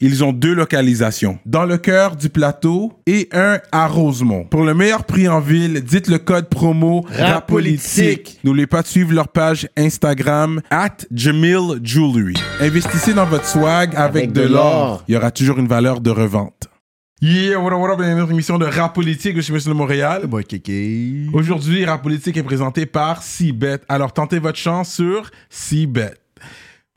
[0.00, 1.38] ils ont deux localisations.
[1.46, 4.44] Dans le cœur du plateau et un à Rosemont.
[4.44, 8.38] Pour le meilleur prix en ville, dites le code promo RAPOLITIQUE.
[8.44, 12.34] N'oubliez pas de suivre leur page Instagram at Jamil Jewelry.
[12.60, 15.04] Investissez dans votre swag avec, Avec de l'or.
[15.08, 16.68] Il y aura toujours une valeur de revente.
[17.22, 19.70] Yeah, what up, what up, bienvenue dans notre émission de rap politique de chez Monsieur
[19.70, 20.28] de Montréal.
[20.46, 21.28] Kéké.
[21.32, 23.78] Aujourd'hui, Rap Politique est présenté par Cbet.
[23.88, 26.12] Alors, tentez votre chance sur Cbet.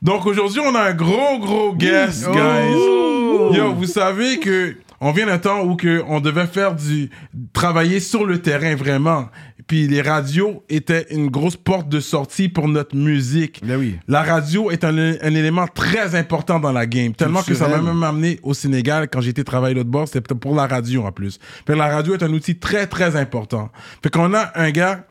[0.02, 3.58] Donc, aujourd'hui, on a un gros, gros guest, guys.
[3.58, 7.10] Yo, vous savez que on vient d'un temps où que on devait faire du
[7.54, 9.28] travailler sur le terrain vraiment.
[9.68, 13.62] Puis les radios étaient une grosse porte de sortie pour notre musique.
[13.64, 14.00] Ben oui.
[14.08, 17.14] La radio est un, un élément très important dans la game.
[17.14, 20.08] Tellement que ça m'a même amené au Sénégal quand j'étais travailler l'autre bord.
[20.08, 21.40] C'était pour la radio en plus.
[21.68, 23.70] Fait que la radio est un outil très, très important.
[24.02, 25.06] Fait qu'on a un gars,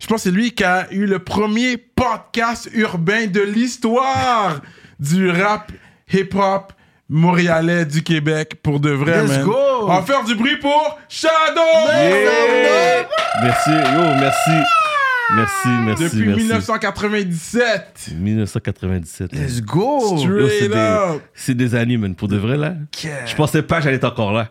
[0.00, 4.60] je pense que c'est lui qui a eu le premier podcast urbain de l'histoire
[5.00, 5.72] du rap
[6.12, 6.72] hip-hop
[7.08, 9.44] montréalais du Québec pour de vrai, Let's man.
[9.44, 9.56] go!
[9.82, 11.60] On va faire du bruit pour Shadow!
[11.94, 13.08] Yeah!
[13.42, 14.50] Merci, yo, merci.
[15.34, 16.42] Merci, merci, Depuis merci.
[16.42, 18.10] 1997.
[18.16, 19.32] 1997.
[19.32, 19.42] man.
[19.42, 20.16] Let's go.
[21.34, 22.14] C'est des, des années, man.
[22.14, 22.74] Pour de vrai, là.
[23.26, 24.50] Je pensais pas que j'allais être encore là.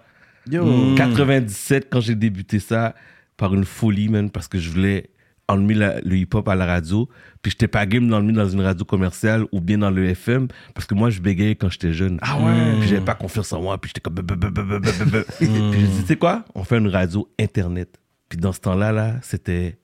[0.51, 0.95] Yo.
[0.95, 2.93] 97, quand j'ai débuté ça,
[3.37, 5.09] par une folie, man, parce que je voulais
[5.47, 7.07] enlever la- le hip-hop à la radio.
[7.41, 10.87] Puis j'étais pas game d'enlever dans une radio commerciale ou bien dans le FM, parce
[10.87, 12.17] que moi, je bégayais quand j'étais jeune.
[12.21, 12.79] Ah ouais?
[12.79, 14.15] Puis j'avais pas confiance en moi, puis j'étais comme...
[14.15, 15.47] Puis
[15.79, 16.43] j'ai dit, tu sais quoi?
[16.55, 17.99] On fait une radio Internet.
[18.29, 19.77] Puis dans ce temps-là, là, c'était...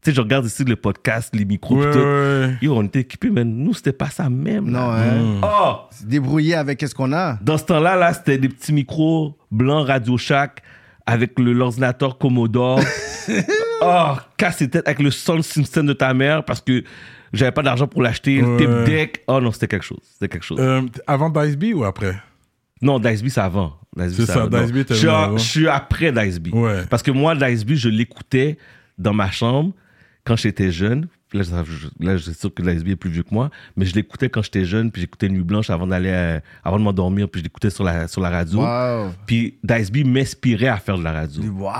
[0.00, 1.98] Tu sais, je regarde ici le podcast, les micros, Ouais, tout.
[1.98, 2.56] ouais.
[2.62, 4.70] Yo, on était équipés, mais nous, c'était pas ça même.
[4.70, 4.78] là.
[4.80, 5.40] Non, hein.
[5.42, 5.74] Oh!
[5.90, 7.36] Se Débrouiller avec qu'est-ce qu'on a?
[7.42, 10.62] Dans ce temps-là, là, c'était des petits micros blancs Radio Shack
[11.04, 12.78] avec le- l'ordinateur Commodore.
[13.80, 16.84] oh, casse-tête avec le Sound Simpson de ta mère parce que
[17.32, 18.40] j'avais pas d'argent pour l'acheter.
[18.40, 19.24] Le tape deck.
[19.26, 20.00] Oh non, c'était quelque chose.
[20.12, 20.58] C'était quelque chose.
[20.60, 22.16] Euh, avant Dice B ou après?
[22.80, 23.76] Non, Diceby, c'est avant.
[23.96, 24.60] C'est ça, avant.
[24.60, 25.36] Diceby était je, suis avant.
[25.36, 26.50] je suis après Diceby.
[26.52, 26.84] Ouais.
[26.88, 28.58] Parce que moi, Diceby, je l'écoutais
[28.98, 29.72] dans ma chambre
[30.24, 31.08] quand j'étais jeune.
[31.34, 33.94] Là, je, là, je suis sûr que Diceby est plus vieux que moi, mais je
[33.94, 37.40] l'écoutais quand j'étais jeune, puis j'écoutais Nuit Blanche avant d'aller, à- avant de m'endormir, puis
[37.40, 38.60] je l'écoutais sur la, sur la radio.
[38.60, 39.10] Wow.
[39.26, 41.42] Puis Diceby m'inspirait à faire de la radio.
[41.42, 41.70] Wow.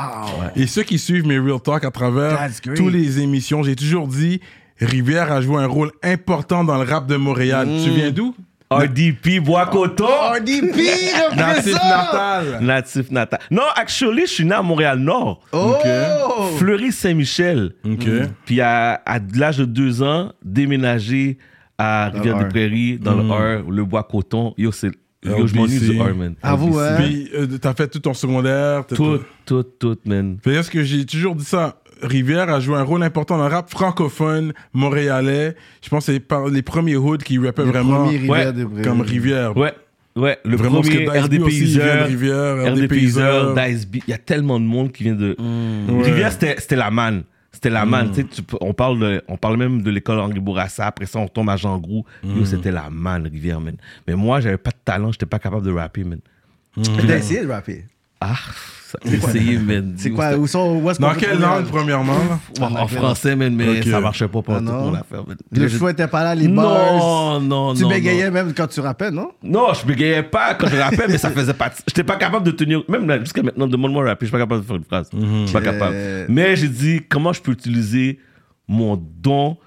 [0.54, 2.38] Et ceux qui suivent mes Real Talk à travers
[2.76, 4.40] toutes les émissions, j'ai toujours dit
[4.80, 7.66] Rivière a joué un rôle important dans le rap de Montréal.
[7.84, 8.34] Tu viens d'où?
[8.70, 10.76] RDP, Bois-Coton, RDP,
[11.36, 12.58] Natif natal.
[12.60, 13.40] natif natal.
[13.50, 15.40] Non, actually, je suis né à Montréal-Nord.
[15.52, 15.74] Oh.
[16.58, 17.72] Fleury-Saint-Michel.
[17.84, 18.06] Ok.
[18.44, 21.38] Puis à, à l'âge de deux ans, déménager
[21.78, 23.22] à Rivière-des-Prairies, dans le
[23.62, 24.54] R, le Bois-Coton.
[24.58, 24.90] Yo, c'est...
[25.24, 26.34] Yo, je m'ennuie du R, man.
[26.42, 26.96] À vous, hein?
[26.98, 28.86] Puis euh, t'as fait tout ton secondaire.
[28.86, 30.38] Tout, tout, tout, man.
[30.44, 33.54] Fait est-ce que j'ai toujours dit ça Rivière a joué un rôle important dans le
[33.54, 35.54] rap francophone montréalais.
[35.82, 38.82] Je pense que c'est par les premiers hoods qui rappaient Le vraiment premier Rivière Ouais.
[38.82, 39.56] comme Rivière.
[39.56, 39.72] Ouais,
[40.16, 40.38] ouais.
[40.44, 43.54] Le Vraiment, premier RD Payseur, Rivière, RD Payseur.
[43.58, 45.36] Il y a tellement de monde qui vient de...
[45.38, 46.02] Ouais.
[46.04, 47.24] Rivière, c'était c'était la manne.
[47.50, 48.10] C'était la manne.
[48.12, 50.86] Tu sais, tu on, parle de- on parle même de l'école Henri Bourassa.
[50.86, 52.04] Après ça, on tombe à Jean Groux.
[52.22, 53.74] Yo, c'était la manne, Rivière, man.
[54.06, 55.10] Mais moi, j'avais pas de talent.
[55.12, 56.20] J'étais pas capable de rapper, man.
[57.06, 57.84] T'as essayé de rapper?
[58.20, 58.34] Ah,
[59.04, 59.94] essayé, man.
[59.96, 62.16] C'est quoi, c'était- où sont, où est-ce qu'on Dans quelle langue, la- premièrement?
[62.60, 63.84] En, français, man, mais Ok.
[63.84, 64.86] ça marchait pas pour Ah tout non?
[64.90, 65.36] mon affaire, man.
[65.52, 66.96] Le Je- flow était pas là, les bars.
[66.96, 67.88] Non, non, Tu non.
[67.90, 69.30] bégayais même quand tu rappais, non?
[69.42, 71.70] Non, je bégayais pas quand je rappais, mais ça faisait pas.
[71.86, 72.82] J'étais pas capable de tenir.
[72.88, 75.10] Même là, jusqu'à maintenant, demande-moi de rapper, je suis pas capable de faire une phrase.
[75.12, 75.94] Je suis pas capable.
[76.28, 78.18] Mais j'ai dit, comment je peux utiliser
[78.66, 79.58] mon don,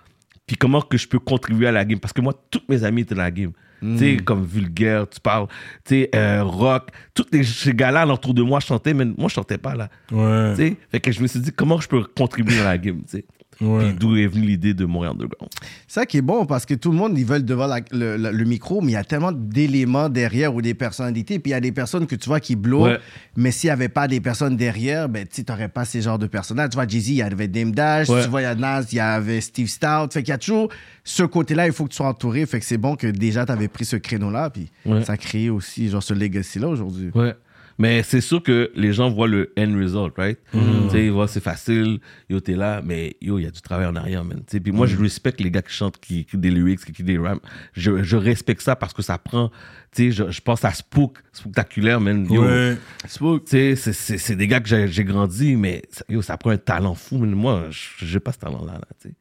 [0.46, 2.00] puis comment que je peux contribuer à la game?
[2.00, 3.52] Parce que moi, tous mes amis étaient dans la game.
[3.82, 5.48] Tu sais, comme vulgaire, tu parles,
[5.84, 6.90] tu sais, euh, rock.
[7.16, 9.90] Tous les, ces gars-là autour de moi chantaient, mais moi, je chantais pas là.
[10.12, 10.52] Ouais.
[10.56, 13.02] Tu sais, fait que je me suis dit, comment je peux contribuer dans la game,
[13.04, 13.26] tu sais?
[13.62, 13.90] Ouais.
[13.90, 15.50] Puis d'où est venue l'idée de Montréal Underground?
[15.88, 18.44] C'est ça qui est bon parce que tout le monde, ils veulent devant la- le,
[18.44, 21.38] micro, mais il y a tellement d'éléments derrière ou des personnalités.
[21.40, 22.98] Puis il y a des personnes que tu vois qui blow, Ouais.
[23.36, 26.28] mais s'il n'y avait pas des personnes derrière, ben, tu n'aurais pas ces genres de
[26.28, 26.70] personnages.
[26.72, 28.10] Tu vois, Jay-Z, il y avait Dame Dash.
[28.10, 28.24] Ouais.
[28.24, 30.12] Tu vois, il y a Nas, il y avait Steve Stout.
[30.12, 30.70] Fait qu'il y a toujours
[31.04, 32.46] ce côté-là, il faut que tu sois entouré.
[32.46, 34.50] Fait que c'est bon que déjà, tu avais pris ce créneau-là.
[34.50, 35.04] Puis Ouais.
[35.04, 37.12] ça a créé aussi genre, ce legacy-là aujourd'hui.
[37.14, 37.36] Ouais.
[37.78, 40.38] Mais c'est sûr que les gens voient le end result, right?
[40.54, 40.84] Mhm.
[40.86, 43.62] Tu sais, ils voient c'est facile, yo, t'es là, mais yo, il y a du
[43.62, 44.38] travail en arrière, man.
[44.40, 44.94] Tu sais, Puis moi, Mhm.
[44.94, 47.42] je respecte les gars qui chantent, qui écrivent des lyrics, qui écrivent des raps.
[47.74, 49.50] Je, je respecte ça parce que ça prend,
[49.96, 52.28] tu sais, je, je pense à Spook, Spooktacular, man.
[52.30, 52.78] Yo, Ouais.
[53.08, 56.38] Spook, tu sais, c'est- c'est c'est des gars que j'ai j'ai grandi, mais yo, ça
[56.38, 57.32] prend un talent fou, man.
[57.32, 59.16] Moi, je- j'ai pas ce talent-là, là, tu sais.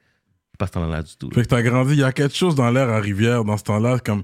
[0.52, 1.28] J'ai pas ce talent-là du tout.
[1.30, 1.34] là.
[1.34, 3.64] Fait que t'as grandi, il y a quelque chose dans l'air à Rivière dans ce
[3.64, 4.22] temps-là, comme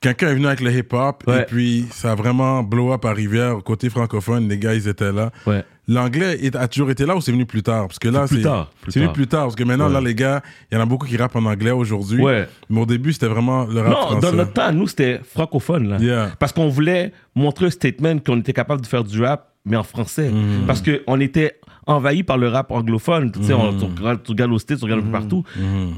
[0.00, 1.42] quelqu'un est venu avec le hip-hop Ouais.
[1.42, 5.12] et puis ça a vraiment blow up à Rivière, côté francophone, les gars ils étaient
[5.12, 5.30] là.
[5.46, 5.64] Ouais.
[5.86, 7.88] L'anglais a toujours été là ou c'est venu plus tard?
[7.88, 9.92] Parce que là, C'est venu plus tard parce que maintenant Ouais.
[9.94, 12.22] là les gars, il y en a beaucoup qui rappent en anglais aujourd'hui.
[12.70, 14.20] Mais au début c'était vraiment le rap Non, français.
[14.30, 15.96] dans notre temps, nous, c'était francophone, là.
[15.98, 16.30] Yeah.
[16.38, 19.82] Parce qu'on voulait montrer un statement qu'on était capable de faire du rap, mais en
[19.82, 20.30] français.
[20.30, 20.66] Mhm.
[20.66, 23.30] Parce qu'on était envahi par le rap anglophone.
[23.30, 23.78] Tu sais, on- Mhm.
[23.78, 25.44] tu, regardes, tu regardes aux States, tu regardes peu partout.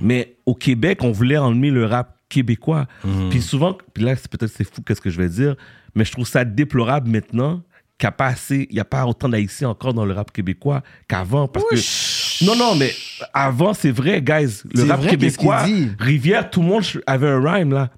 [0.03, 2.87] Mais au Québec, on voulait emmener le rap québécois.
[3.05, 3.31] Mhm.
[3.31, 5.56] Puis souvent, puis là, c'est peut-être c'est fou qu'est-ce que je vais dire,
[5.94, 7.62] mais je trouve ça déplorable maintenant
[7.99, 10.31] qu'il n'y a pas assez, il y a pas autant d'haïtiens encore dans le rap
[10.31, 11.49] québécois qu'avant.
[11.49, 12.44] Parce que.
[12.44, 12.93] Non, non, mais
[13.32, 14.62] avant, c'est vrai, guys.
[14.75, 15.64] Le rap vrai, québécois?
[15.99, 17.90] Rivière, tout le monde avait un rhyme, là.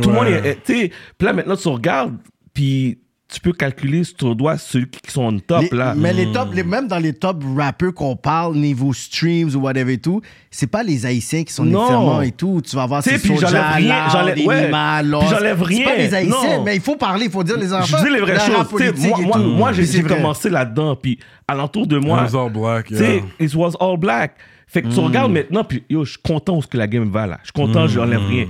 [0.00, 0.24] Tout le Ouais.
[0.36, 2.16] monde est- Tu sais, puis là, maintenant, tu regardes,
[2.54, 2.98] puis
[3.32, 5.94] tu peux calculer sur ton doigt ceux qui sont en top, Les- là.
[5.96, 9.94] Mais les top, les- même dans les top rappeurs qu'on parle, niveau streams ou whatever
[9.94, 10.20] et tout,
[10.50, 11.80] c'est pas les Haïtiens qui sont Non.
[11.80, 12.60] nécessairement et tout.
[12.62, 14.70] Tu vas voir c'est puis j'enlève rien, j'enlève- ouais.
[14.70, 15.96] J'enlève C'est pas rien.
[15.96, 16.62] les Haïtiens, Non.
[16.64, 17.96] mais il faut parler, il faut dire les Je enfants.
[18.04, 19.22] dis les vraies choses.
[19.26, 21.18] Moi, moi, j'ai commencé là-dedans, puis
[21.48, 22.90] alentour de moi, It was all black.
[22.90, 23.20] yeah.
[23.40, 24.36] it was all black.
[24.72, 27.10] Fait que tu regardes maintenant, puis yo, je suis content où ce que la game
[27.10, 27.38] va, là.
[27.42, 28.46] Je suis content, je n'enlève rien.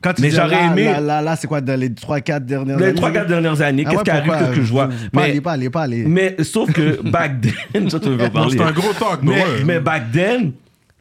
[0.00, 2.46] Quand tu Mais dis j'aurais là, aimé- Là, là, là, c'est quoi, dans les 3-4
[2.46, 2.94] dernières Les années?
[2.94, 4.88] trois, quatre dernières années, qu'est-ce qui arrive, qu'est-ce que je vois?
[4.88, 6.04] Pas Mais- aller, pas aller, pas aller.
[6.06, 7.32] Mais sauf que back
[7.74, 8.56] then, ça tu veux pas Non, parler.
[8.56, 9.64] c'est un gros talk, mais, ouais.
[9.66, 10.52] mais back then,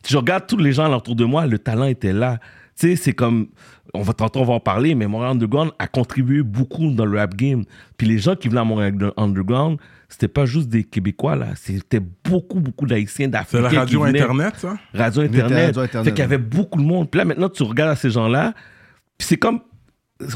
[0.06, 2.38] je regarde tous les gens autour de moi, le talent était là.
[2.80, 3.48] Tu sais, c'est comme,
[3.94, 7.18] on va tantôt on va en parler, mais Montréal Underground a contribué beaucoup dans le
[7.18, 7.63] rap game.
[7.98, 9.77] Puis les gens qui venaient à Montréal Underground,
[10.10, 13.63] c'était pas juste des Québécois là, c'était beaucoup beaucoup d'Haïtiens, C'est d'Africains.
[13.63, 14.77] la qui radio internet ça?
[14.94, 15.66] Radio Internet.
[15.68, 17.10] Radio Internet, Fait qu'il y avait beaucoup de monde.
[17.10, 18.54] Puis là, maintenant, tu regardes à ces gens-là,
[19.18, 19.62] puis c'est comme.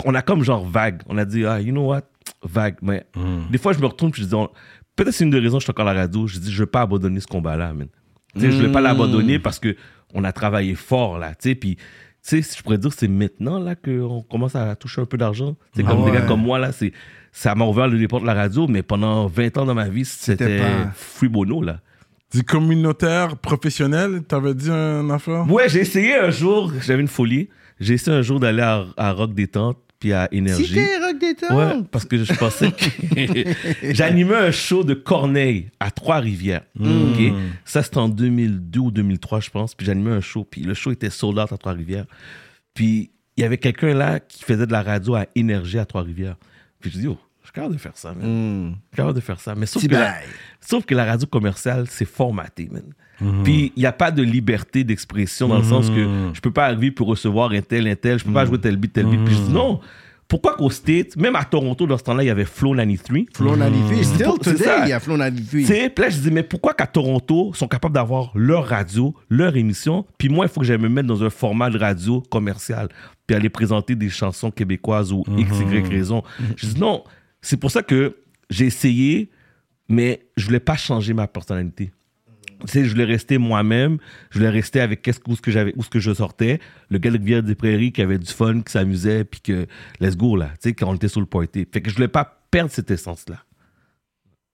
[0.05, 1.01] On a comme genre vague.
[1.07, 2.01] On a dit, ah, you know what?
[2.43, 2.75] Vague.
[2.81, 3.05] Mais
[3.49, 4.49] des fois, je me retourne, puis je dis, on-
[4.95, 6.27] peut-être c'est une des raisons que je suis encore à la radio.
[6.27, 7.87] Je dis, je veux pas abandonner ce combat-là, man.
[8.35, 9.75] Tu sais, Je vais pas l'abandonner parce que
[10.13, 11.29] on a travaillé fort, là.
[11.35, 11.77] Tu sais, puis.
[12.27, 15.55] Tu sais, je pourrais dire c'est maintenant là qu'on commence à toucher un peu d'argent.
[15.75, 16.91] C'est comme des gars comme moi là, c'est
[17.31, 20.03] ça m'a ouvert les portes de la radio, mais pendant 20 ans dans ma vie,
[20.05, 21.79] c'était pas- free bono là.
[22.33, 25.49] Du communautaire professionnel, t'avais dit un affaire?
[25.51, 27.49] Ouais, j'ai essayé un jour, j'avais une folie.
[27.79, 30.79] J'ai essayé un jour d'aller à, à Rock Détente, puis à Énergie.
[31.49, 31.51] Rock.
[31.51, 36.63] Ouais, parce que je pensais que j'animais un show de Corneille à Trois-Rivières.
[36.79, 37.33] ok?
[37.65, 39.75] Ça, c'était en 2002 ou 2003, je pense.
[39.75, 42.05] Puis j'animais un show, puis le show était sold out à Trois-Rivières.
[42.73, 46.37] Puis il y avait quelqu'un là qui faisait de la radio à Énergie à Trois-Rivières.
[46.79, 48.25] Puis je dis, oh, je suis capable de faire ça, man.
[48.25, 48.69] Hmm.
[48.69, 49.55] Je suis capable de faire ça.
[49.55, 50.15] Mais sauf que, la,
[50.61, 52.93] sauf que la radio commerciale, c'est formaté, man.
[53.43, 56.65] Puis il n'y a pas de liberté d'expression dans le sens que je peux pas
[56.65, 59.23] arriver pour recevoir un tel, un tel, je peux pas jouer tel beat, tel beat.
[59.25, 59.79] Puis je dis non.
[60.27, 63.25] Pourquoi qu'au States, même à Toronto, dans ce temps-là, il y avait Flow 93.
[63.33, 64.03] Flo Nanifi.
[64.05, 64.85] Still pour- c'est today, ça.
[64.85, 65.65] il y a Flo Tu Nanifi.
[65.65, 69.15] sais, puis là, je disais, mais pourquoi qu'à Toronto, ils sont capables d'avoir leur radio,
[69.31, 72.21] leur émission, puis moi, il faut que j'aille me mettre dans un format de radio
[72.29, 72.89] commercial,
[73.25, 76.21] puis aller présenter des chansons québécoises ou X, Y raison.
[76.57, 77.03] Je dis, non,
[77.41, 78.15] c'est pour ça que
[78.51, 79.31] j'ai essayé,
[79.87, 81.89] mais je voulais pas changer ma personnalité.
[82.61, 83.97] Tu sais, je voulais rester moi-même,
[84.31, 86.59] je voulais rester avec qu'est-ce que, où que j'avais, que je sortais,
[86.89, 89.67] le gars de Rivière des Prairies qui avait du fun, qui s'amusait, puis que
[89.99, 91.67] let's go là, tu sais, quand on était sur le party.
[91.71, 93.43] Fait que je voulais pas perdre cette essence-là.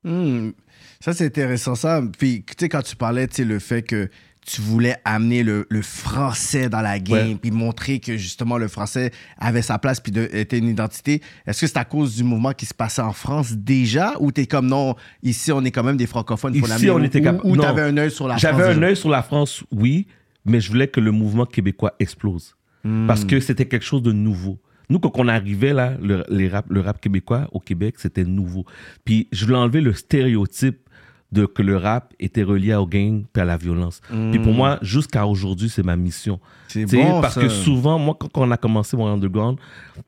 [0.04, 0.52] Hmm.
[1.00, 2.02] Ça, c'est intéressant, ça.
[2.18, 4.10] Puis, tu sais, quand tu parlais, tu sais, le fait que
[4.46, 9.12] tu voulais amener le, le français dans la game, puis montrer que, justement, le français
[9.40, 11.22] avait sa place, puis était une identité.
[11.48, 14.46] Est-ce que c'est à cause du mouvement qui se passait en France déjà, ou t'es
[14.46, 17.46] comme, non, ici, on est quand même des francophones, il faut Ici, on était capable-
[17.46, 20.06] Ou t'avais un œil sur la France J'avais un œil sur la France, oui,
[20.46, 22.56] mais je voulais que le mouvement québécois explose.
[22.84, 23.08] Hmm.
[23.08, 24.60] Parce que c'était quelque chose de nouveau.
[24.90, 28.66] Nous, quand on arrivait là, le, les rap, le rap québécois au Québec, c'était nouveau.
[29.04, 30.85] Puis je voulais enlever le stéréotype
[31.32, 34.02] de que le rap était relié au gang et à la violence.
[34.10, 36.36] Puis pour moi, jusqu'à aujourd'hui, c'est ma mission.
[36.36, 36.40] Hmm.
[36.68, 37.42] C'est bon, Parce ça.
[37.42, 39.58] que souvent, moi, quand on a commencé mon underground,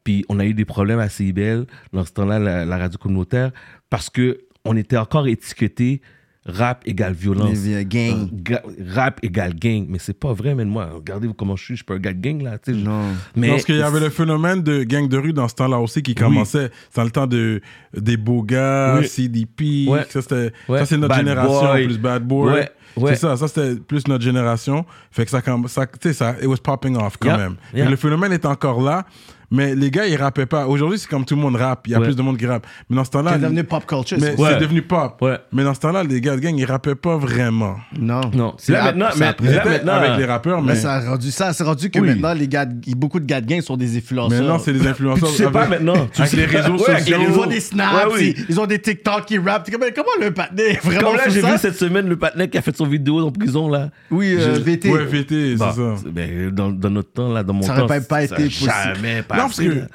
[0.04, 3.52] puis on a eu des problèmes à CIBL, dans ce temps-là, la, la radio communautaire,
[3.90, 6.02] parce que on était encore étiqueté
[6.48, 7.58] rap égale violence.
[7.63, 8.63] Ga-
[8.94, 9.86] rap égale gang.
[9.89, 12.13] Mais c'est pas vrai, mais moi, regardez comment je suis, je suis pas un gars
[12.13, 12.58] de gang, là.
[12.58, 12.77] tu sais.
[12.80, 13.01] Non.
[13.36, 16.01] Mais Parce qu'il y avait le phénomène de gang de rue dans ce temps-là aussi
[16.01, 16.70] qui commençait.
[16.89, 17.62] C'est dans le temps de,
[17.96, 19.08] des beaux gars, Oui.
[19.08, 19.88] CDP.
[19.88, 20.06] Ouais.
[20.10, 20.80] Ça, c'était, Ouais.
[20.80, 21.86] ça, c'est notre Bad génération, Boy.
[21.86, 22.54] plus Bad Boy.
[22.54, 22.70] Ouais.
[22.98, 23.16] Ouais.
[23.16, 24.86] C'est ça, ça c'était plus notre génération.
[25.12, 27.56] Fait que ça, comme- ça tu sais, ça, it was popping off quand même.
[27.74, 29.06] Que le phénomène est encore là,
[29.50, 30.68] Mais les gars, ils rappaient pas.
[30.68, 31.88] Aujourd'hui, c'est comme tout le monde rappe.
[31.88, 32.08] Il y a Ouais.
[32.08, 32.68] plus de monde qui rappe.
[32.89, 33.32] Mais dans ce temps-là.
[33.36, 34.18] C'est devenu pop culture.
[34.20, 34.50] mais c'est- Ouais.
[34.51, 35.22] c'est devenu pop.
[35.22, 35.38] Ouais.
[35.54, 37.77] Mais dans ce temps-là, les gars de gang, ils rappaient pas vraiment.
[37.98, 38.20] Non.
[38.34, 38.56] Non.
[38.58, 40.80] C'est Là, maintenant, mais- là, maintenant, avec les rappeurs, Mais mais.
[40.80, 42.10] ça a rendu ça, c'est rendu que Oui.
[42.10, 42.66] maintenant les gars,
[42.98, 44.38] beaucoup de gars de gang sont des influenceurs.
[44.38, 45.30] Maintenant, c'est des Puis influenceurs.
[45.30, 45.94] tu sais pas maintenant.
[46.13, 47.18] Tu avec sais les réseaux sociaux.
[47.30, 48.36] ils ont des snaps, Ouais, oui.
[48.38, 49.70] ils, ils ont des TikTok qui rappent.
[49.72, 52.62] Comment le patiné est vraiment Comme là, j'ai vu cette semaine le patinet qui a
[52.62, 53.89] fait son vidéo en prison, là.
[54.12, 54.89] Oui, euh, Je- VT.
[54.91, 55.96] Ouais, VT, c'est Bah, ça.
[56.01, 57.88] c'est- ben, dans, dans notre temps, là, dans mon Ça temps.
[57.88, 58.72] pas- pas ça été a possible.
[58.96, 59.88] Jamais Non, parce que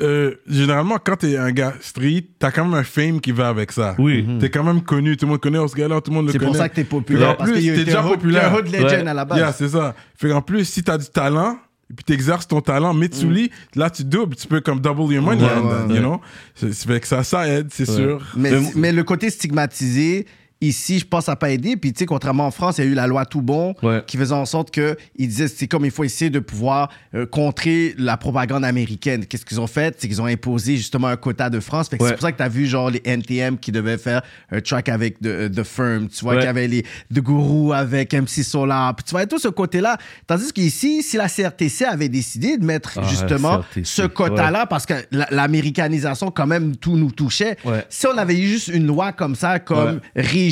[0.00, 3.72] euh, généralement, quand t'es un gars street, t'as quand même un fame qui va avec
[3.72, 3.94] ça.
[3.98, 4.26] Oui.
[4.40, 6.38] T'es quand même connu, tout le monde connaît ce gars-là, tout le monde le C'est
[6.38, 6.50] connaît.
[6.50, 7.28] pour ça que t'es populaire.
[7.30, 8.42] qu'en parce plus, que t'es déjà populaire.
[8.42, 9.08] t'es un hood legend Ouais.
[9.08, 9.38] à la base.
[9.38, 9.94] Yeah, c'est ça.
[10.16, 11.58] Fait qu'en plus, si t'as du talent,
[11.90, 15.42] et puis t'exerces ton talent, Mitsuli, là, tu doubles, tu peux comme double your money,
[15.44, 16.20] Ouais, and ouais, you know?
[16.54, 17.96] C'est- c'est fait que ça, ça aide, c'est Ouais.
[17.96, 18.22] sûr.
[18.34, 20.26] Mais, Mais- mais le côté stigmatisé,
[20.62, 21.76] ici, je pense, ça n'a pas aidé.
[21.76, 24.02] Puis, tu sais, contrairement en France, il y a eu la loi Tout Bon Ouais.
[24.06, 24.96] qui faisait en sorte qu'ils
[25.28, 29.26] disaient c'est comme il faut essayer de pouvoir euh, contrer la propagande américaine.
[29.26, 29.96] Qu'est-ce qu'ils ont fait?
[29.98, 31.88] C'est qu'ils ont imposé justement un quota de France.
[31.88, 32.08] Fait que Ouais.
[32.10, 34.88] C'est pour ça que tu as vu, genre, les NTM qui devaient faire un track
[34.88, 36.08] avec The, The Firm.
[36.08, 36.38] Tu vois Ouais.
[36.38, 36.82] qu'il y avait les
[37.14, 38.94] The Guru avec MC Solar.
[38.96, 39.98] Puis, tu vois, tout ce côté-là.
[40.26, 44.94] Tandis qu'ici, si la CRTC avait décidé de mettre Ah, justement ce quota-là, parce que
[45.10, 47.56] la- l'américanisation, quand même, tout nous touchait.
[47.88, 50.00] Si on avait eu juste une loi comme ça, comme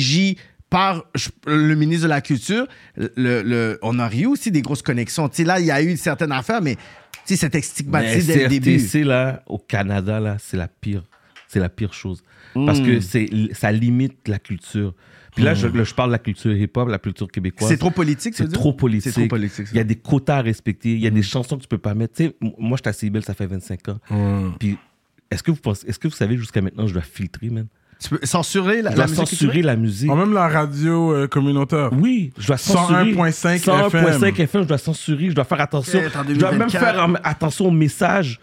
[0.01, 0.37] régie
[0.69, 1.03] par
[1.47, 2.65] le ministre de la Culture,
[2.95, 5.27] le, le- on aurait eu aussi des grosses connexions.
[5.29, 6.77] Tu sais, là, il y a eu certaines affaires, mais
[7.25, 9.03] c'était Mais stigmatisé dès le début.
[9.03, 11.03] Là, au Canada, là, c'est la pire.
[11.47, 12.23] C'est la pire chose.
[12.53, 12.85] Parce Hmm.
[12.85, 14.93] que c'est, ça limite la culture.
[15.35, 17.69] Puis là, je, là, je parle de la culture hip-hop, la culture québécoise.
[17.69, 19.11] C'est trop politique, C'est trop politique.
[19.13, 19.67] C'est trop politique.
[19.71, 20.93] Il y a des quotas à respecter.
[20.93, 22.15] Il y a des chansons que tu peux pas mettre.
[22.15, 23.99] Tu sais, m- moi, je suis à CIBEL, ça fait 25 ans.
[24.59, 24.77] Puis,
[25.29, 27.67] est-ce que vous pensez, est-ce que vous savez jusqu'à maintenant, je dois filtrer, man?
[28.01, 30.09] Tu peux censurer la, Je dois la musique censurer la musique.
[30.11, 31.89] Même la radio euh, communautaire.
[31.93, 33.13] Oui, je dois censurer.
[33.13, 35.99] 101.5 101.5 FM, je dois censurer, je dois faire attention.
[36.01, 36.79] Je dois même 2024.
[36.95, 38.39] faire um, attention aux messages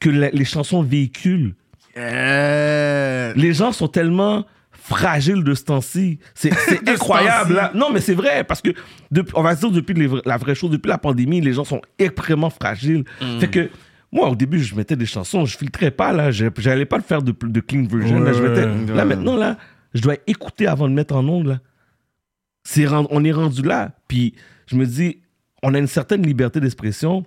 [0.00, 1.54] que la- les chansons véhiculent.
[1.98, 6.18] Euh, Les gens sont tellement fragiles de ce temps-ci.
[6.34, 6.52] C'est
[6.88, 7.54] incroyable.
[7.54, 7.70] là.
[7.74, 8.70] Non, mais c'est vrai, parce que,
[9.10, 11.80] depuis- on va dire depuis les la vraie chose, depuis la pandémie, les gens sont
[11.98, 13.04] extrêmement fragiles.
[13.20, 13.40] Mm.
[13.40, 13.70] Fait que,
[14.12, 16.30] moi, au début, je mettais des chansons, je filtrais pas, là.
[16.30, 18.20] Je- J'allais pas le faire de, de clean version.
[18.20, 18.96] là, je Ouais, mettais- ouais.
[18.96, 19.56] là, maintenant, là,
[19.94, 21.58] je dois écouter avant de mettre en ongle, là.
[23.10, 23.92] On est rendu là.
[24.08, 24.34] Puis,
[24.66, 25.18] je me dis,
[25.62, 27.24] on a une certaine liberté d'expression.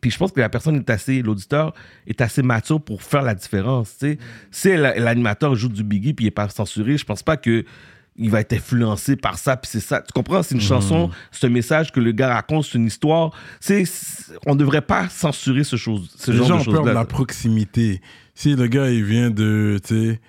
[0.00, 1.74] Puis je pense que la personne est assez, l'auditeur
[2.06, 3.98] est assez mature pour faire la différence.
[3.98, 4.18] tu sais.
[4.50, 7.64] Si la- l'animateur joue du Biggie puis il est pas censuré, je pense pas que
[8.20, 9.56] il va être influencé par ça.
[9.56, 10.00] Puis c'est ça.
[10.00, 10.42] Tu comprends?
[10.42, 13.32] C'est une chanson, c'est un message que le gars raconte, c'est une histoire.
[13.58, 13.84] C'est,
[14.46, 17.04] on devrait pas censurer ce, chose, ce Les genre gens de ont peur de la
[17.04, 18.00] proximité.
[18.34, 20.20] Si le gars, il vient de, tu sais,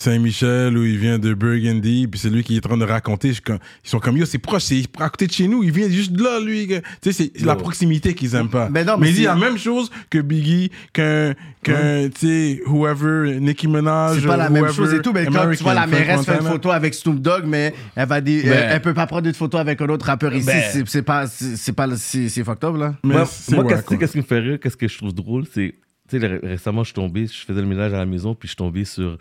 [0.00, 3.30] Saint-Michel ou il vient de Burgundy, puis c'est lui qui est en train de raconter,
[3.30, 6.12] ils sont comme, yo, c'est proche, c'est à côté de chez nous, il vient juste
[6.12, 6.68] de là, lui.
[7.02, 8.68] Tu sais, c'est la proximité qu'ils aiment pas.
[8.70, 13.40] Mais non, mais il dit la même chose que Biggie, qu'un, qu'un, tu sais, whoever,
[13.40, 14.20] Nicki Minaj.
[14.20, 16.46] C'est pas la même chose et tout, mais quand tu vois la mairesse faire une
[16.46, 18.52] photo avec Snoop Dogg, mais elle va dire, Ben.
[18.52, 20.62] elle, elle peut pas prendre une photo avec un autre rappeur ici, Ben.
[20.72, 22.94] c'est c'est pas, c'est pas, c'est fucked up là.
[23.02, 23.24] Mais moi,
[23.68, 25.74] qu'est-ce, qui me fait rire, qu'est-ce que je trouve drôle, c'est,
[26.08, 28.46] tu sais, ré- récemment, je suis tombé, je faisais le ménage à la maison, puis
[28.46, 29.18] je suis tombé sur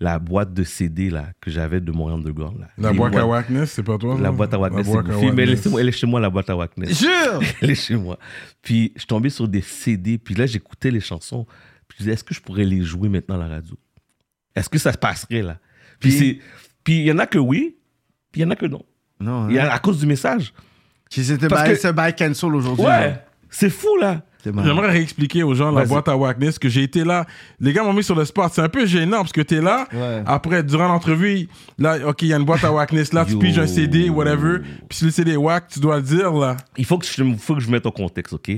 [0.00, 2.58] la boîte de CD là, que j'avais de mon underground.
[2.60, 2.68] Là.
[2.78, 4.18] La boîte à Wackness, c'est pas toi?
[4.20, 6.30] La boîte à Wackness, c'est mais elle est, chez moi- elle est chez moi, la
[6.30, 6.98] boîte à Wackness.
[7.00, 7.40] Jure!
[7.62, 8.18] elle est chez moi.
[8.62, 11.46] Puis je tombé sur des CD, puis là, j'écoutais les chansons.
[11.86, 13.76] Puis je disais, est-ce que je pourrais les jouer maintenant à la radio?
[14.54, 15.58] Est-ce que ça se passerait là?
[16.00, 16.38] Puis Puis- c'est-
[16.82, 17.76] puis il y en a que oui,
[18.32, 18.82] puis il y en a que non.
[19.20, 20.52] Non, y a à cause du message.
[21.08, 22.84] Qui s'était Parce bail, que- ce bail cancel aujourd'hui.
[22.84, 23.14] Ouais,
[23.48, 24.22] c'est fou là.
[24.44, 27.26] J'aimerais réexpliquer aux gens la boîte à Wackness que j'ai été là.
[27.60, 28.50] Les gars m'ont mis sur le spot.
[28.52, 29.86] C'est un peu gênant parce que t'es là.
[29.92, 30.22] Ouais.
[30.26, 31.48] Après, durant l'entrevue,
[31.78, 33.12] là, OK, il y a une boîte à Wackness.
[33.12, 34.58] Là, tu piges un CD, whatever.
[34.88, 36.56] Puis si le CD est wack, tu dois le dire, là.
[36.76, 38.50] Il faut que je, faut que je mette au contexte, OK?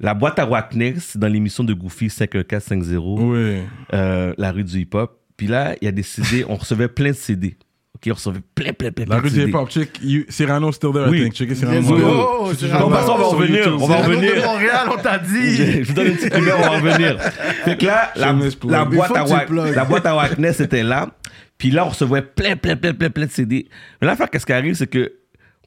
[0.00, 3.62] La boîte à Wacknex, dans l'émission de Goofy 51450, Oui.
[3.94, 5.18] euh, la rue du hip-hop.
[5.36, 7.56] Puis là, il y a des CD, on recevait plein de CD.
[8.00, 9.50] OK, on recevait plein, plein, plein, plein La rue de du CD.
[9.50, 9.98] hip-hop, check.
[10.02, 11.18] you- Cyrano still there, Oui.
[11.18, 11.34] I think.
[11.34, 11.80] Checkez Cyrano.
[11.80, 12.16] Let's Oui, Montréal.
[12.16, 12.84] go, Je suis Cyrano.
[12.86, 13.72] toujours Bon, on va sur revenir, YouTube.
[13.74, 14.34] on va Cyrano revenir.
[14.34, 15.56] de Montréal, on t'a dit.
[15.56, 17.20] Je vous donne une petite lumière, on va revenir.
[17.64, 18.70] Fait que là, la, Shameless plug.
[18.70, 19.74] la Il boîte faut à que tu Wack- plugues.
[19.74, 21.10] la boîte à Wackness était là.
[21.58, 23.66] Puis là, on recevait plein, plein, plein, plein, plein de CD.
[24.00, 25.12] Mais l'affaire, qu'est-ce qui arrive, c'est que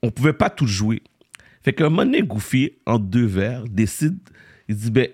[0.02, 1.02] on pouvait pas tout jouer.
[1.64, 4.18] Fait qu'un moment donné, Goofy, en deux verres, décide,
[4.70, 5.08] il dit, ben,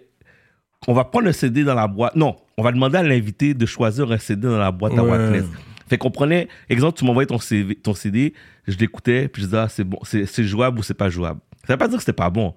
[0.88, 2.16] on va prendre un CD dans la boîte.
[2.16, 5.10] Non, on va demander à l'invité de choisir un CD dans la boîte à Ouais.
[5.10, 5.46] Wackness.
[5.88, 8.34] Fait qu'on prenait, exemple, tu m'envoyais ton, CV ton CD,
[8.68, 11.40] je l'écoutais, puis je disais, ah, c'est bon, c'est jouable ou c'est pas jouable.
[11.66, 12.54] Ça veut pas dire que c'était pas bon.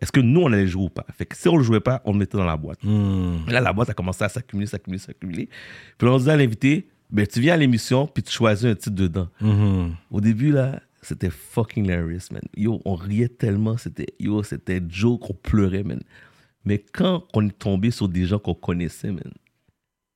[0.00, 1.06] Est-ce que nous, on allait jouer ou pas?
[1.16, 2.82] Fait que si on le jouait pas, on le mettait dans la boîte.
[2.82, 3.38] Hmm.
[3.48, 5.48] Et là, la boîte a commencé à s'accumuler, s'accumuler, s'accumuler.
[5.96, 8.96] Puis on disait à l'invité, ben, tu viens à l'émission, puis tu choisis un titre
[8.96, 9.28] dedans.
[9.40, 9.94] Mhm.
[10.10, 12.42] Au début, là, c'était fucking hilarious, man.
[12.56, 16.00] Yo, on riait tellement, c'était, yo, c'était joke, on pleurait, man.
[16.64, 19.30] Mais quand on est tombé sur des gens qu'on connaissait, man,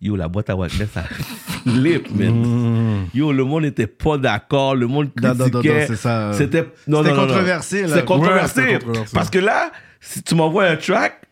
[0.01, 3.07] yo, la boîte à Wackness, ça flip, man.
[3.15, 5.87] Yo, le monde n'était pas d'accord, le monde Non, non, non, non, critiquait.
[5.87, 6.33] c'est ça.
[6.35, 7.97] C'était controversé, là.
[7.97, 8.61] C'est controversé.
[8.61, 9.15] Ouais, controversé.
[9.15, 11.23] Parce que là, si tu m'envoies un track,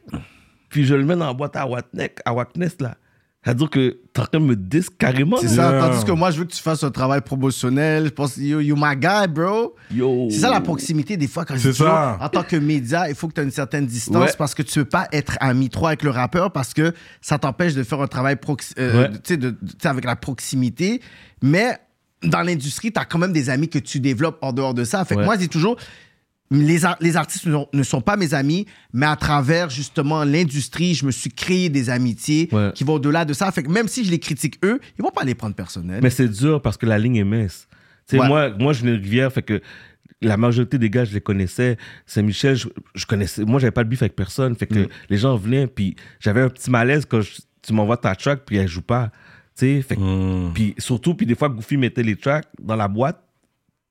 [0.68, 2.34] puis je le mets dans la boîte à Wackness, à
[2.82, 2.96] là,
[3.46, 5.36] c'est-à-dire que t'es en train de me dis carrément.
[5.40, 5.70] C'est ça.
[5.70, 5.80] Yeah.
[5.88, 8.06] Tandis que moi, je veux que tu fasses un travail promotionnel.
[8.06, 9.76] Je pense, you, you my guy, bro.
[9.94, 10.26] Yo.
[10.30, 12.18] C'est ça la proximité des fois quand je dis ça.
[12.20, 14.32] en tant que média, il faut que tu aies une certaine distance Ouais.
[14.36, 17.74] parce que tu veux pas être ami trop avec le rappeur parce que ça t'empêche
[17.74, 18.36] de faire un travail
[18.80, 19.36] euh, Ouais.
[19.36, 21.00] de- avec la proximité.
[21.40, 21.78] Mais
[22.24, 25.04] dans l'industrie, tu as quand même des amis que tu développes en dehors de ça.
[25.04, 25.24] Fait que Ouais.
[25.26, 25.76] moi, je dis toujours,
[26.50, 30.24] les, ar- les artistes ne sont- ne sont pas mes amis, mais à travers justement
[30.24, 32.70] l'industrie, je me suis créé des amitiés Ouais.
[32.74, 33.50] qui vont au-delà de ça.
[33.52, 36.00] Fait que même si je les critique eux, ils vont pas les prendre personnels.
[36.02, 37.66] Mais c'est dur parce que la ligne est mince.
[38.08, 38.28] Tu sais, Ouais.
[38.28, 39.60] moi, moi, je viens de Rivière, fait que
[40.22, 41.76] la majorité des gars, je les connaissais.
[42.06, 43.44] Saint-Michel, je, je connaissais.
[43.44, 44.54] Moi, j'avais pas de bif avec personne.
[44.56, 48.14] Fait que les gens venaient, puis j'avais un petit malaise quand je- tu m'envoies ta
[48.14, 49.10] track, puis elle joue pas.
[49.58, 52.86] Tu sais, fait que- puis surtout, puis des fois, Goofy mettait les tracks dans la
[52.88, 53.20] boîte,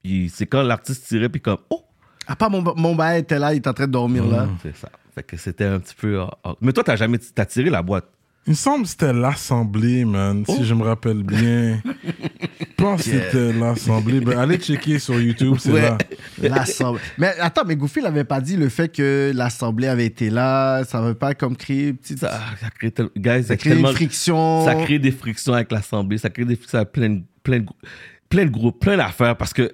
[0.02, 1.84] puis c'est quand l'artiste tirait, puis comme, oh,
[2.28, 4.48] À part mon, mon bail était là, il est en train de dormir là.
[4.64, 4.90] c'est ça.
[5.14, 6.20] Fait que c'était un petit peu.
[6.22, 6.54] ah, ah.
[6.62, 8.06] Mais toi, t'as jamais t'as tiré la boîte?
[8.48, 10.54] Il me semble que c'était l'Assemblée, man, Oh.
[10.56, 11.82] si je me rappelle bien.
[11.84, 14.20] Je pense que c'était l'Assemblée.
[14.20, 15.82] Ben, allez checker sur YouTube, c'est Ouais.
[15.82, 15.98] là.
[16.44, 17.02] L'Assemblée.
[17.18, 21.02] Mais attends, mais Goofy l'avait pas dit le fait que l'Assemblée avait été là, ça
[21.02, 22.20] veut pas comme créer une petite.
[22.20, 24.66] Ça, ça crée, tel- guys, ça crée tellement- une friction.
[24.66, 27.66] Ça crée des frictions avec l'Assemblée, ça crée des frictions avec plein de, plein de,
[28.30, 29.36] plein de groupes, plein d'affaires.
[29.38, 29.72] Parce que,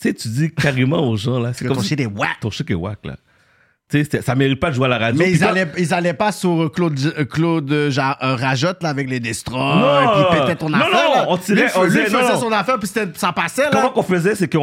[0.00, 2.40] tu sais, tu dis carrément aux gens, là, c'est comme ton si shit est whack.
[2.40, 3.16] ton shit est whack, là.
[3.90, 5.18] Tu sais, ça mérite pas de jouer à la radio.
[5.18, 8.88] Mais ils allaient, ils allaient pas sur Claude, euh, Claude euh, Ja- euh, Rajotte là,
[8.88, 10.24] avec les destroys, Non.
[10.30, 10.90] puis pétait ton Non, affaire.
[10.90, 11.26] non, là.
[11.28, 12.40] on tirait- Lui, on lui, faisait non.
[12.40, 13.88] son affaire, puis ça passait Comment là.
[13.90, 14.58] qu'on faisait, c'est que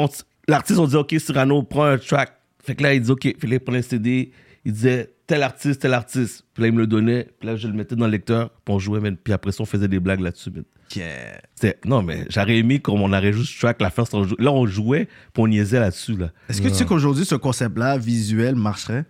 [0.48, 2.34] l'artiste, on disait, OK, Cyrano, prends un track.
[2.64, 4.32] Fait que là, il dit, OK, Philippe, prends un CD.
[4.66, 6.44] Il disait, tel artiste, tel artiste.
[6.54, 7.30] Puis là, il me le donnait.
[7.40, 8.50] Puis là, je le mettais dans le lecteur.
[8.64, 9.18] Puis on jouait, man.
[9.18, 10.64] Puis après ça, on faisait des blagues là-dessus, man.
[10.96, 11.42] Yeah.
[11.56, 14.14] C'était- Non, mais j'aurais aimé comme on aurait juste track la first.
[14.14, 16.32] Là, on jouait, puis on niaisait là-dessus, là.
[16.50, 19.06] Est-ce que tu sais qu'aujourd'hui, ce concept-là, visuel, marcherait?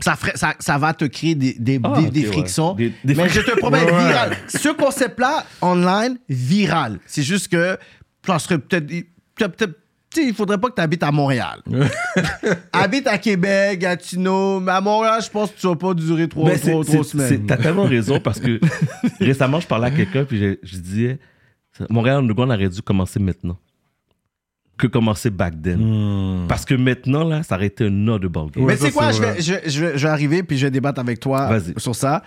[0.00, 2.32] Ça, ferait, ça, ça va te créer des, des, Ah, des, ok, des ouais.
[2.32, 2.74] frictions.
[2.74, 4.06] Des- des mais je te promets, Ouais, ouais.
[4.08, 4.36] viral.
[4.48, 6.98] Ce concept-là, online, viral.
[7.06, 7.76] C'est juste que
[8.26, 8.86] ça serait peut-être.
[9.34, 9.74] peut-être- tu
[10.16, 11.60] il faudrait pas que tu habites à Montréal.
[12.72, 16.48] Habite à Québec, Gatineau, mais à Montréal, je pense que tu vas pas durer trois,
[16.50, 17.28] Mais c'est- trois, trois c'est- semaines.
[17.28, 18.58] c'est- T'as tellement raison parce que
[19.20, 21.18] récemment, je parlais à quelqu'un puis je, je disais
[21.90, 23.56] Montréal Underground aurait dû commencer maintenant
[24.76, 25.78] que commencer back then.
[25.78, 26.46] Hmm.
[26.46, 28.64] Parce que maintenant, là, ça aurait été un autre ballgame.
[28.64, 30.66] Mais sais quoi, c'est je vais, je, vais- je vais- je vais arriver puis je
[30.66, 32.22] vais débattre avec toi sur ça.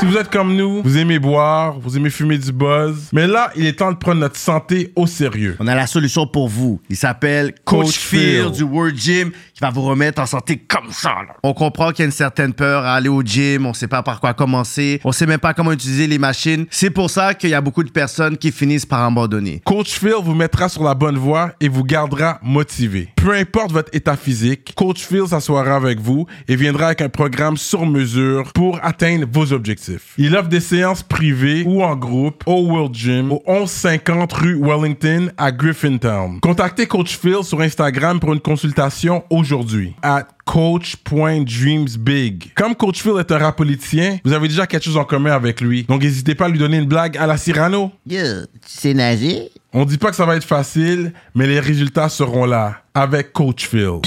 [0.00, 3.50] Si vous êtes comme nous, vous aimez boire, vous aimez fumer du buzz, mais là,
[3.54, 5.56] il est temps de prendre notre santé au sérieux.
[5.60, 6.80] On a la solution pour vous.
[6.88, 8.50] Il s'appelle Coach, Coach Phil Phil.
[8.50, 11.10] du World Gym qui va vous remettre en santé comme ça.
[11.10, 11.34] là.
[11.42, 13.66] On comprend qu'il y a une certaine peur à aller au gym.
[13.66, 15.02] On sait pas par quoi commencer.
[15.04, 16.64] On sait même pas comment utiliser les machines.
[16.70, 19.60] C'est pour ça qu'il y a beaucoup de personnes qui finissent par abandonner.
[19.66, 23.10] Coach Phil vous mettra sur la bonne voie et vous gardera motivé.
[23.16, 27.58] Peu importe votre état physique, Coach Phil s'assoira avec vous et viendra avec un programme
[27.58, 29.89] sur mesure pour atteindre vos objectifs.
[30.18, 35.30] Il offre des séances privées ou en groupe au World Gym au 1150 rue Wellington
[35.36, 36.40] à Griffintown.
[36.40, 42.52] Contactez Coach Phil sur Instagram pour une consultation aujourd'hui à coach.dreamsbig.
[42.54, 45.60] Comme Coach Phil est un rap politicien, vous avez déjà quelque chose en commun avec
[45.60, 45.84] lui.
[45.84, 47.92] Donc n'hésitez pas à lui donner une blague à la Cyrano.
[48.06, 49.50] Yo, tu sais nager?
[49.72, 53.68] On dit pas que ça va être facile, mais les résultats seront là avec Coach
[53.68, 54.00] Phil.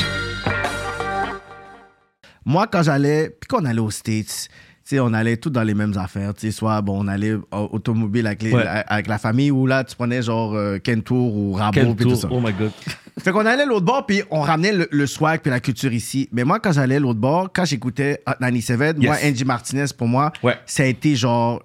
[2.45, 4.49] Moi, quand j'allais, puis quand on allait aux States,
[4.83, 6.33] sais, on allait tous dans les mêmes affaires.
[6.33, 8.65] Tu sais, soit, bon, on allait au- automobile avec, les- Ouais.
[8.67, 12.15] avec la famille, ou là, tu prenais genre euh, Kentour ou Rabo, Quel puis tout
[12.15, 12.27] ça.
[12.31, 12.71] oh my god.
[13.19, 16.27] Fait qu'on allait l'autre bord, puis on ramenait le, le swag puis la culture ici.
[16.31, 19.15] Mais moi, quand j'allais l'autre bord, quand j'écoutais Hot 97, moi.
[19.23, 20.57] Angie Martinez, pour moi, Ouais.
[20.65, 21.61] ça a été genre...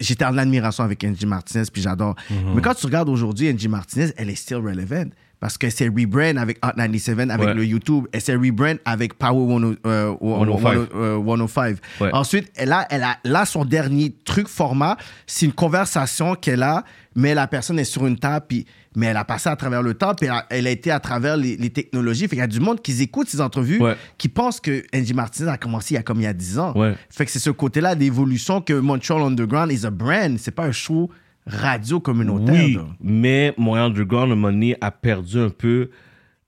[0.00, 2.16] J'étais en admiration avec Angie Martinez, puis j'adore.
[2.30, 2.54] Mhm.
[2.56, 5.04] Mais quand tu regardes aujourd'hui, Angie Martinez, elle est still relevant.
[5.42, 7.54] Parce que c'est rebrand avec Hot 97, avec Ouais.
[7.54, 10.88] le YouTube, et c'est rebrand avec Power 10, euh, 105.
[10.94, 11.76] euh, 105.
[12.00, 12.10] Ouais.
[12.12, 16.84] Ensuite, elle a, elle a là son dernier truc format, c'est une conversation qu'elle a,
[17.16, 19.94] mais la personne est sur une table, puis, mais elle a passé à travers le
[19.94, 22.22] temps, puis elle a, elle a été à travers les, les technologies.
[22.28, 23.96] Fait qu'il y a du monde qui écoute ces entrevues, Ouais.
[24.18, 26.60] qui pense que Angie Martinez a commencé il y a comme il y a 10
[26.60, 26.72] ans.
[27.10, 30.72] Fait que c'est ce côté-là d'évolution que Montreal Underground is a brand, c'est pas un
[30.72, 31.10] show
[31.46, 32.54] radio communautaire.
[32.54, 32.86] Oui, là.
[33.00, 35.90] mais Montréal Underground, à un moment donné, a perdu un peu.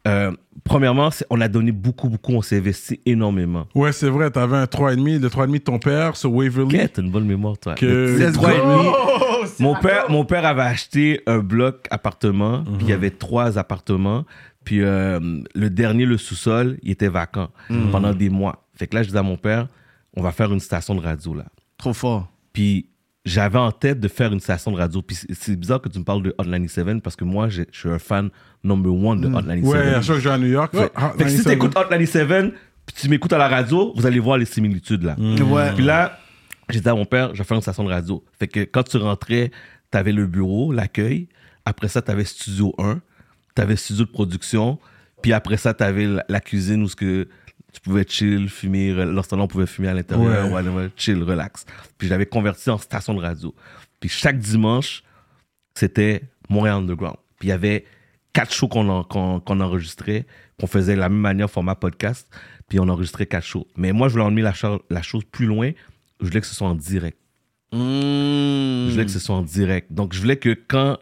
[0.07, 0.31] euh,
[0.65, 3.67] premièrement, c'est- on a donné beaucoup, beaucoup, on s'est investi énormément.
[3.75, 6.79] Ouais, c'est vrai, t'avais un 3,5, le 3,5 de ton père sur Waverly.
[6.79, 7.75] Ok, t'as une bonne mémoire, toi.
[7.75, 8.63] Que- Le- le Let's trois et go!
[8.63, 8.89] demi.
[8.91, 12.99] Oh, Mon père, mon père avait acheté un bloc appartement, puis il y Mhm.
[12.99, 14.25] avait trois appartements,
[14.65, 15.21] puis euh,
[15.55, 17.91] le dernier, le sous-sol, il était vacant Mhm.
[17.91, 18.67] pendant des mois.
[18.75, 19.69] Fait que là, je dis à mon père,
[20.17, 21.47] on va faire une station de radio, là.
[21.79, 22.29] Trop fort.
[22.53, 22.91] Puis
[23.25, 25.01] j'avais en tête de faire une station de radio.
[25.03, 27.89] Puis c'est- bizarre que tu me parles de Hot 97 parce que moi, je suis
[27.89, 28.31] un fan
[28.63, 29.65] number one de Hot 97.
[29.65, 30.75] Ouais, à chaque que je vais à New York.
[30.77, 31.45] Fait, ah, fait que si 97.
[31.45, 32.55] tu écoutes Hot 97,
[32.87, 35.17] puis tu m'écoutes à la radio, vous allez voir les similitudes là.
[35.19, 35.73] Ouais.
[35.75, 36.19] Puis là,
[36.69, 38.23] j'ai dit à mon père, je vais faire une station de radio.
[38.39, 39.51] Fait que quand tu rentrais,
[39.91, 41.29] tu avais le bureau, l'accueil.
[41.65, 43.01] Après ça, tu avais Studio 1,
[43.57, 44.79] tu avais Studio de production.
[45.23, 47.27] Puis après ça, tu avais la, la cuisine où ce que
[47.75, 48.93] tu pouvais chill, fumer.
[48.93, 50.63] Lorsqu'on on pouvait fumer à l'intérieur, Ouais.
[50.69, 51.67] ouais, chill, relax.
[51.99, 53.55] Puis je l'avais converti en station de radio.
[54.01, 55.03] Puis chaque dimanche,
[55.75, 57.17] c'était Montréal Underground.
[57.39, 57.85] Puis il y avait
[58.33, 60.27] quatre shows qu'on en- qu'on enregistrait,
[60.59, 62.29] qu'on faisait de la même manière, format podcast,
[62.69, 63.67] puis on enregistrait quatre shows.
[63.77, 64.53] Mais moi, je voulais emmener la,
[64.91, 65.73] la chose plus loin.
[66.21, 67.19] Je voulais que ce soit en direct.
[67.73, 69.93] Je voulais que ce soit en direct.
[69.93, 70.99] Donc, je voulais que quand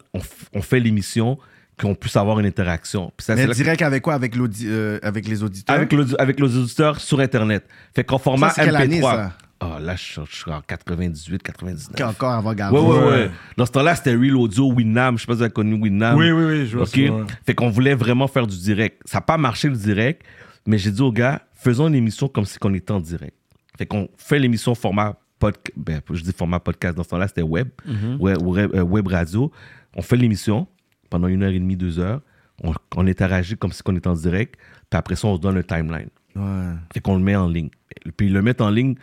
[0.55, 1.39] on fait l'émission,
[1.81, 3.13] qu'on puisse avoir une interaction.
[3.17, 4.15] Puis ça, Mais que- direct avec quoi?
[4.15, 5.75] Avec, euh, avec les auditeurs?
[6.19, 7.67] Avec, les auditeurs sur Internet.
[7.95, 8.83] Fait qu'en format Ça, c'est quelle MP3.
[8.83, 9.33] année, ça?
[9.65, 11.95] Ah, là, je, suis- je suis en 98, 99.
[11.97, 12.93] Qui est encore avant Ouais, Gabo.
[12.93, 13.31] ouais, ouais, Ouais.
[13.57, 15.17] Dans ce temps-là, c'était Real Audio, Winam.
[15.17, 16.19] Je sais pas si vous avez connu Winam.
[16.19, 16.89] Oui, oui, oui, je vois OK?
[16.95, 17.23] ça, ouais.
[17.47, 19.01] Fait qu'on voulait vraiment faire du direct.
[19.05, 20.23] Ça n'a pas marché le direct,
[20.67, 23.37] mais j'ai dit aux gars, faisons une émission comme si on était en direct.
[23.79, 25.73] Fait qu'on fait l'émission format podcast.
[25.77, 26.97] Ben, je dis format podcast.
[26.97, 28.17] Dans ce temps-là, c'était web, Mhm.
[28.21, 29.51] web, web, euh, web radio.
[29.97, 30.67] On fait l'émission
[31.13, 32.21] pendant une heure et demie, deux heures.
[32.65, 34.57] On, on interagit comme si on était en direct.
[34.91, 36.09] Puis après ça, on se donne un timeline.
[36.35, 36.73] Ouais.
[36.93, 37.71] Fait qu'on le met en ligne.
[38.17, 38.95] Puis le mettre en ligne,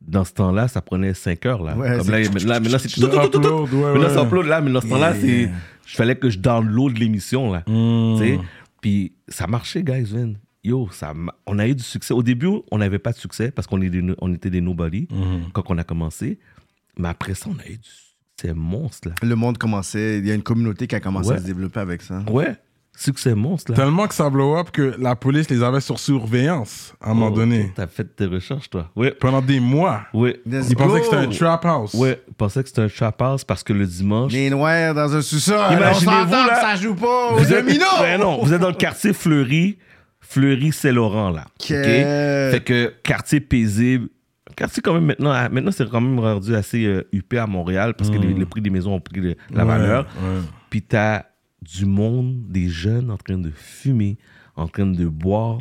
[0.00, 1.62] dans ce temps-là, ça prenait 5 heures.
[1.62, 1.76] Là.
[1.76, 2.18] Ouais, Comme c'est- là,
[2.54, 3.36] là, maintenant, c'est Le upload,
[3.72, 4.08] ouais, Maintenant, ouais.
[4.14, 5.20] ça upload là, mais dans ce temps-là, Yeah.
[5.20, 5.50] c'est.
[5.86, 7.62] Je fallait que je download l'émission, là.
[7.66, 8.18] Mm.
[8.18, 8.40] Sais?
[8.80, 10.36] Puis ça marchait, guys, man.
[10.62, 11.12] Yo, ça,
[11.46, 12.14] on a eu du succès.
[12.14, 15.06] Au début, on n'avait pas de succès parce qu'on est des on était des nobody
[15.10, 15.52] Mm-hmm.
[15.52, 16.38] quand on a commencé.
[16.98, 18.13] Mais après ça, on a eu du succès
[18.54, 19.14] monstre, là.
[19.22, 21.36] Le monde commençait, il y a une communauté qui a commencé Ouais.
[21.36, 22.22] à se développer avec ça.
[22.30, 22.54] Ouais,
[22.96, 23.76] succès monstre, là.
[23.76, 27.30] Tellement que ça blow up que la police les avait sur surveillance à un moment
[27.32, 27.72] Oh, donné.
[27.74, 28.90] T'as fait tes recherches, toi.
[28.96, 30.02] Ouais, Pendant des mois.
[30.12, 31.94] Let's Ils pensaient que c'était un trap house.
[31.94, 34.32] Ouais, je pensais que c'était un trap house parce que le dimanche.
[34.32, 35.72] Les noirs dans un sous-sol.
[35.72, 36.54] Imaginez-vous, on s'entend là.
[36.54, 37.84] que ça joue pas au Vous êtes, domino.
[38.00, 39.78] Ben non, vous êtes dans le quartier Fleury,
[40.20, 41.44] Fleury Saint-Laurent là.
[41.60, 41.70] Ok.
[41.70, 41.70] ok?
[41.70, 44.08] Fait que quartier paisible.
[44.56, 47.94] Quartier quand même maintenant, ah, maintenant c'est quand même rendu assez euh, huppé à Montréal
[47.94, 50.04] parce que les- le prix des maisons ont pris le- la Ouais, valeur.
[50.22, 50.40] ouais.
[50.70, 51.24] Puis t'as
[51.62, 54.18] du monde, des jeunes en train de fumer,
[54.56, 55.58] en train de boire.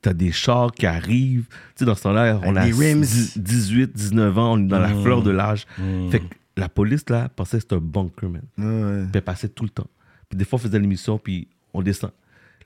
[0.00, 1.46] T'as des chars qui arrivent.
[1.48, 3.02] Tu sais, dans ce temps-là, on a des rims.
[3.02, 5.02] 10 18, 19 ans, on est dans la Mm.
[5.02, 5.64] fleur de l'âge.
[6.10, 6.24] Fait que
[6.56, 8.42] la police, là, pensait que c'était un bunker, man.
[8.58, 9.02] Ouais.
[9.04, 9.86] Puis elle passait tout le temps.
[10.28, 12.10] Puis des fois, on faisait l'émission, puis on descend.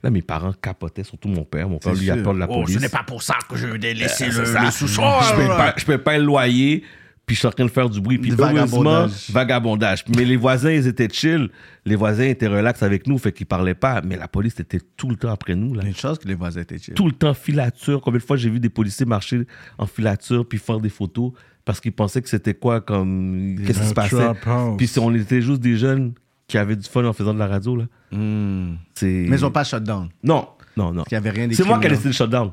[0.03, 1.69] Là, mes parents capotaient, surtout mon père.
[1.69, 2.77] Mon père, lui, a peur de la Oh, police.
[2.77, 5.05] ce n'est pas pour ça que je vais laisser C'est le, sous-sol.
[5.31, 6.83] Je paye je paye pas le loyer,
[7.25, 8.19] puis je suis en train de faire du bruit.
[8.19, 9.31] Puis heureusement, vagabondage.
[9.31, 10.05] vagabondage.
[10.17, 11.49] Mais les voisins, ils étaient chill.
[11.85, 14.01] Les voisins étaient relax avec nous, fait qu'ils parlaient pas.
[14.03, 15.75] Mais la police était tout le temps après nous.
[15.75, 15.85] Là.
[15.85, 16.95] Une chance que les voisins étaient chill.
[16.95, 18.01] Tout le temps filature.
[18.01, 19.43] Combien de fois j'ai vu des policiers marcher
[19.79, 21.33] en filature puis faire des photos
[21.65, 23.57] parce qu'ils pensaient que c'était quoi comme.
[23.67, 24.31] Qu'est-ce qui se passait?
[24.79, 26.13] Puis si on était juste des jeunes
[26.49, 27.85] qui avaient du fun en faisant de la radio, là.
[28.13, 28.75] Hmm.
[29.03, 30.09] Mais ils ont pas shut down.
[30.23, 31.05] Non, non, non.
[31.11, 32.51] Il y avait rien C'est moi qui ai laissé le shutdown.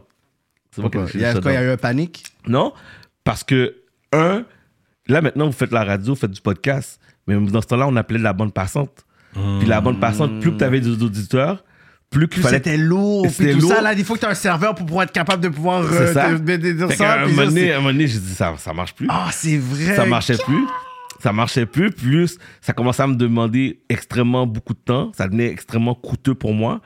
[0.71, 1.55] C'est moi qui ai y le a quoi, il y shutdown.
[1.55, 2.23] a eu un panique?
[2.47, 2.73] Non,
[3.23, 3.75] parce que,
[4.11, 4.43] un,
[5.07, 7.95] là maintenant, vous faites la radio, vous faites du podcast, mais dans ce temps-là, on
[7.95, 9.05] appelait de la bande passante.
[9.33, 11.63] Puis la bande passante, plus que tu avais des auditeurs,
[12.11, 12.57] plus qu'il fallait.
[12.57, 13.83] c'était lourd, C'était puis tout ça, lourd.
[13.83, 15.95] là, il faut que tu aies un serveur pour pouvoir être capable de pouvoir C'est
[15.97, 16.29] euh, ça.
[16.29, 16.95] te- de- de- ça.
[16.95, 17.45] ça, à un moment
[17.91, 19.07] donné, j'ai dit, ça, ça marche plus.
[19.09, 19.95] Ah, c'est vrai.
[19.95, 20.65] ça marchait plus.
[21.23, 21.89] Ça marchait plus.
[21.89, 25.11] Plus, ça commençait à me demander extrêmement beaucoup de temps.
[25.15, 26.81] Ça devenait extrêmement coûteux pour moi.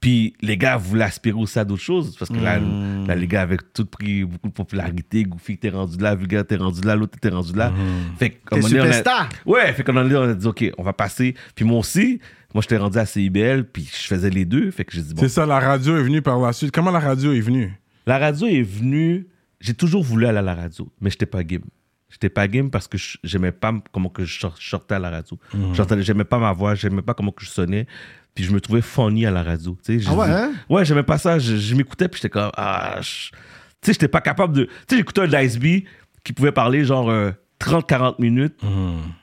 [0.00, 2.16] Puis les gars voulaient aspirer aussi à d'autres choses.
[2.16, 3.06] Parce que là, Hmm.
[3.08, 5.24] là, les gars avaient tout pris beaucoup de popularité.
[5.24, 7.72] Goofy t'es rendu là, Vulgaire t'es rendu là, l'autre t'es rendu là.
[8.18, 8.32] Fait Hmm.
[8.50, 9.28] T'es moment donné, on a- superstar.
[9.44, 11.34] Ouais, fait qu'on a, on a dit, OK, on va passer.
[11.56, 12.20] Puis moi aussi,
[12.54, 14.70] moi, j'étais rendu à CIBL, puis je faisais les deux.
[14.70, 16.70] Fait que j'ai dit, bon, C'est ça, la radio est venue par la suite.
[16.70, 17.72] Comment la radio est venue?
[18.06, 19.26] La radio est venue.
[19.60, 21.62] J'ai toujours voulu aller à la radio, mais j'étais pas game.
[22.10, 25.10] J'étais pas game parce que je- j'aimais pas comment que je sor- sortais à la
[25.10, 25.38] radio.
[25.74, 27.86] J'entendais- J'aimais pas ma voix, j'aimais pas comment que je sonnais.
[28.34, 29.76] Puis je me trouvais funny à la radio.
[29.84, 30.06] tu sais.
[30.10, 30.52] Ah ouais, hein?
[30.70, 31.38] Ouais, j'aimais pas ça.
[31.38, 32.50] Je, je m'écoutais, puis j'étais comme.
[32.56, 33.36] Ah, je- tu
[33.82, 34.64] sais, j'étais pas capable de.
[34.64, 35.84] Tu sais, j'écoutais un Dice B
[36.24, 38.54] qui pouvait parler genre euh, 30-40 minutes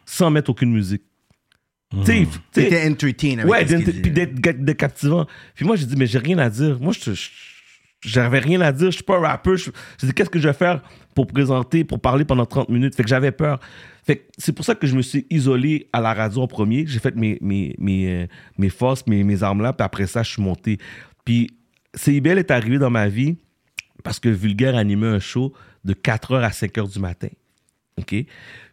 [0.05, 1.03] sans mettre aucune musique.
[1.91, 3.63] Tu sais, il f- tu sais, T'étais entertain avec Ouais,
[4.59, 5.25] d'être captivant.
[5.55, 6.77] Puis moi, j'ai dit, mais j'ai rien à dire.
[6.81, 7.29] Moi, je je-
[8.05, 8.87] j'avais rien à dire.
[8.91, 9.55] Je suis pas un rappeur.
[9.57, 10.81] Je- J'ai dit, qu'est-ce que je vais faire
[11.13, 12.95] pour présenter, pour parler pendant 30 minutes?
[12.95, 13.59] Fait que j'avais peur.
[14.05, 16.85] Fait que c'est pour ça que je me suis isolé à la radio en premier.
[16.87, 19.73] J'ai fait mes, mes, mes, euh, mes forces, mes, mes armes là.
[19.73, 20.77] Puis après ça, je suis monté.
[21.25, 21.49] Puis
[21.95, 23.37] CIBL est arrivé dans ma vie
[24.03, 27.29] parce que Vulgaire animait un show de 4h à 5h du matin.
[27.97, 28.15] OK?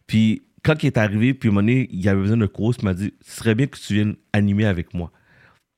[0.06, 2.84] Puis quand il est arrivé, puis un moment donné, il avait besoin de cause, il
[2.84, 5.10] m'a dit Ce serait bien que tu viennes animer avec moi.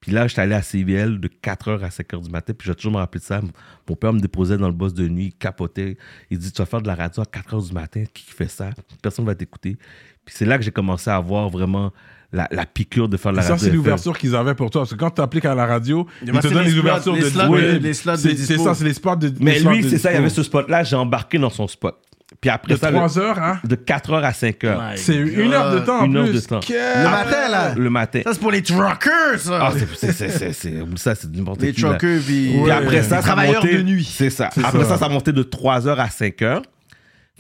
[0.05, 2.53] Puis là, j'étais allé à CBL de 4h à 5h du matin.
[2.53, 3.41] Puis je vais toujours me rappeler de ça.
[3.89, 5.97] Mon père me déposait dans le boss de nuit, il capotait.
[6.31, 8.05] Il dit Tu vas faire de la radio à 4h du matin.
[8.13, 8.69] Qui fait ça?
[9.01, 9.79] Personne ne va t'écouter.
[10.27, 11.91] Puis c'est là que j'ai commencé à avoir vraiment
[12.33, 13.63] la, la piqûre de faire de la Ça, radio.
[13.63, 13.77] c'est FM.
[13.79, 14.83] l'ouverture qu'ils avaient pour toi.
[14.83, 16.81] Parce que quand tu appliques à la radio, ils te c'est donnent les les slots-
[16.81, 19.17] ouvertures les de slots Ouais, de- les slots de C'est c'est ça, c'est les spots
[19.17, 20.85] de Mais lui, c'est ça, il y avait ce spot-là.
[20.85, 21.97] J'ai embarqué dans son spot.
[22.41, 23.59] Puis après De ça, le- 3 heures, hein?
[23.65, 24.97] De 4h à 5h.
[24.97, 26.35] C'est une heure de temps en Une heure plus.
[26.43, 26.61] de temps.
[26.69, 27.75] Le matin, là.
[27.75, 28.21] Le matin.
[28.25, 29.59] Ça, c'est pour les truckers, ça.
[29.63, 31.81] Ah, c'est- c'est- c'est- c'est- c'est- oublie ça, c'est n'importe les qui.
[31.81, 31.89] là.
[31.91, 32.51] truckers, puis...
[32.53, 32.71] Puis Ouais.
[32.71, 34.05] après ça, Les ça travailleurs montait- de nuit.
[34.05, 34.47] C'est ça.
[34.63, 34.89] Après ça.
[34.91, 34.99] ça.
[34.99, 36.63] ça, montait de 3h à 5h.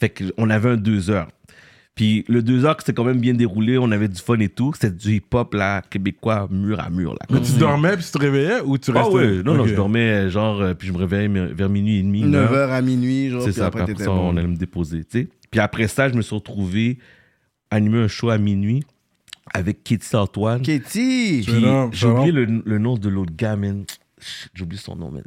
[0.01, 1.27] Fait qu'on avait un 2h.
[1.95, 3.79] Puis le 2h, c'était quand même bien déroulé.
[3.79, 4.73] On avait du fun et tout.
[4.75, 7.13] C'était du hip-hop, là, québécois, mur à mur.
[7.13, 9.65] Là, Mais tu dormais puis tu te réveillais ou tu Ah restais ouais, non, non,
[9.67, 12.23] je dormais euh, genre, euh, puis je me réveillais vers minuit et demi.
[12.23, 12.51] une heure.
[12.53, 14.31] 9h à minuit, genre, C'est ça, après, après t'étais ça, bon.
[14.31, 15.29] on allait me déposer, tu sais.
[15.53, 16.99] Puis après ça, je me suis retrouvé
[17.71, 18.83] animer un show à minuit
[19.53, 20.63] avec Kitty Antoine.
[20.63, 21.45] Katie!
[21.45, 23.85] J'ai oublié le, le nom de l'autre gars, man.
[24.61, 25.23] Oublié son nom, man.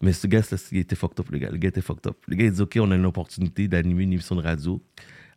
[0.00, 1.50] Mais ce gars, ça, il était fucked up, le gars.
[1.50, 2.16] Le gars était fucked up.
[2.26, 4.80] Le gars, il dit, OK, on a une opportunité d'animer une émission de radio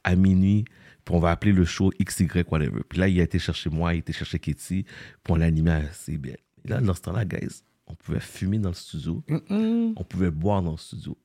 [0.03, 0.65] à minuit,
[1.05, 2.81] puis on va appeler le show XY, whatever.
[2.87, 4.83] Puis là, il a été chercher moi, il a été chercher Kitty,
[5.23, 6.37] puis on l'a animé à CBL.
[6.65, 10.61] Et là, dans ce temps-là, guys, on pouvait fumer dans le studio, on pouvait boire
[10.61, 11.17] dans le studio.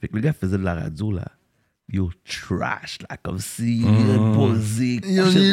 [0.00, 1.24] Fait que le gars faisait de la radio, là.
[1.92, 5.00] Yo, trash, là, comme si il était posé.
[5.04, 5.52] Yo, il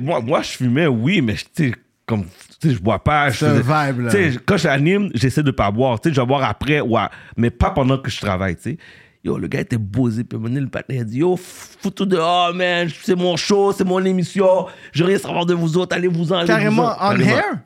[0.00, 1.72] moi, moi, je fumais, oui, mais t'sais,
[2.04, 2.24] comme,
[2.60, 3.30] t'sais, je bois pas.
[3.30, 4.40] je C'est faisais- vibe, là.
[4.46, 5.98] Quand j'anime, j'essaie de pas boire.
[6.00, 8.56] T'sais, je vais boire après, ouais, mais pas pendant que je travaille.
[8.56, 8.78] t'sais.
[9.26, 11.36] Yo, le gars était posé, puis à un moment donné, le patin a dit Yo,
[11.36, 15.76] fous-tout dehors, man, c'est mon show, c'est mon émission, je veux rien savoir de vous
[15.76, 16.36] autres, allez-vous-en.
[16.36, 16.46] allez-vous-en.
[16.46, 17.30] Carrément, on Carrément.
[17.36, 17.58] air?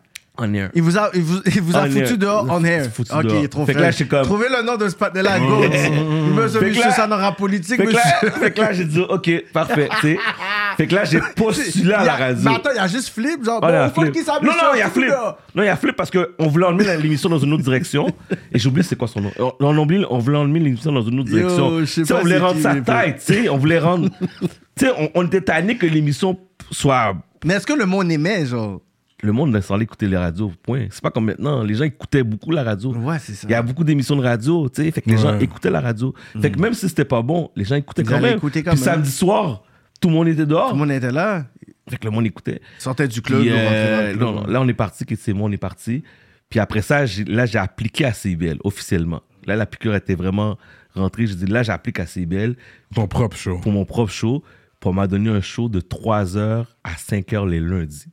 [0.42, 0.70] On air.
[0.74, 2.16] Il vous a, il vous, il vous a On foutu air.
[2.18, 2.87] dehors on air.
[2.92, 3.48] Foutu ok, dehors.
[3.50, 3.87] trop Fait que frais.
[3.87, 5.59] là, j'étais comme- Trouvez le nom de ce patin-là, go.
[5.59, 5.70] Monsieur,
[6.61, 8.40] Fait que monsieur, là- ça n'aura politique, Fait que, là, monsieur.
[8.40, 9.88] fait que là, j'ai dit Ok, parfait.
[9.98, 10.16] t'sais.
[10.76, 12.42] Fait que là, j'ai postulé à la radio.
[12.50, 14.88] Mais attends, il y a juste flip, genre, Oh, bon, Non, non, il y a
[14.88, 15.11] flip.
[15.55, 18.07] Non, il y a flip parce qu'on voulait la- l'émission dans une autre direction.
[18.53, 19.31] Et j'ai oublié c'est quoi son nom?
[19.38, 21.85] On, on, oublie- on voulait emmener l'émission dans une autre Yo, direction.
[21.85, 23.48] Tu pas on voulait rendre tu sais.
[23.50, 24.09] On voulait rendre.
[24.20, 26.38] tu sais, on, on était tanné que l'émission
[26.70, 27.14] soit.
[27.44, 28.81] Mais est-ce que le monde aimait, genre?
[29.22, 30.87] Le monde laisse aller écouter les radios, point.
[30.90, 31.62] C'est pas comme maintenant.
[31.62, 32.94] Les gens écoutaient beaucoup la radio.
[32.94, 33.46] Ouais, c'est ça.
[33.48, 34.90] Il y a beaucoup d'émissions de radio, tu sais.
[34.90, 36.14] Fait que les gens écoutaient la radio.
[36.40, 38.37] Fait que même si c'était pas bon, les gens écoutaient Ils quand même.
[38.38, 38.94] écouter quand Puis même.
[38.94, 39.62] samedi soir,
[40.00, 40.68] tout le monde était dehors.
[40.70, 41.44] Tout le monde était là.
[41.88, 42.61] Fait que le monde écoutait.
[42.78, 43.40] Sortait du club.
[43.40, 44.20] Puis, euh, club.
[44.20, 46.02] non, non, là, on est parti, c'est moi, on est parti.
[46.48, 49.22] Puis après ça, là, j'ai appliqué à CBL, officiellement.
[49.46, 50.56] Là, la piqûre était vraiment
[50.94, 51.26] rentrée.
[51.26, 52.56] J'ai dit, là, j'applique à CBL
[52.94, 53.59] Ton propre show.
[53.59, 54.42] pour mon propre show.
[54.85, 58.06] On m'a donné un show de 3h à 5h les lundis.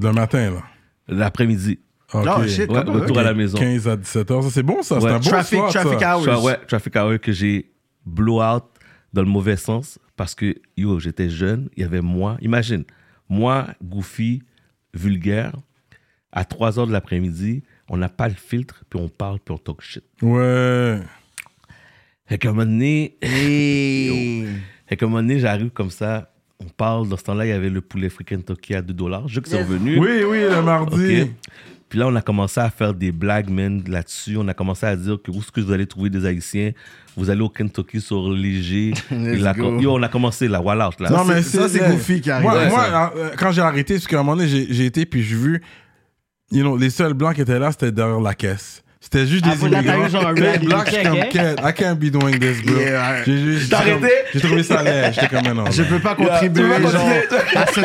[0.00, 0.62] Le matin, là.
[1.08, 1.78] L'après-midi.
[2.12, 2.26] Ok.
[2.38, 3.58] Oh, shit, Ouais, retour à la maison.
[3.58, 4.42] 15 à 17 heures.
[4.44, 5.00] Ça, c'est bon, ça.
[5.00, 5.12] C'est Ouais.
[5.12, 6.18] un bon Traffic, traffic ça.
[6.18, 6.44] hours.
[6.44, 7.72] Ouais, Traffic Hour que j'ai
[8.06, 8.64] blow out
[9.12, 11.68] dans le mauvais sens parce que, yo, j'étais jeune.
[11.76, 12.36] Il y avait moi.
[12.40, 12.84] Imagine,
[13.28, 14.42] moi, Goofy,
[14.92, 15.52] vulgaire,
[16.32, 19.80] à 3h de l'après-midi, on n'a pas le filtre, puis on parle, puis on talk
[19.80, 20.04] shit.
[20.22, 21.00] Ouais.
[22.26, 24.44] Fait qu'à un moment donné, Et...
[24.86, 27.08] fait qu'à un moment donné, j'arrive comme ça, on parle.
[27.08, 29.28] Dans ce temps-là, il y avait le poulet free Kentucky à 2 dollars.
[29.28, 29.98] Je sais que c'est revenu.
[29.98, 31.30] Oui, oui, le mardi.
[31.88, 34.36] Puis là, on a commencé à faire des blagues, man, là-dessus.
[34.36, 36.72] On a commencé à dire que où est-ce que vous allez trouver des Haïtiens?
[37.16, 38.94] Vous allez au Kentucky sur Léger.
[39.10, 40.90] Yo, on a commencé là, voilà.
[40.98, 41.10] Là.
[41.10, 42.48] Non, mais ça, c'est Goofy qui arrive.
[42.48, 45.06] Moi, Ouais, moi, euh, quand j'ai arrêté, parce qu'à un moment donné, j'ai j'ai été,
[45.06, 45.62] puis j'ai vu,
[46.50, 48.82] you know, les seuls blancs qui étaient là, c'était derrière la caisse.
[49.04, 50.32] C'était juste Ah, des t'as immigrants.
[50.32, 51.18] Les check, j'étais comme?
[51.30, 52.76] Kid, I can't be doing this, bro.
[52.80, 54.08] Yeah, J'ai- j'ai- T'as arrêté?
[54.32, 55.12] J'ai trouvé ça laid.
[55.12, 55.64] J'étais comme, non.
[55.70, 55.90] Je man.
[55.90, 57.08] peux pas contribuer pas genre,
[57.54, 57.84] à, cette,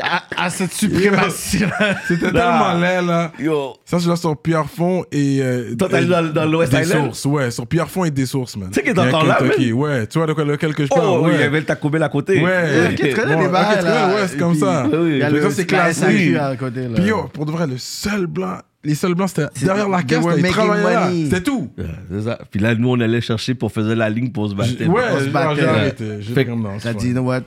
[0.00, 1.64] à, à cette suprématie.
[2.06, 3.32] C'était tellement laid, là.
[3.40, 5.38] Yo, Ça, c'est là sur Pierrefonds et.
[5.40, 7.06] euh, Toi, allé dans- dans l'Ouest Des Island?
[7.06, 8.68] sources, ouais, sur Pierrefonds et des sources, man.
[8.68, 10.88] Tu sais qu'il est un là, Kentucky, Ouais, tu vois de quoi, lequel que je
[10.90, 11.06] parle.
[11.06, 11.32] oh, ouais.
[11.34, 12.40] il y avait le Taco Bell à côté.
[12.40, 13.48] Ouais, connais Ouais, les
[13.82, 14.08] là.
[14.12, 14.84] l'Ouest Et comme ça.
[14.86, 15.10] oui, oui.
[15.12, 16.04] Il y a Mais le ça, c'est la classique.
[16.04, 16.80] SAQ à côté.
[16.82, 16.88] Là.
[16.94, 20.24] Puis yo, pour de vrai, le seul blanc, les seuls blancs, c'était derrière la caisse,
[20.36, 21.10] ils travaillaient là.
[21.10, 21.70] C'était tout.
[22.10, 22.38] C'est ça.
[22.50, 24.70] Puis là, nous, on allait chercher pour faire la ligne pour se battre.
[24.70, 25.24] J- Ouais, on se
[25.60, 26.04] j'ai arrêté.
[26.20, 26.78] J'ai Fait comme non.
[26.80, 27.40] T'as dit, you know what?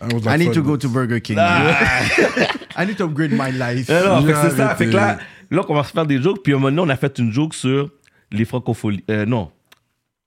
[0.00, 1.36] I was I need to go to Burger King.
[2.76, 3.86] I need to upgrade my life.
[3.88, 4.74] J'ai fait que c'est ça.
[4.76, 5.18] Fait que là,
[5.50, 6.42] là, on commence à faire des jokes.
[6.42, 7.90] Puis à un moment donné, on a fait une joke sur
[8.30, 9.04] les francopholies.
[9.10, 9.50] Euh, non.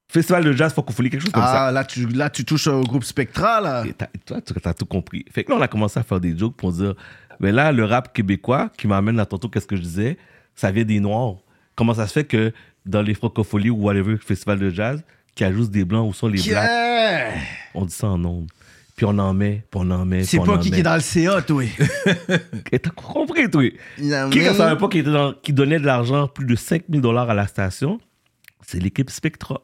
[0.10, 1.68] Festival de jazz francophonie, quelque chose comme ça.
[1.68, 3.84] Ah, là tu, là, tu touches au groupe Spectra, là.
[3.88, 5.24] Et t'as- toi, tu as tout compris.
[5.32, 6.96] Fait que là, on a commencé à faire des jokes pour dire,
[7.40, 10.18] mais là, le rap québécois, qui m'amène à tantôt, qu'est-ce que je disais,
[10.56, 11.36] ça vient des Noirs.
[11.76, 12.52] Comment ça se fait que
[12.86, 15.04] dans les francopholies ou whatever, festival de jazz,
[15.36, 17.34] qu'il y a juste des Blancs, où sont les Blacks!
[17.74, 18.48] On dit ça en ondes.
[18.96, 21.02] Puis on en met, puis on en met, C'est pas qui qui est dans le
[21.02, 21.64] CA, toi?
[22.72, 23.64] Et t'as compris, toi?
[23.98, 24.54] Qui mean?
[24.54, 27.48] savait pas qui, était dans- qui donnait de l'argent, plus de 5000 dollars à la
[27.48, 28.00] station?
[28.68, 29.62] C'est l'équipe Spectra.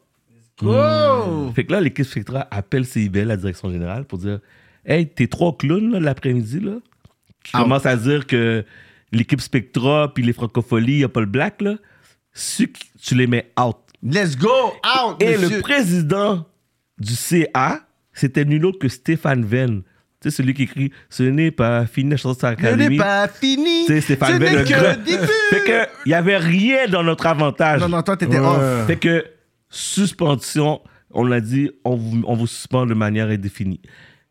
[0.63, 1.51] Oh!
[1.55, 4.39] Fait que là, l'équipe Spectra appelle CIBL, la direction générale, pour dire
[4.85, 6.77] Hey, t'es trois clowns l'après-midi, là,
[7.43, 7.59] qui Ah.
[7.61, 8.65] commencent à dire que
[9.11, 11.75] l'équipe Spectra, puis les Francopholies, il n'y a pas le black, là.
[12.33, 13.77] Ceux qui- tu les mets out.
[14.03, 14.49] Let's go
[14.85, 15.55] out, Et monsieur.
[15.57, 16.45] le président
[16.99, 17.81] du CA,
[18.13, 19.81] c'était nul autre que Stéphane Venn.
[20.21, 23.27] Tu sais, celui qui écrit Ce n'est pas fini, la chanson de Ce n'est pas
[23.27, 23.85] fini.
[23.85, 24.95] Tu sais, Stéphane Ce Venn, n'est le que gars.
[24.95, 25.17] début.
[25.51, 27.81] Fait que, il n'y avait rien dans notre avantage.
[27.81, 28.45] Non, non, toi, t'étais Ouais.
[28.45, 28.87] off.
[28.87, 29.23] Fait que,
[29.69, 33.81] suspension, on l'a dit, on vous, on vous suspend de manière indéfinie.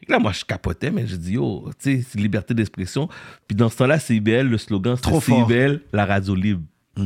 [0.08, 3.08] Là, moi, je capotais, mais je dis, yo, tu sais, c'est liberté d'expression.
[3.48, 5.20] Puis dans ce temps-là, CIBL, le slogan, c'était.
[5.20, 6.62] CIBL, la radio libre.
[6.96, 7.02] Fait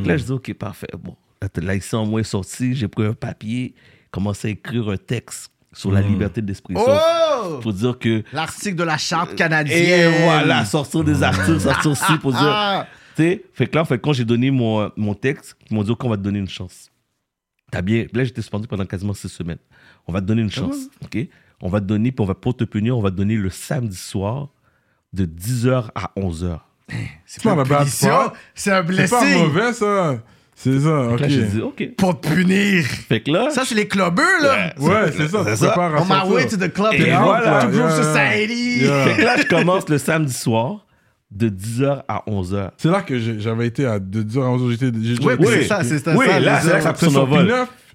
[0.00, 0.88] que là, je dis, OK, parfait.
[0.98, 3.74] Bon, là, t- là, ici, en moins sorti, j'ai pris un papier,
[4.10, 6.84] commencé à écrire un texte sur la liberté d'expression.
[6.88, 7.58] Oh!
[7.60, 8.22] Pour dire que.
[8.32, 10.22] L'article de la charte Et canadienne.
[10.24, 12.40] voilà, sortir des articles, sortir ci pour dire.
[12.42, 12.86] Ah!
[13.16, 15.82] Tu sais, fait que là, en fait, quand j'ai donné mon, mon texte, ils m'ont
[15.84, 16.90] dit, OK, on va te donner une chance.
[17.70, 18.06] T'as bien.
[18.12, 19.58] Là, j'étais suspendu pendant quasiment six semaines.
[20.06, 20.76] On va te donner une chance.
[21.02, 21.18] OK?
[21.64, 23.48] On va te donner, puis on va, pour te punir, on va te donner le
[23.48, 24.48] samedi soir
[25.14, 26.58] de 10h à 11h.
[27.24, 30.18] C'est pas une punition, c'est un C'est pas mauvais, ça.
[30.54, 31.20] C'est ça, ok.
[31.20, 31.88] Là, dit, OK.
[31.96, 32.84] Pour te punir.
[32.84, 34.74] Fait que là, Ça, c'est les clubbers, là.
[34.78, 35.42] Ouais, c'est ça.
[35.44, 35.74] C'est ça.
[35.98, 36.92] On my way to the club.
[36.92, 37.64] Et voilà.
[37.64, 37.90] To yeah.
[37.90, 38.84] Society.
[38.84, 39.04] Yeah.
[39.06, 40.86] fait que là, je commence le samedi soir
[41.30, 42.70] de 10h à 11h.
[42.76, 44.70] C'est là que j'avais été à de 10h à 11h.
[44.70, 44.92] J'étais.
[45.02, 46.14] j'ai- c'est ça, c'est ça.
[46.14, 46.92] Oui, ça, là, c'est là que ça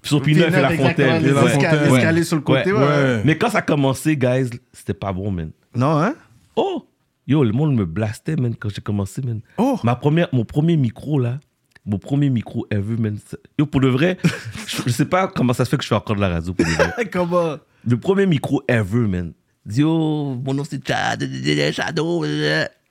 [0.08, 0.28] sur envol.
[0.28, 0.32] P9.
[0.32, 1.22] Puis sur Pinot et la Fontaine.
[1.22, 3.22] Les escaliers- sur le côté, ouais.
[3.24, 5.50] Mais quand ça a commencé, guys, c'était pas bon, man.
[5.74, 6.14] Non, hein?
[6.56, 6.86] Oh!
[7.26, 9.40] Yo, le monde me blastait, man, quand j'ai commencé, man.
[9.58, 9.78] Oh!
[9.84, 11.38] Ma première, mon premier micro, là,
[11.86, 13.18] mon premier micro ever, man.
[13.58, 14.18] Yo, pour de vrai,
[14.66, 16.52] je, je sais pas comment ça se fait que je fais encore de la radio,
[16.52, 16.92] pour de vrai.
[17.12, 17.56] Comment?
[17.86, 19.32] Le premier micro ever, man.
[19.64, 21.22] Dit, yo, mon nom c'est Chad,
[21.72, 22.24] Shadow.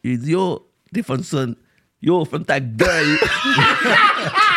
[0.04, 1.56] Il dit, yo, téléphone sonne.
[2.02, 3.18] Yo, ferme ta gueule.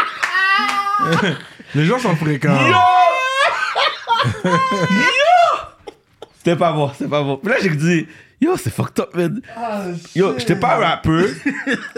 [1.75, 2.59] Les gens sont fréquents.
[6.39, 7.41] C'était pas bon, c'était pas bon.
[7.45, 8.07] Mais là, j'ai dit,
[8.41, 9.41] yo, c'est fucked up, man.
[10.17, 11.27] yo, j'étais pas rappeur.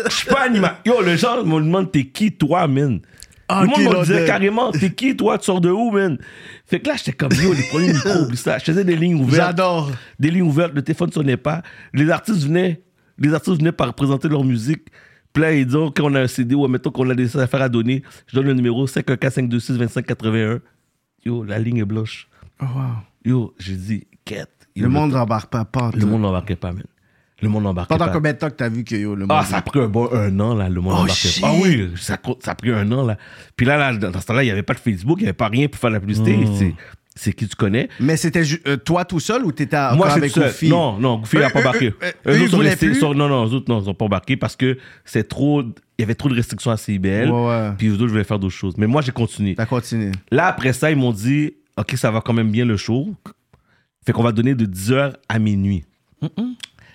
[0.04, 0.80] Je suis pas animateur.
[0.84, 3.00] Yo, les gens me demandent, t'es qui, toi, man?
[3.48, 6.18] Ah, Le monde me disait carrément, t'es qui, toi, tu sors de où, man?
[6.66, 8.58] Fait que là, j'étais comme, yo, les premiers micros, oublie ça.
[8.58, 9.46] Je faisais des lignes ouvertes.
[9.48, 9.90] J'adore.
[10.18, 11.62] Des lignes ouvertes, le téléphone sonnait pas.
[11.94, 12.82] Les artistes venaient,
[13.18, 14.88] les artistes venaient par présenter leur musique.
[15.34, 17.60] Puis là, ils disaient, quand on a un CD ou mettons qu'on a des affaires
[17.62, 20.60] à donner, je donne le numéro 514-526-2581.
[21.26, 22.28] Yo, la ligne est blanche.
[22.62, 22.82] Oh, wow.
[23.24, 24.50] Yo, j'ai dit, quête.
[24.76, 25.90] Yo, Le monde n'embarque pas, pas.
[25.94, 26.84] le monde n'embarquait pas, man.
[27.42, 28.12] Le monde n'embarquait Pendant pas.
[28.12, 29.36] combien de temps que t'as vu que yo, le monde.
[29.38, 31.42] Ah, ça a pris un bon un an, là, le monde Oh, embarquait shit.
[31.42, 31.50] pas.
[31.52, 33.18] Ah oui, ça, ça a pris un an, là.
[33.56, 35.32] Puis là, là dans ce temps-là, il n'y avait pas de Facebook, il n'y avait
[35.34, 36.36] pas rien pour faire la publicité.
[36.36, 36.72] Hmm.
[37.16, 37.88] C'est- qui tu connais.
[38.00, 40.44] Mais c'était euh, toi tout seul ou t'étais Moi, avec seul.
[40.48, 40.68] Goofy?
[40.68, 41.86] Non, non, Goofy n'a Euh, pas euh, embarqué.
[41.86, 42.98] euh, Eux eux, autres ils sont voulaient restés- plus?
[42.98, 45.62] sont- non, non, eux autres, non, ils n'ont pas embarqué parce que c'est trop.
[45.62, 47.30] Il y avait trop de restrictions à CIBL.
[47.30, 47.70] Ouais, ouais.
[47.78, 48.74] Puis eux autres, je voulais faire d'autres choses.
[48.78, 49.54] Mais moi, j'ai continué.
[49.54, 50.10] T'as continué.
[50.32, 53.14] Là, après ça, ils m'ont dit OK, ça va quand même bien le show.
[54.04, 55.84] Fait qu'on va donner de 10h à minuit.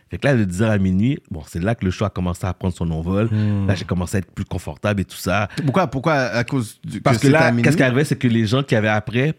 [0.10, 2.46] Fait que là, de 10h à minuit, bon, c'est là que le show a commencé
[2.46, 3.30] à prendre son envol.
[3.68, 5.48] Là, j'ai commencé à être plus confortable et tout ça.
[5.64, 7.00] Pourquoi, pourquoi à cause du.
[7.02, 9.36] Parce que, là, qu'est-ce qui arrivait, c'est que les gens qui avaient après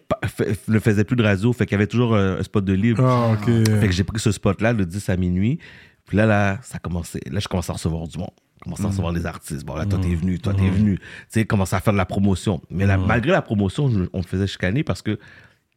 [0.69, 1.53] ne faisaient plus de radio.
[1.53, 3.05] Fait qu'il y avait toujours un, un spot de libre.
[3.05, 3.37] Ah.
[3.45, 5.59] Fait que j'ai pris ce spot-là de 10 à minuit.
[6.07, 7.21] Puis là, là, ça a commencé.
[7.31, 8.31] Là, je commençais à recevoir du monde.
[8.61, 9.65] Je commençais à recevoir des artistes.
[9.65, 10.99] Bon, là, toi, t'es venu, toi, t'es venu.
[10.99, 12.61] Tu sais, commencer à faire de la promotion.
[12.71, 15.19] Mais là, malgré la promotion, je- on me faisait chicaner parce que,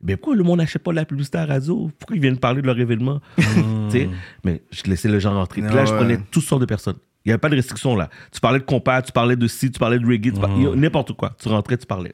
[0.04, 1.90] ben, pourquoi le monde n'achète pas de la publicité à la radio?
[1.98, 3.22] Pourquoi ils viennent parler de leur événement?
[3.90, 4.10] sais,
[4.44, 5.62] mais je laissais les gens rentrer.
[5.62, 6.98] Puis là, je prenais toutes sortes de personnes.
[7.26, 8.10] Il n'y avait pas de restriction là.
[8.32, 11.34] Tu parlais de compas, tu parlais de ci, tu parlais de reggae, par- n'importe quoi.
[11.42, 12.14] Tu rentrais, tu parlais.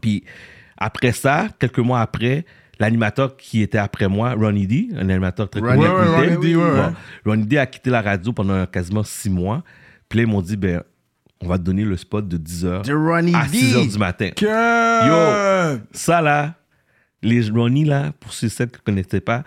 [0.00, 0.22] Puis
[0.78, 2.44] après ça, quelques mois après,
[2.78, 5.84] l'animateur qui était après moi, Ronnie D, un animateur très connu.
[6.16, 6.76] Ronnie D, ouais, ouais.
[7.24, 9.64] Bon, Ronnie D a quitté la radio pendant quasiment six mois.
[10.08, 10.82] Puis là, ils m'ont dit, ben,
[11.42, 13.58] on va te donner le spot de 10h De Ronnie à D.
[13.58, 14.30] 6h du matin.
[14.36, 14.44] Que-
[15.92, 16.54] Ça, là,
[17.26, 19.42] les Ronnie, là, pour ceux et celles qui ne connaissaient pas,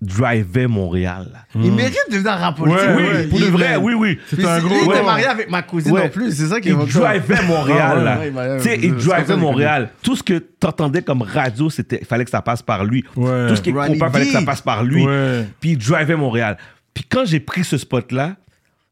[0.00, 1.28] drivaient Montréal.
[1.32, 1.38] là.
[1.54, 2.80] Il mérite de venir en politique.
[2.82, 4.18] Ouais, Oui, ouais, pour il de vrai, oui, oui.
[4.28, 4.74] C'est un gros.
[4.84, 6.02] il était marié avec ma cousine Ouais.
[6.04, 8.18] en plus, c'est ça qui Il drivait Montréal, Ah, là.
[8.18, 9.90] ouais, ouais, Tu sais, il drivait Montréal.
[10.02, 13.04] Tout ce que t'entendais comme radio, c'était, il fallait que ça passe par lui.
[13.16, 13.48] Ouais.
[13.48, 15.06] Tout ce qui est il fallait que ça passe par lui.
[15.06, 15.46] Ouais.
[15.60, 16.58] Puis il drivait Montréal.
[16.92, 18.36] Puis quand j'ai pris ce spot-là,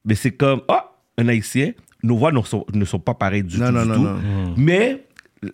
[0.07, 3.59] ben c'est comme, ah, un Haïtien, nos voix ne sont, ne sont pas pareilles du
[3.59, 3.73] Non, tout.
[3.73, 4.03] non, du non, tout.
[4.03, 4.55] non.
[4.57, 5.05] Mais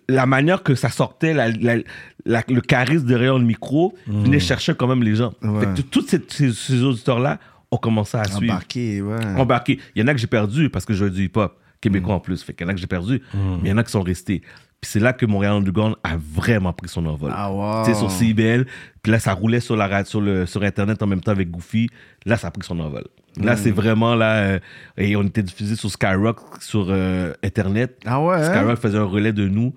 [0.09, 1.77] la manière que ça sortait, la- la-
[2.25, 5.33] la- le charisme derrière le micro, venait chercher quand même les gens.
[5.41, 5.65] Ouais.
[5.89, 7.39] Tous ces, ces- ces auditeurs-là
[7.71, 9.25] ont commencé à suivre Embarqué, ouais.
[9.37, 9.79] embarqué.
[9.95, 12.43] Il y en a que j'ai perdu parce que je du hip-hop québécois en plus.
[12.43, 14.01] Fait qu'il y en a que j'ai perdu, mais il y en a qui sont
[14.03, 14.41] restés.
[14.81, 17.31] Puis c'est là que Montréal Underground a vraiment pris son envol.
[17.35, 17.85] Ah, wow.
[17.85, 18.65] Tu sais, sur CIBL,
[19.03, 21.87] puis là, ça roulait sur, la, sur, le, sur Internet en même temps avec Goofy.
[22.25, 23.03] Là, ça a pris son envol.
[23.39, 24.33] Là, c'est vraiment là.
[24.37, 24.59] euh,
[24.97, 27.99] et on était diffusé sur Skyrock, sur euh, Internet.
[28.05, 28.43] Ah ouais, hein?
[28.53, 29.73] Skyrock faisait un relais de nous.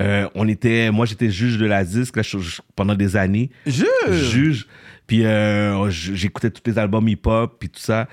[0.00, 3.50] Euh, on était, moi, j'étais juge de la disque là, je- je- pendant des années
[3.66, 3.86] Juge?
[4.10, 4.66] juge.
[5.06, 8.08] Puis euh, j'écoutais tous les albums hip-hop, puis tout ça.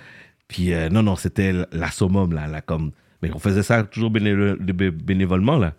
[0.47, 2.91] Puis non, non, c'était la summum, là, là, comme...
[3.21, 5.73] Mais on faisait ça toujours béné- bé- bénévolement, là.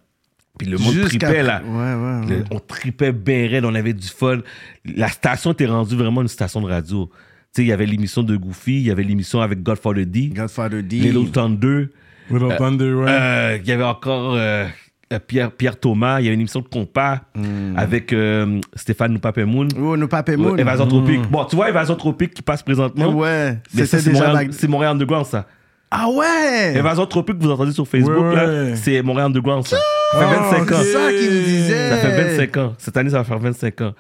[0.59, 1.63] Puis le monde Jusqu'à- tripait, là.
[1.67, 2.37] Ouais, ouais, ouais.
[2.39, 4.39] Le- on tripait bien raide, on avait du fun.
[4.85, 7.11] La station était rendue vraiment une station de radio.
[7.13, 7.17] Tu
[7.53, 10.83] sais, il y avait l'émission de Goofy, il y avait l'émission avec Godfather D, Godfather
[10.83, 10.97] D.
[10.97, 11.89] Little Thunder.
[12.31, 13.07] Little Thunder, ouais.
[13.09, 14.67] Euh, il y avait encore euh,
[15.13, 17.21] euh, Pierre, Pierre Thomas, il y avait une émission de compas
[17.77, 19.69] avec euh, Stéphane Noupapemoun.
[19.79, 19.95] Oh,
[20.37, 20.57] Moon.
[20.57, 21.23] Évasion Tropique.
[21.31, 23.15] Bon, tu vois, Évasion Tropique qui passe présentement.
[23.15, 25.47] Ouais, Mais ça, c'était c'est déjà Montréal, Mag- c'est Montréal Underground, ça.
[25.91, 26.75] Ah ouais!
[26.77, 29.77] Évasion Tropique, vous entendez sur Facebook, Ouais, là, c'est Montréal Underground, ça.
[30.13, 30.77] Ça fait Ah, 25 ans.
[30.79, 30.83] ok.
[30.85, 31.91] C'est ça qu'il me disait.
[31.91, 32.75] Ça fait 25 ans.
[32.79, 33.95] Cette année, ça va faire 25 ans.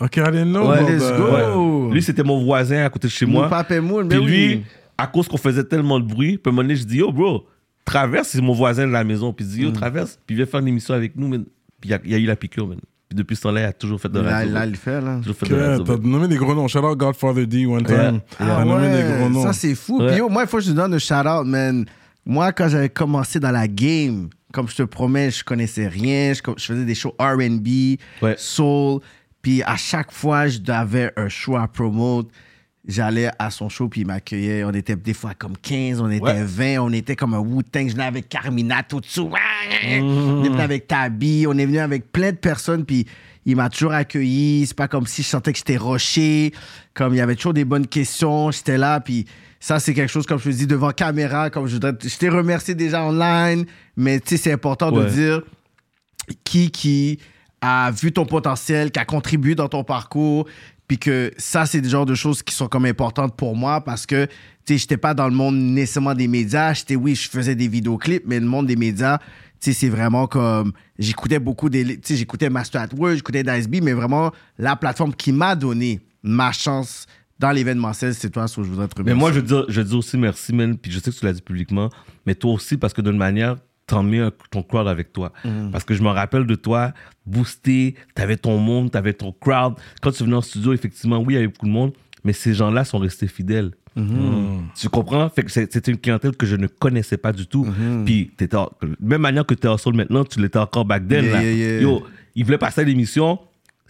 [0.00, 0.68] Ok, I didn't know.
[0.70, 1.88] Ouais, let's go.
[1.88, 1.94] Ouais.
[1.94, 3.48] Lui, c'était mon voisin à côté de chez Nous moi.
[3.48, 4.64] Papé Moon, Puis mais lui, oui.
[4.96, 7.10] à cause qu'on faisait tellement de bruit, puis à un moment donné, je dis, yo,
[7.12, 7.46] bro,
[7.84, 9.32] traverse, c'est mon voisin de la maison.
[9.32, 11.28] Puis il dit, yo, traverse, puis viens faire une émission avec nous.
[11.28, 11.44] man.
[11.80, 12.78] Puis il y y, a eu la piqûre, man.
[13.08, 14.52] Puis depuis ce temps-là, il a toujours fait de Là, radio.
[14.52, 15.16] là, il le fait, là.
[15.18, 15.84] Toujours fait de radio.
[15.84, 16.10] T'as man.
[16.10, 16.68] nommé des gros noms.
[16.68, 17.96] Shout out Godfather D one time.
[17.96, 18.20] Ouais.
[18.38, 19.42] T'as Ah nommé des ouais, gros noms.
[19.44, 19.98] ça c'est fou.
[20.00, 20.08] Ouais.
[20.08, 21.86] Puis yo, moi, il faut que je te donne un shout-out, man.
[22.26, 26.34] Moi, quand j'avais commencé dans la game, comme je te promets, je connaissais rien.
[26.34, 28.34] Je, je faisais des shows R&B, Ouais.
[28.36, 29.00] soul.
[29.40, 32.28] Puis à chaque fois, j'avais un show à promote.
[32.88, 34.64] J'allais à son show, puis il m'accueillait.
[34.64, 36.42] On était des fois comme 15, on était Ouais.
[36.42, 37.86] 20, on était comme un Wu-Tang.
[37.86, 39.30] Je venais avec Carmina tout dessous.
[39.30, 43.06] On est venu avec Tabi, on est venu avec plein de personnes, puis
[43.44, 44.64] il m'a toujours accueilli.
[44.66, 46.52] C'est pas comme si je sentais que j'étais roché.
[46.94, 49.26] Comme il y avait toujours des bonnes questions, j'étais là, puis
[49.60, 51.92] ça, c'est quelque chose, comme je te dis, devant caméra, comme je voudrais.
[52.02, 53.66] Je t'ai remercié déjà online,
[53.96, 55.42] mais tu sais, c'est important de dire
[56.44, 57.18] qui qui
[57.60, 60.46] a vu ton potentiel, qui a contribué dans ton parcours,
[60.88, 64.06] puis que ça, c'est des genres de choses qui sont comme importantes pour moi parce
[64.06, 64.32] que, tu
[64.64, 66.72] sais, j'étais pas dans le monde nécessairement des médias.
[66.72, 69.24] J'étais, oui, je faisais des vidéoclips, mais le monde des médias, tu
[69.60, 70.72] sais, c'est vraiment comme...
[70.98, 71.84] J'écoutais beaucoup des...
[71.84, 75.54] Tu sais, j'écoutais Master at Work, j'écoutais Dice B, mais vraiment, la plateforme qui m'a
[75.54, 77.06] donné ma chance
[77.38, 79.20] dans l'événementiel, c'est toi, sur je voudrais te Mais remercier.
[79.20, 80.76] moi, je dire, je veux dire aussi merci, man.
[80.76, 81.90] Puis je sais que tu l'as dit publiquement,
[82.26, 83.56] mais toi aussi, parce que d'une manière,
[83.96, 85.32] un- ton crowd avec toi.
[85.44, 85.70] Mm.
[85.70, 86.92] Parce que je me rappelle de toi,
[87.26, 89.74] boosté, t'avais ton monde, t'avais ton crowd.
[90.00, 91.92] Quand tu venais en studio, effectivement, oui, il y avait beaucoup de monde,
[92.24, 93.72] mais ces gens-là sont restés fidèles.
[93.96, 94.58] Mm-hmm.
[94.80, 95.28] Tu comprends?
[95.28, 97.64] Fait que c'est- c'était une clientèle que je ne connaissais pas du tout.
[97.64, 98.04] Mm-hmm.
[98.04, 98.56] Puis, t'étais
[99.00, 101.24] même manière que t'es en soul maintenant, tu l'étais encore back then.
[101.24, 101.42] Yeah, là.
[101.42, 101.80] yeah, yeah.
[101.82, 102.04] Yo,
[102.36, 103.38] il voulait passer à l'émission.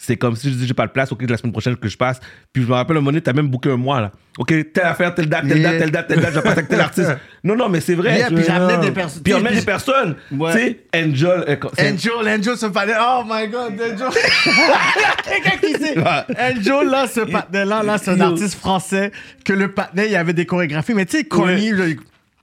[0.01, 1.97] C'est comme si je dis, j'ai pas de place, ok, la semaine prochaine que je
[1.97, 2.21] passe.
[2.53, 4.13] Puis je me rappelle, un moment donné, t'as même booké un mois, là.
[4.39, 6.69] Ok, telle affaire, telle date, telle date, telle date, telle date, je vais passer avec
[6.69, 7.17] tel artiste.
[7.45, 8.17] Non, non, mais c'est vrai.
[8.19, 9.23] Yeah, puis j'amenais des personnes.
[9.23, 10.17] Puis on met des personnes.
[10.33, 10.53] Ouais.
[10.53, 11.45] Tu sais, Angel.
[11.49, 12.95] euh, Angel, Angel se parlait.
[13.01, 14.09] Oh my god, Angel.
[15.25, 15.99] Quelqu'un qui sait.
[15.99, 19.13] Angel, là, ce partenaire-là, là, c'est un artiste français
[19.45, 20.95] que le partenaire, il y avait des chorégraphies.
[20.95, 21.97] Mais tu sais, Corny, Ouais.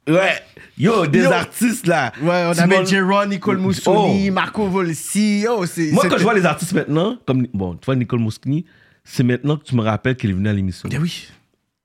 [0.08, 0.36] je- Ouais.
[0.78, 1.32] Yo, des Yo.
[1.32, 2.12] artistes, là.
[2.22, 4.32] ouais, on Simon- avait Jérôme, Nicole Oh.
[4.32, 5.46] Marco Volsi.
[5.68, 5.92] C'est.
[5.92, 8.66] Moi, quand je vois les artistes maintenant, comme, bon, tu vois, Nicole Mouskini,
[9.04, 10.90] c'est maintenant que tu me rappelles qu'elle est venue à l'émission.
[10.90, 11.28] Ben oui.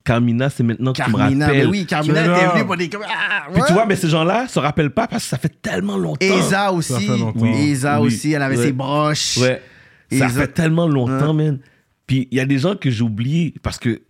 [0.03, 1.39] Carmina, c'est maintenant que tu me rappelles.
[1.39, 2.91] ben oui, Carmina était venue pour des.
[3.07, 3.67] Ah, Puis ouais.
[3.69, 6.25] tu vois, mais ces gens-là se rappellent pas parce que ça fait tellement longtemps.
[6.27, 6.95] Eza aussi.
[7.07, 7.45] fait longtemps.
[7.47, 8.07] Eza Oui.
[8.09, 8.65] aussi, elle avait Ouais.
[8.65, 9.37] ses broches.
[9.37, 9.63] Ouais.
[10.11, 11.59] Ça fait tellement longtemps, man.
[12.07, 14.01] Puis il y a des gens que j'ai oubliés parce que ils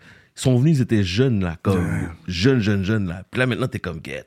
[0.43, 1.85] sont venus, ils étaient jeunes, là, comme
[2.27, 3.25] jeunes, jeunes, jeunes, là.
[3.31, 4.25] Puis là, maintenant, t'es comme get,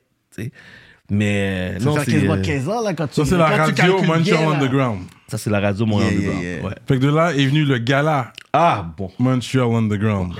[1.10, 2.12] Mais Ça non, fait c'est.
[2.14, 4.48] quasiment euh, 15 ans, là, quand tu Ça, c'est la radio Montreal.
[4.56, 5.00] Underground.
[5.28, 6.44] Ça, c'est la radio Montréal Yeah, Underground.
[6.44, 6.66] yeah, yeah.
[6.66, 6.76] Ouais.
[6.88, 9.12] Fait que de là est venu le gala Ah, bon.
[9.20, 10.34] Montreal Underground.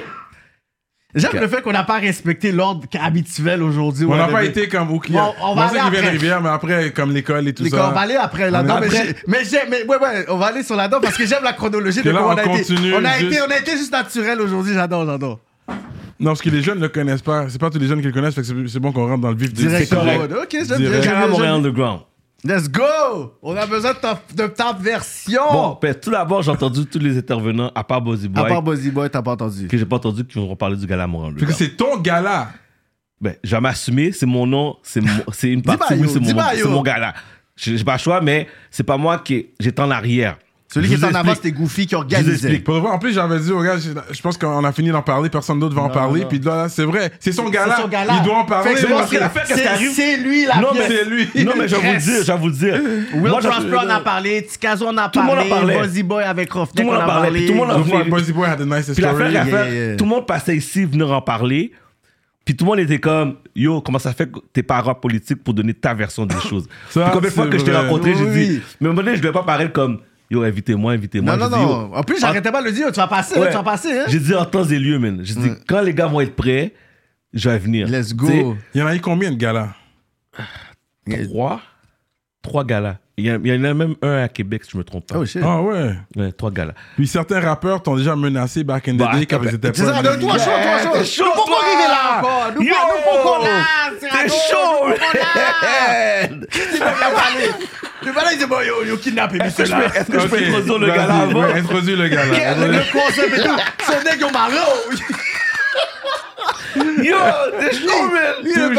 [1.16, 4.06] J'aime le fait qu'on n'a pas respecté l'ordre habituel aujourd'hui.
[4.06, 6.00] On n'a pas été comme au Bon, on va aller.
[6.10, 7.90] Rivière, mais après, comme l'école et tout ça.
[7.90, 8.80] on va aller après là-dedans.
[8.80, 11.28] Mais, est- j'ai- mais, j'ai- mais ouais, ouais, on va aller sur là-dedans parce que
[11.28, 12.74] j'aime la chronologie de là, comment on on a été.
[12.96, 15.40] On a, juste- été, on a été juste naturel aujourd'hui, j'adore, j'adore.
[16.20, 17.50] Non, parce que les jeunes ne le connaissent pas.
[17.50, 19.22] C'est pas tous les jeunes qui le connaissent, fait que c'est- c'est bon qu'on rentre
[19.22, 19.92] dans le vif du Direct.
[19.94, 20.78] Ok, bien.
[20.78, 21.30] Direct.
[21.30, 21.54] Montréal.
[21.56, 22.02] Underground.
[22.46, 23.34] Let's go!
[23.42, 25.42] On a besoin de ta, de ta version!
[25.50, 28.62] Bon, ben, tout d'abord, j'ai entendu tous les intervenants, à part Bozzy à Boy, part
[28.62, 29.68] Buzzy Boy, t'as pas entendu.
[29.70, 31.72] que j'ai pas entendu qui vont parler du Gala Montréal Fait que Underground.
[31.72, 32.50] c'est ton gala.
[33.22, 35.00] Ben, je vais m'assumer, c'est mon nom, c'est
[35.32, 37.14] c'est une partie, oui, c'est mon, c'est mon gala.
[37.56, 40.38] J'ai pas le choix, mais c'est pas moi qui j'étais en arrière.
[40.74, 41.54] Celui Je qui est vous en avant, explique.
[41.54, 42.32] c'était Goofy qui Je vous organisait.
[42.32, 42.64] explique.
[42.64, 45.04] Pour de vrai, en plus, j'avais dit aux gars, je pense qu'on a fini d'en
[45.04, 46.22] parler, personne d'autre va en parler.
[46.22, 46.28] non.
[46.28, 47.78] Puis là, c'est vrai, c'est son gala.
[48.18, 48.72] Il doit en parler.
[48.76, 50.88] C'est lui la Non, pièce.
[50.88, 51.28] c'est lui.
[51.46, 52.74] Non, mais je vais vous dire, je vais vous dire.
[53.14, 55.74] Will Moi, je- Prosper en a parlé, Tikazo en a Tout le monde en parlé,
[55.76, 55.88] parlait.
[55.88, 58.10] Buzzy Boy avec Roughneck Tout le monde en parlait, tout le monde en.
[58.10, 59.98] Buzzy Boy had a nice story.
[59.98, 61.72] tout le monde passait ici, venir en parler.
[62.46, 65.42] Puis tout le monde était comme, yo, comment ça fait que t'es pas rap politique
[65.44, 66.68] pour donner ta version des choses?
[66.90, 69.04] Ça, Puis combien de fois que je t'ai rencontré, j'ai dit, mais à un moment
[69.04, 70.00] donné, je devais pas paraître comme,
[70.34, 71.36] yo, invitez-moi, invitez-moi.
[71.38, 71.90] Non, non, dit, non.
[71.90, 72.92] yo, En plus, j'arrêtais pas de le dire.
[72.92, 73.48] Tu vas passer, Ouais.
[73.50, 74.00] tu vas passer.
[74.00, 74.06] Hein?
[74.08, 75.20] J'ai dit en temps et lieu, man.
[75.24, 76.74] J'ai dit, quand les gars vont être prêts,
[77.34, 77.88] je vais venir.
[77.88, 78.56] Let's go.
[78.74, 79.70] Il y en a eu combien de galas
[81.30, 81.62] Trois.
[82.44, 82.98] Trois galas.
[83.18, 85.08] Il y, a- il y en a même un à Québec, si je me trompe
[85.08, 85.16] pas.
[85.18, 85.42] Oh shit.
[85.44, 85.92] Ah ouais.
[86.16, 86.74] Ouais, trois galas.
[86.98, 89.72] Puis certains rappeurs t'ont déjà menacé back in the Bah, day quand attends, ils étaient
[89.74, 90.02] C'est ça, pas.
[90.02, 90.90] donne toi chaud, toi chaud.
[90.94, 91.66] T'es chaud, Nous, pourquoi toi.
[91.66, 92.20] arriver là?
[92.20, 92.52] Encore?
[92.56, 92.74] Nous, Yo!
[92.74, 93.64] nous, pourquoi là?
[94.00, 94.96] C'est T'es chaud, là?
[96.50, 97.50] C'est pas bien parlé?
[98.06, 99.80] Le balai, il dit, bon, yo, yo, kidnappé, mais Est-ce que je cela.
[99.90, 101.40] peux- est-ce que je peux introduire le vas-y, gala avant?
[101.44, 102.26] Ouais, introduis le gala.
[102.56, 103.58] Le le concept et tout.
[103.86, 104.74] Son nègre, il marron.
[106.76, 107.16] Yo,
[107.60, 108.34] t'es chaud, man!
[108.44, 108.72] Lui, le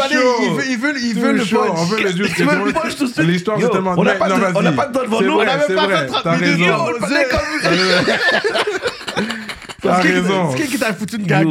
[0.43, 1.53] il veut- il veut il veut le punch.
[1.71, 2.33] On veut le juice.
[2.35, 3.25] Tu veux le punch tout de suite?
[3.27, 3.93] L'histoire, c'est tellement.
[3.97, 4.63] on n'a pas de- on vas-y.
[4.63, 6.59] n'a pas de temps devant nous, on n'a même pas fait 30 T'as minutes.
[6.59, 8.91] Yo, le comme-
[9.85, 10.51] T'as raison.
[10.51, 11.41] C'est qui qui t'a foutu une là?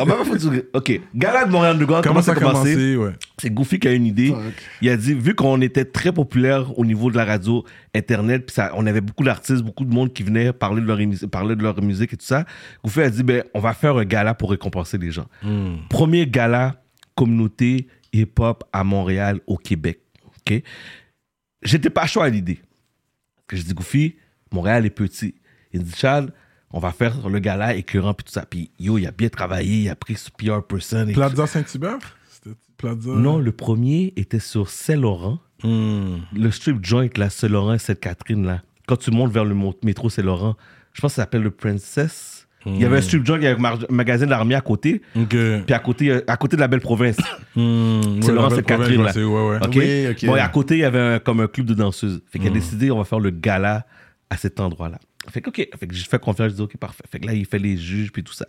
[0.00, 2.96] On va pas foutre- Ok, gala de Montréal de Comment comment ça a commencé?
[2.96, 3.12] ouais.
[3.40, 4.34] C'est Goofy qui a une idée.
[4.80, 7.64] Il a dit, vu qu'on était très populaire au niveau de la radio,
[7.94, 10.98] Internet, puis ça, on avait beaucoup d'artistes, beaucoup de monde qui venait parler de, leur
[11.30, 12.44] parler de leur musique et tout ça,
[12.84, 15.26] Goofy a dit, ben, on va faire un gala pour récompenser les gens.
[15.90, 16.82] Premier gala
[17.14, 20.00] communauté hip-hop à Montréal, au Québec.
[20.24, 20.62] OK?
[21.62, 22.60] J'étais pas chaud à l'idée.
[23.46, 24.16] Que je dis, Goofy,
[24.52, 25.34] Montréal est petit.
[25.72, 26.30] Il dit, Charles,
[26.76, 28.44] on va faire le gala écœurant, puis tout ça.
[28.44, 31.06] Puis, yo, il a bien travaillé, il a pris ce PR person.
[31.06, 31.98] et Plaza Saint-Hubert?
[32.76, 33.10] Plaza.
[33.12, 35.38] non, le premier était sur Saint-Laurent.
[35.62, 36.16] Hmm.
[36.36, 38.60] Le strip joint, là, Saint-Laurent et Sainte-Catherine, là.
[38.86, 39.54] Quand tu montes vers le
[39.84, 40.56] métro Saint-Laurent,
[40.92, 42.46] je pense que ça s'appelle le Princess.
[42.66, 45.02] Il y avait un strip joint, il y avait un magasin d'armée à côté.
[45.28, 47.16] Puis à côté, euh, à côté de la belle province.
[47.54, 48.00] Hmm.
[48.20, 49.26] C'est Ouais, Sainte-Catherine, province, là.
[49.26, 49.56] Ouais, ouais.
[49.66, 49.74] OK?
[49.76, 50.26] Oui, ok.
[50.26, 52.20] Bon, et à côté, il y avait un- comme un club de danseuses.
[52.26, 53.86] Fait qu'il a décidé, on va faire le gala
[54.30, 54.98] à cet endroit-là.
[55.30, 55.68] Fait que, OK.
[55.78, 57.04] Fait que j'ai fait confiance, je dis, OK, parfait.
[57.10, 58.46] Fait que là, il fait les juges, puis tout ça.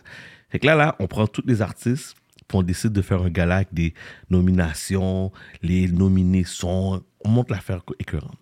[0.48, 2.14] Fait que là, là, on prend tous les artistes,
[2.48, 3.94] puis on décide de faire un gala avec des
[4.30, 8.38] nominations, les nominés sont, on monte l'affaire écœurante.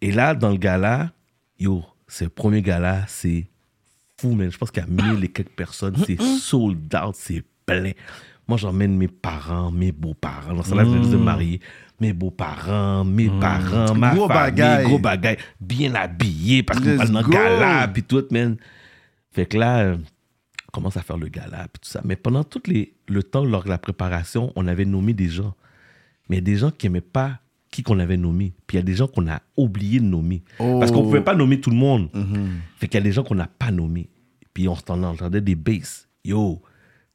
[0.00, 1.12] Et là, dans le gala,
[1.58, 3.46] yo, c'est le premier gala, c'est
[4.18, 4.50] fou, man.
[4.50, 5.96] Je pense qu'il y a mille et quelques personnes.
[6.06, 7.92] C'est sold out, c'est plein.
[8.48, 10.54] Moi, j'emmène mes parents, mes beaux-parents.
[10.54, 11.60] Dans ce là je me marier.
[12.00, 15.38] Mes beaux-parents, mes parents, ma Gros famille, gros bagaille.
[15.60, 18.56] Bien habillés parce qu'on parle dans gala, puis tout, man.
[19.32, 19.96] Fait que là, euh,
[20.68, 22.02] on commence à faire le gala, puis tout ça.
[22.04, 25.54] Mais pendant tout les, le temps, lors de la préparation, on avait nommé des gens.
[26.28, 27.40] Mais des gens qui n'aimaient pas
[27.70, 28.54] qui qu'on avait nommé.
[28.66, 30.42] Puis il y a des gens qu'on a oublié de nommer.
[30.58, 32.08] Parce qu'on ne pouvait pas nommer tout le monde.
[32.78, 34.08] Fait qu'il y a des gens qu'on n'a pas nommés.
[34.54, 36.08] Puis on entendait des basses.
[36.24, 36.62] Yo,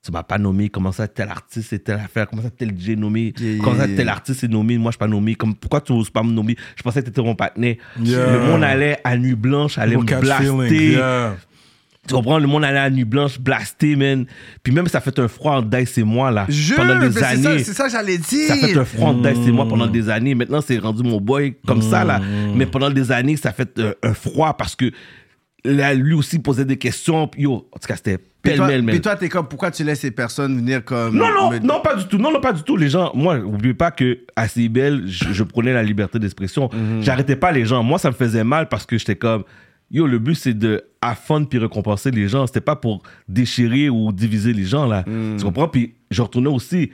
[0.03, 0.69] tu m'as pas nommé.
[0.69, 2.27] Comment ça, tel artiste et telle affaire?
[2.27, 3.33] Comment ça, tel DJ nommé?
[3.39, 4.77] Yeah, Comment ça, tel artiste est nommé?
[4.77, 5.35] Moi, je suis pas nommé.
[5.35, 6.55] Comme, pourquoi tu n'oses pas me nommer?
[6.75, 7.75] Je pensais que tu étais mon partenaire.
[7.99, 8.31] Yeah.
[8.31, 10.97] Le monde allait à nuit blanche, allait me blaster.
[12.07, 12.39] Tu comprends?
[12.39, 14.25] Le monde allait à nuit blanche, blaster, man.
[14.63, 16.47] Puis même, ça fait un froid en Dice et moi, là.
[16.49, 17.63] Jure, pendant des c'est ça, années.
[17.63, 18.47] c'est ça que j'allais dire.
[18.47, 20.33] Ça fait un front en Dice et moi pendant des années.
[20.33, 22.19] Maintenant, c'est rendu mon boy comme ça, là.
[22.55, 24.91] Mais pendant des années, ça fait euh, un froid parce que
[25.64, 27.30] là, lui aussi posait des questions.
[27.38, 28.93] Yo, en tout cas, c'était pêle-mêle, man.
[28.93, 31.16] puis toi, t'es comme, pourquoi tu laisses ces personnes venir comme.
[31.16, 32.18] Non, non, me- non, pas du tout.
[32.18, 32.78] Non, non, pas du tout.
[32.78, 36.70] Les gens, moi, n'oubliez pas que à CIBL, je, je prenais la liberté d'expression.
[36.74, 37.01] Mhm.
[37.03, 37.84] J'arrêtais pas les gens.
[37.84, 39.43] Moi, ça me faisait mal parce que j'étais comme,
[39.91, 42.47] yo, le but, c'est de affond puis récompenser les gens.
[42.47, 45.03] C'était pas pour déchirer ou diviser les gens, là.
[45.07, 45.38] Mhm.
[45.38, 45.68] Tu comprends?
[45.68, 46.91] Puis je retournais aussi,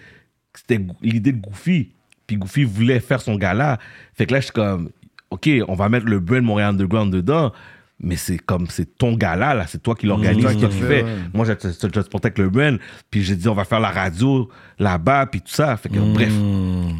[0.54, 1.92] c'était l'idée de Goofy.
[2.26, 3.78] Puis Goofy voulait faire son gala.
[4.14, 4.90] Fait que là, je suis comme,
[5.30, 7.54] OK, on va mettre le brand Montréal Underground dedans.
[8.00, 9.66] Mais c'est comme, c'est ton gala, là.
[9.68, 11.04] C'est toi qui l'organise, qui toi qui le fais.
[11.04, 11.16] ouais.
[11.34, 12.78] Moi, je te avec le brand.
[13.10, 15.76] Puis j'ai dit, on va faire la radio là-bas, puis tout ça.
[15.78, 16.32] Fait que, bref.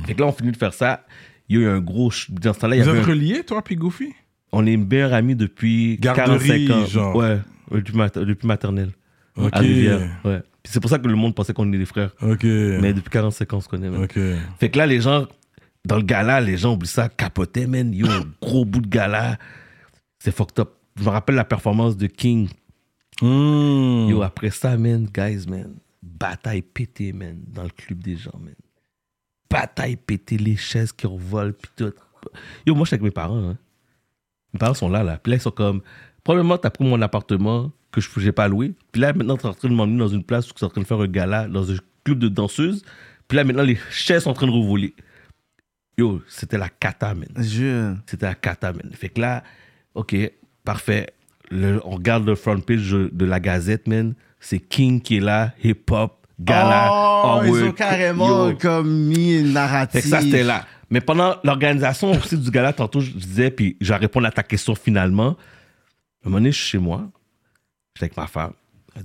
[0.08, 1.06] Fait que là, on finit de faire ça.
[1.50, 2.12] Il y a eu un gros.
[2.30, 4.12] Dans ce il y Vous avait êtes un- reliés, toi, puis Goofy?
[4.52, 6.86] On est meilleurs amis depuis Garderie, 45 ans.
[6.88, 7.16] genre.
[7.16, 7.40] Ouais,
[7.72, 8.92] depuis, mater- depuis maternelle.
[9.52, 10.00] À Rivière.
[10.26, 10.42] Ouais.
[10.64, 12.10] Puis c'est pour ça que le monde pensait qu'on est des frères.
[12.82, 13.90] Mais depuis 45 ans, on se connaît.
[13.90, 14.18] Ok.
[14.60, 15.28] Fait que là, les gens,
[15.86, 17.94] dans le gala, les gens oublient ça, capotaient, man.
[17.94, 18.08] Yo,
[18.42, 19.38] gros bout de gala.
[20.20, 20.70] C'est fucked up.
[20.98, 22.50] Je me rappelle la performance de King.
[23.22, 24.08] Hmm.
[24.10, 28.56] Yo, après ça, man, guys, man, bataille pétée, man, dans le club des gens, man.
[29.50, 31.94] Bataille pétée, les chaises qui revolent, puis tout.
[32.66, 33.58] Yo, moi, je suis avec mes parents, hein.
[34.54, 35.18] Mes parents sont là, là.
[35.18, 35.82] Puis là, ils sont comme,
[36.24, 38.74] probablement, t'as pris mon appartement que je n'ai pas loué.
[38.92, 40.70] Puis là, maintenant, t'es en train de m'emmener dans une place où tu es en
[40.70, 42.84] train de faire un gala, dans un club de danseuses.
[43.28, 44.96] Puis là, maintenant, les chaises sont en train de revoler.
[45.98, 47.30] Yo, c'était la cata, man.
[47.38, 47.96] Jure.
[48.06, 48.92] C'était la cata, man.
[48.94, 49.44] Fait que là,
[49.96, 50.16] OK,
[50.68, 51.08] parfait.
[51.50, 54.14] Le- on regarde le front page de, la Gazette, man.
[54.40, 56.90] C'est King qui est là, hip-hop, gala.
[56.92, 60.02] Oh, ils ont carrément comme mis une narrative.
[60.02, 60.66] Ça, c'était là.
[60.90, 64.44] Mais pendant l'organisation aussi du gala, tantôt, je disais, puis je vais répondre à ta
[64.44, 65.30] question finalement.
[65.30, 67.10] À un moment donné, je suis chez moi.
[67.96, 68.54] J'étais avec ma femme.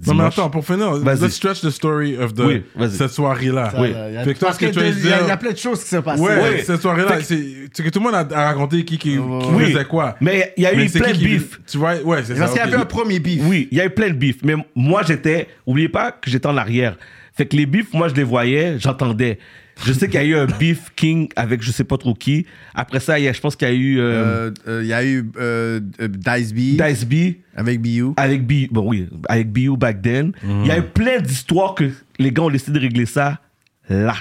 [0.07, 2.91] Non, mais attends, pour finir, let's stretch the story of the, Oui, vas-y.
[2.93, 3.73] cette soirée-là.
[3.79, 3.89] Oui.
[4.09, 5.37] il y a- Fait que toi, parce ce que tu de- y, a- y a
[5.37, 6.19] plein de choses qui se passent.
[6.21, 6.63] Ouais, Ouais.
[6.65, 9.73] cette soirée-là, c'est que tout le monde a, a raconté qui, qui, qui Oui.
[9.73, 10.17] faisait quoi.
[10.21, 11.61] Mais il y a eu plein de qui- bif.
[11.71, 12.41] Tu vois, ouais, c'est ça.
[12.41, 13.43] Parce qu'il y avait un premier beef.
[13.45, 14.37] Oui, il y a eu plein de bif.
[14.43, 15.49] Mais moi, j'étais.
[15.67, 16.97] Oubliez pas que j'étais en arrière.
[17.35, 19.39] Fait que les beefs, moi, je les voyais, j'entendais.
[19.85, 22.47] Je sais qu'il y a eu un beef king avec je sais pas trop qui.
[22.75, 24.89] Après ça, il y a- je pense qu'il y a eu euh, Euh, euh, Il
[24.89, 28.13] y a eu euh, euh, Dice B Dice B avec BU.
[28.17, 30.33] avec B, bon oui, avec BU back then.
[30.43, 33.41] Il y a eu plein d'histoires que les gars ont décidé de régler ça
[33.89, 34.15] là.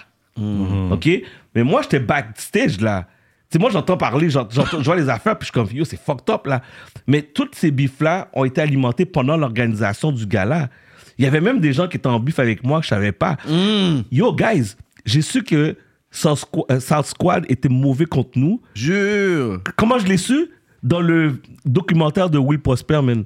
[0.91, 1.09] OK?
[1.55, 3.07] Mais moi, j'étais backstage là.
[3.49, 5.67] Tu sais, moi, j'entends parler, j'ent- j'entends- je vois les affaires, puis je suis comme,
[5.77, 6.61] yo, c'est fucked up là.
[7.05, 10.69] Mais toutes ces bifs-là ont été alimentés pendant l'organisation du gala.
[11.17, 13.11] Il y avait même des gens qui étaient en bif avec moi que je savais
[13.11, 13.35] pas.
[14.11, 14.75] Yo, guys,
[15.05, 15.75] j'ai su que
[16.09, 18.61] South euh, South Squad était mauvais contre nous.
[18.75, 19.61] Jure.
[19.77, 20.49] Comment je l'ai su?
[20.83, 23.23] Dans le documentaire de Will Prosper, man.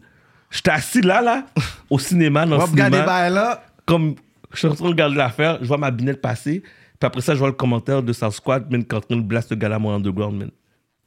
[0.51, 1.45] J'étais assis là, là,
[1.89, 3.29] au cinéma, dans On le cinéma.
[3.29, 3.63] là.
[3.85, 4.15] Comme
[4.51, 6.61] je suis en train de regarder l'affaire, je vois ma binette passer.
[6.61, 9.15] Puis après ça, je vois le commentaire de South Squad, man, qui est en train
[9.17, 10.51] de blast le gala mon underground, man.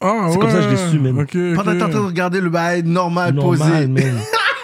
[0.01, 1.15] Ah, C'est comme ça que je l'ai su, man.
[1.15, 3.63] Pendant que t'es en train de regarder le bail normal, posé.
[3.63, 4.19] Normal, man.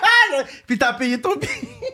[0.66, 1.93] Puis t'as payé ton billet.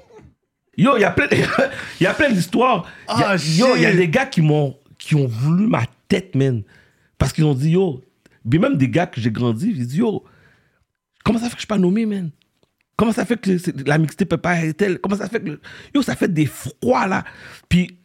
[0.81, 1.27] Yo, il y a plein,
[2.01, 2.87] il y a plein d'histoires.
[3.07, 6.63] Ah, yo, il y a des gars qui m'ont, qui ont voulu ma tête, man.
[7.19, 8.03] Parce qu'ils ont dit, yo,
[8.49, 10.25] puis même des gars que j'ai grandi, ils disent, yo,
[11.23, 12.31] comment ça fait que je suis pas nommé, man?
[12.97, 13.51] Comment ça fait que
[13.87, 14.99] la mixtape peut pas être telle?
[15.01, 15.61] Comment ça fait que.
[15.95, 17.25] Yo, ça fait des froids, là.
[17.69, 17.99] Puis,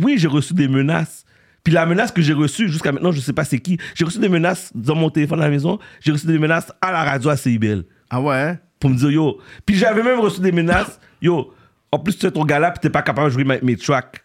[0.00, 1.24] oui, j'ai reçu des menaces.
[1.64, 3.76] Puis la menace que j'ai reçue, jusqu'à maintenant, je sais pas c'est qui.
[3.96, 5.80] J'ai reçu des menaces dans mon téléphone à la maison.
[6.00, 8.56] J'ai reçu des menaces à la radio à CIBL Ah ouais?
[8.78, 9.38] pour me dire yo.
[9.66, 10.98] Puis j'avais même reçu des menaces.
[11.20, 11.52] Yo,
[11.92, 14.24] en plus tu fais ton gala puis t'es pas capable de jouer mes, mes tracks.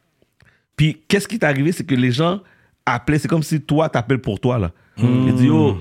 [0.76, 2.41] Puis qu'est-ce qui t'est arrivé, c'est que les gens
[2.86, 4.72] appelaient, c'est comme si toi t'appelles pour toi là.
[4.97, 5.78] Ils disent yo,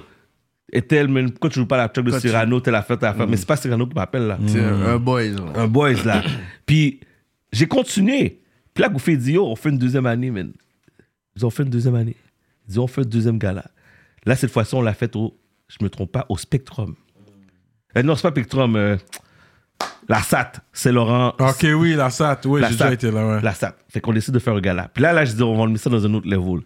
[0.73, 3.11] et tel, mais pourquoi tu joues pas la track de tu- Cyrano, telle affaire, telle
[3.11, 3.29] affaire?
[3.29, 4.39] Mais c'est pas Cyrano qui m'appelle là.
[4.47, 5.37] C'est un un boy.
[5.37, 5.53] genre.
[5.57, 6.23] Un boys là.
[6.67, 7.01] puis
[7.53, 8.41] j'ai continué.
[8.73, 10.53] Puis là, Gouffé dit yo, on fait une deuxième année, man.
[11.37, 12.17] Ils ont fait une deuxième année.
[12.69, 13.65] Ils ont fait un deuxième gala.
[14.27, 15.37] Là, cette fois-ci, on l'a fait au,
[15.69, 16.95] je me trompe pas, au Spectrum.
[17.97, 18.75] Euh, non, c'est pas Spectrum.
[18.75, 18.97] euh,
[20.09, 21.35] la SAT, c'est Laurent.
[21.39, 22.41] Ok, oui, la SAT.
[22.47, 22.93] Oui, La j'ai déjà SAT.
[22.95, 23.41] été là, ouais.
[23.41, 23.75] La SAT.
[23.89, 24.89] Fait qu'on décide de faire un gala.
[24.93, 26.61] Puis là, là, je dis, on va le mettre ça dans un autre level.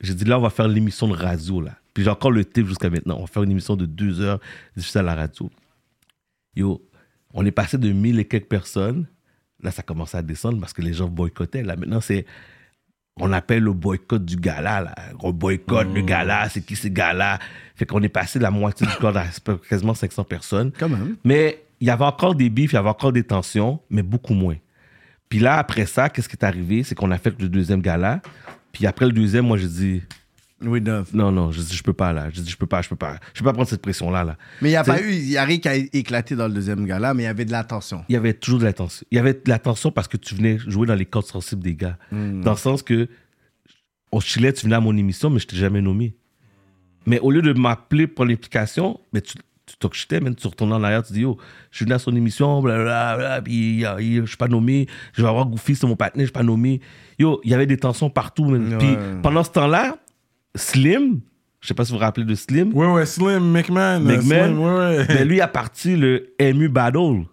[0.00, 1.72] J'ai dit, là, on va faire l'émission de radio, là.
[1.94, 3.16] Puis j'ai encore le tape jusqu'à maintenant.
[3.18, 4.40] On va faire une émission de deux heures
[4.76, 5.48] diffusée à la radio.
[6.56, 6.82] Yo,
[7.32, 9.06] on est passé de 1000 et quelques personnes.
[9.62, 11.62] Là, ça commence à descendre parce que les gens boycottaient.
[11.62, 12.26] Là, maintenant, c'est.
[13.20, 14.94] On appelle le boycott du gala, là.
[15.20, 17.38] On boycotte le gala, c'est qui ce gala?
[17.76, 19.26] Fait qu'on est passé de la moitié du corps à
[19.68, 20.72] quasiment 500 personnes.
[20.76, 21.16] Quand même.
[21.24, 24.32] Mais il y avait encore des bifs, il y avait encore des tensions, mais beaucoup
[24.32, 24.56] moins.
[25.28, 26.82] Puis là, après ça, qu'est-ce qui est arrivé?
[26.82, 28.22] C'est qu'on a fait le deuxième gala.
[28.72, 30.02] Puis après le deuxième, moi, j'ai dit,
[30.62, 31.12] Oui, neuf.
[31.12, 32.30] non, non, je dis, je peux pas, là.
[32.32, 33.18] Je dis, je peux pas, je peux pas.
[33.34, 34.38] Je peux pas prendre cette pression-là, là.
[34.62, 35.12] Mais il n'y a T'sais- pas eu.
[35.12, 37.44] Il y a rien qui a éclaté dans le deuxième gala, mais il y avait
[37.44, 38.02] de la tension.
[38.08, 39.04] Il y avait toujours de la tension.
[39.10, 41.62] Il y avait de la tension parce que tu venais jouer dans les cordes sensibles
[41.62, 41.98] des gars.
[42.10, 43.08] Dans le sens que,
[44.10, 46.16] au Chili, tu venais à mon émission, mais je t'ai jamais nommé.
[47.06, 49.34] Mais au lieu de m'appeler pour l'implication, mais tu,
[49.66, 51.38] tu talk shitais, man, tu retournes en arrière, tu dis, yo,
[51.70, 55.46] je suis venu à son émission, blablabla, puis je suis pas nommé, je vais avoir
[55.46, 56.80] Goofy, c'est mon partenaire, je suis pas nommé.
[57.18, 58.44] Yo, il y avait des tensions partout.
[58.44, 58.60] Ouais.
[58.78, 59.96] Puis pendant ce temps-là,
[60.54, 61.20] Slim,
[61.60, 64.00] je sais pas si vous vous rappelez de Slim, Ouais, ouais, Slim, McMahon.
[64.00, 65.04] McMahon, Slim, ouais, ouais.
[65.08, 67.24] ben lui a parti le MU Battle.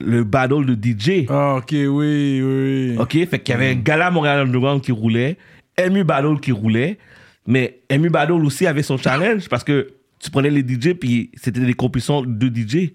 [0.00, 1.26] Le battle de DJ.
[1.28, 2.96] Ah, ok, oui, oui.
[2.98, 3.12] OK?
[3.28, 5.38] Fait qu'il y avait Gala Montréal Underground qui roulait,
[5.78, 6.98] MU Battle qui roulait,
[7.46, 9.92] mais MU Battle aussi avait son challenge parce que
[10.22, 12.92] tu prenais les DJ puis c'était des compétitions de DJ.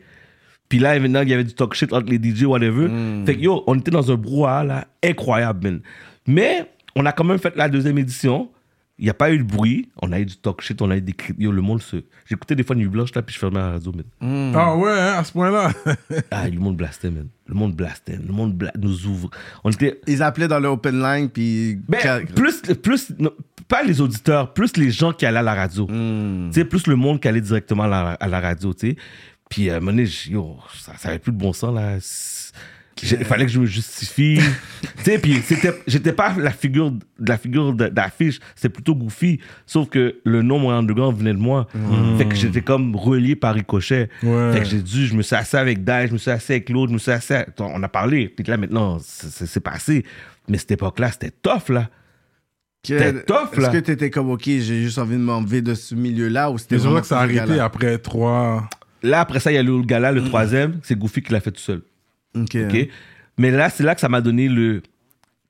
[0.69, 2.87] Puis là, maintenant, il y avait du talk shit entre les DJ, whatever.
[3.25, 5.79] Fait que yo, on était dans un brouhaha là, incroyable, man.
[6.25, 8.49] Mais on a quand même fait la deuxième édition.
[8.99, 9.89] Il n'y a pas eu de bruit.
[10.01, 11.33] On a eu du talk shit, on a eu des cris.
[11.37, 11.97] Yo, le monde se.
[12.25, 14.51] J'écoutais des fois Nuit Blanche là, puis je fermais la radio, man.
[14.55, 15.71] Ah, ouais, hein, à ce point-là.
[16.31, 17.27] Ah, le monde blastait, man.
[17.45, 18.17] Le monde blastait.
[18.17, 19.29] Le monde bla- nous ouvre.
[19.63, 20.01] On était.
[20.07, 21.77] Ils appelaient dans le open line, puis.
[21.87, 23.29] Ben, plus, plus, non,
[23.67, 25.85] pas les auditeurs, plus les gens qui allaient à la radio.
[25.87, 26.49] Hmm.
[26.51, 28.95] Tu sais, plus le monde qui allait directement à la, à la radio, tu sais.
[29.49, 31.97] Puis, à un moment donné, j- yo, ça, ça avait plus de bon sens, là.
[33.03, 34.39] Il fallait que je me justifie.
[34.97, 35.39] tu sais, puis
[35.85, 36.99] j'étais pas la figure, de
[37.29, 39.39] la figure d'affiche, c'était plutôt Goofy.
[39.67, 41.67] Sauf que le nom Montréal Underground venait de moi.
[42.17, 44.09] Fait que j'étais comme relié par ricochet.
[44.23, 44.51] Ouais.
[44.53, 46.69] Fait que j'ai dû, je me suis assis avec Dash, je me suis assis avec
[46.71, 47.33] l'autre, je me suis assis.
[47.33, 48.29] à- On a parlé.
[48.29, 50.03] Puis là, maintenant, c'est passé.
[50.49, 51.89] Mais cette époque-là, c'était tough, là.
[52.83, 53.63] C'était tough, là.
[53.63, 56.77] Est-ce que t'étais comme, ok, j'ai juste envie de m'enlever de ce milieu-là, ou c'était
[56.77, 58.69] vraiment que ça a arrêté après trois.
[59.03, 60.79] Là, après ça, il y a le gala, le troisième.
[60.83, 61.81] C'est Goofy qui l'a fait tout seul.
[62.35, 62.55] Ok.
[62.55, 62.89] OK?
[63.37, 64.81] Mais là, c'est là que ça m'a donné le,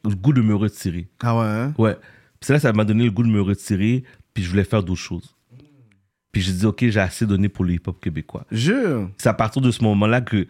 [0.04, 1.08] le goût de me retirer.
[1.22, 1.74] Ah ouais, hein?
[1.78, 1.96] Ouais.
[2.42, 4.04] C'est là que ça m'a donné le goût de me retirer.
[4.34, 5.36] Puis je voulais faire d'autres choses.
[6.32, 8.46] Puis j'ai dit, OK, j'ai assez donné pour le hip-hop québécois.
[8.52, 9.10] Jure.
[9.18, 10.46] C'est à partir de ce moment-là que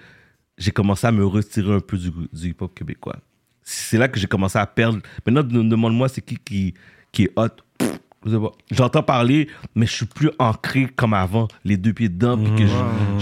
[0.58, 3.18] j'ai commencé à me retirer un peu du, du hip-hop québécois.
[3.70, 5.00] C'est là que j'ai commencé à perdre.
[5.26, 6.74] Maintenant, de- demande-moi, c'est qui, qui
[7.12, 7.48] qui est hot.
[7.78, 8.00] Pff.
[8.72, 12.66] J'entends parler, mais je suis plus ancré comme avant, les deux pieds dedans, puis que
[12.68, 13.18] je-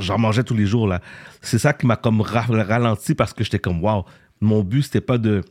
[0.00, 0.86] j'en mangeais tous les jours.
[0.88, 1.00] là.
[1.42, 4.04] C'est ça qui m'a comme ra- ralenti parce que j'étais comme, waouh,
[4.40, 5.42] Mon but, c'était pas de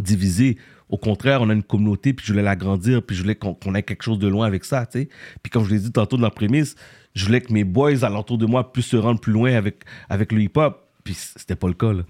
[0.00, 0.56] diviser.
[0.88, 3.82] Au contraire, on a une communauté, puis je voulais l'agrandir, puis je voulais qu'on ait
[3.82, 5.08] quelque chose de loin avec ça, tu sais.
[5.42, 6.74] Puis comme je l'ai dit tantôt dans la prémisse,
[7.14, 10.32] je voulais que mes boys alentour de moi puissent se rendre plus loin avec, avec
[10.32, 10.81] le hip-hop.
[11.04, 12.02] Puis c'était pas le cas, là.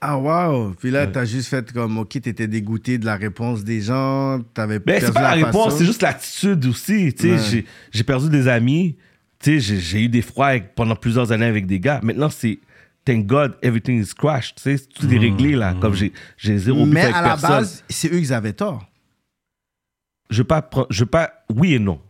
[0.00, 0.70] Ah, wow.
[0.80, 4.40] Puis là, t'as juste fait comme, OK, t'étais dégoûté de la réponse des gens.
[4.54, 7.14] T'avais Ben, c'est perdu pas la réponse, c'est juste l'attitude aussi.
[7.22, 7.38] Ouais.
[7.50, 8.96] j'ai- j'ai perdu des amis.
[9.44, 12.00] J'ai- j'ai eu des froids avec- pendant plusieurs années avec des gars.
[12.02, 12.58] Maintenant, c'est
[13.04, 14.56] thank God, everything is crashed.
[14.56, 15.74] Tu sais, tout est réglé là.
[15.80, 17.50] Comme j'ai j'ai zéro Mais avec à la personne.
[17.50, 18.84] base, c'est eux qui avaient tort.
[20.30, 22.00] je veux pas je veux pas oui et non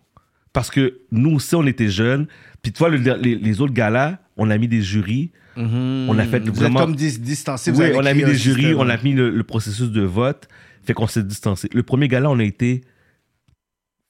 [0.53, 2.27] parce que nous aussi on était jeunes
[2.63, 6.25] puis tu vois le- les, les autres là on a mis des jurys on a
[6.25, 7.73] fait Vous vraiment êtes comme dis- distancés.
[7.73, 8.79] vous oui avez on a mis un des jurys système.
[8.79, 10.47] on a mis le, le processus de vote
[10.85, 12.83] fait qu'on s'est distancé le premier gars là on a été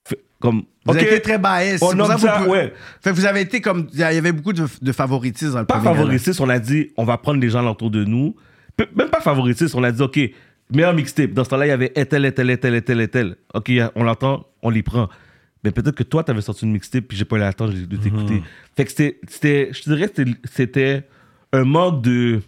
[0.06, 1.82] fait- comme Vous avez été très biased.
[1.82, 2.72] on C'est pour nomme ça que ça, vous ouais.
[3.02, 3.88] Fait que vous avez été comme.
[3.92, 5.98] Il y avait beaucoup de, de favoritisme dans le pas premier gala.
[5.98, 8.34] favoritiste on a dit on va prendre les gens autour de nous
[8.76, 10.18] Pe- même pas favoritiste on a dit ok
[10.72, 12.80] meilleur mixtape dans ce temps-là il y avait un tel un tel un tel un
[12.80, 15.08] tel un tel ok on l'entend on les prend
[15.64, 17.96] mais peut-être que toi t'avais sorti une mixtape puis j'ai pas eu le temps de
[17.96, 18.42] t'écouter
[18.76, 21.04] fait que c'était je te dirais que c'était-
[21.52, 22.40] un manque de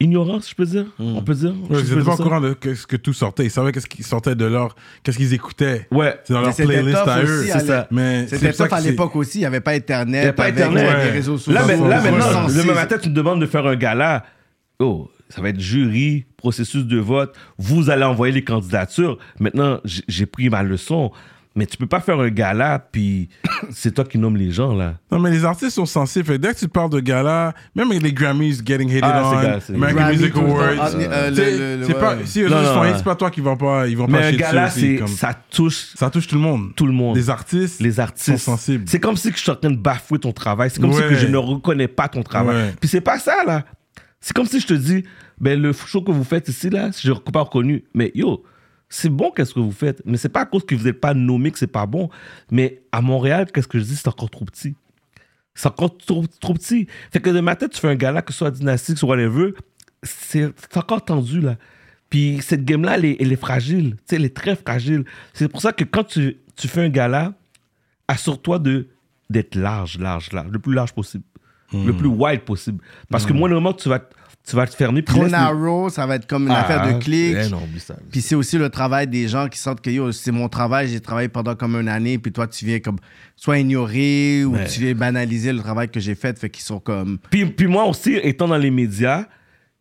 [0.00, 2.96] ignorance je peux dire on peut dire Ouais, Je pas au courant de ce que
[2.96, 3.44] tout sortait.
[3.44, 4.74] Ils savaient qu'est-ce qui sortait de leur.
[5.02, 5.86] Qu'est-ce qu'ils écoutaient.
[5.92, 7.44] ouais C'est dans leur playlist tough à eux.
[7.46, 7.86] C'est ça.
[7.90, 9.38] Mais C'était top à l'époque aussi.
[9.38, 10.14] Il n'y avait pas Internet.
[10.22, 10.82] Il y avait pas avec Internet.
[10.82, 11.10] les Ouais.
[11.10, 11.52] réseaux sociaux.
[11.52, 12.62] Là, mais- là, maintenant, recenser.
[12.62, 14.24] demain matin, tu me demandes de faire un gala.
[14.80, 17.34] Oh, ça va être jury, processus de vote.
[17.58, 19.18] Vous allez envoyer les candidatures.
[19.38, 21.12] Maintenant, j'ai pris ma leçon.
[21.54, 23.28] Mais tu peux pas faire un gala, puis
[23.70, 24.94] c'est toi qui nommes les gens, là.
[25.10, 26.24] Non, mais les artistes sont censés.
[26.24, 29.96] Fait, dès que tu parles de gala, même les Grammys getting hated Ah, on, American
[29.96, 30.36] Grammy, Music.
[30.36, 33.86] Awards, Ah, euh, c'est pas, si eux autres hate, c'est pas toi qui vont pas,
[33.86, 36.74] ils vont Mais pas un gala, c'est, comme- ça touche ça touche tout le monde.
[36.74, 37.16] tout le monde.
[37.16, 38.84] Les artistes, les artistes sont sensibles.
[38.86, 40.70] C'est comme si je suis en train de bafouer ton travail.
[40.70, 42.56] C'est comme si que je ne reconnais pas ton travail.
[42.56, 42.74] Ouais.
[42.80, 43.64] Puis c'est pas ça, là.
[44.20, 45.04] C'est comme si je te dis,
[45.40, 47.84] ben, le show que vous faites ici, là, je ne pas reconnu.
[47.92, 48.44] Mais yo,
[48.94, 50.02] c'est bon qu'est-ce que vous faites?
[50.04, 52.10] Mais c'est pas à cause que vous n'êtes pas nommé que c'est pas bon.
[52.50, 54.76] Mais à Montréal, qu'est-ce que je dis, c'est encore trop petit.
[55.54, 56.86] C'est encore trop, trop petit.
[57.10, 59.54] Fait que de ma tête, tu fais un gala, que ce soit dynastique, soit whatever,
[60.02, 61.56] c'est c'est encore tendu, là.
[62.10, 63.92] Puis cette game-là, elle est, elle est fragile.
[63.92, 65.04] Tu sais, elle est très fragile.
[65.32, 67.32] C'est pour ça que quand tu, tu fais un gala,
[68.08, 68.88] assure-toi de
[69.30, 71.24] d'être large, large, large, le plus large possible,
[71.72, 72.84] le plus wide possible.
[73.08, 74.06] Parce que moi, le moment que tu vas,
[74.48, 76.98] tu vas te fermer, puis Trop narrow, ça va être comme une Ah, affaire de
[77.02, 77.50] clics.
[77.50, 77.94] non, oublie ça.
[78.10, 81.00] Puis c'est aussi le travail des gens qui sentent que yo, c'est mon travail, j'ai
[81.00, 82.98] travaillé pendant comme une année, puis toi tu viens comme
[83.36, 84.66] soit ignorer ou Ouais.
[84.66, 87.84] tu viens banaliser le travail que j'ai fait, fait qu'ils sont comme Puis, puis moi
[87.84, 89.26] aussi, étant dans les médias,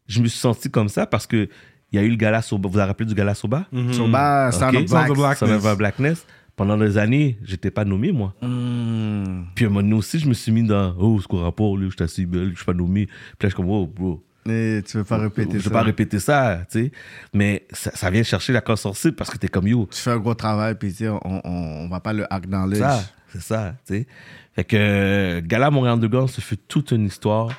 [0.07, 1.49] je me suis senti comme ça parce que
[1.93, 2.70] il y a eu le gala Soba.
[2.70, 3.66] Vous vous rappelez du gala Soba?
[3.70, 5.78] stand up Sound of black.
[5.78, 6.26] Blackness.
[6.55, 8.34] Pendant des années, j'étais pas nommé, moi.
[8.41, 9.43] Hmm.
[9.55, 11.76] Puis à un moment donné aussi, je me suis mis dans Oh, c'est quoi rapport,
[11.78, 13.07] là, je suis assez belle, je suis pas nommé.
[13.07, 14.24] Puis là, je suis comme Oh, bro.
[14.50, 15.70] Et tu veux pas répéter Je ça.
[15.70, 16.92] vais pas répéter ça, tu sais.
[17.34, 19.88] Mais ça, ça vient chercher la corde sorcible parce que t'es comme yo.
[19.92, 22.80] Tu fais un gros travail, puis tu sais, on, on, on va pas le acknowledge.
[22.80, 24.08] ça, c'est ça, tu sais.
[24.56, 27.50] Fait que euh, Gala Montréal Underground, ça fait toute une histoire.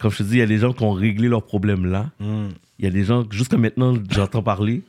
[0.00, 2.06] Comme je te dis, il y a des gens qui ont réglé leurs problèmes là.
[2.20, 4.82] Il y a des gens, que jusqu'à maintenant, j'entends parler.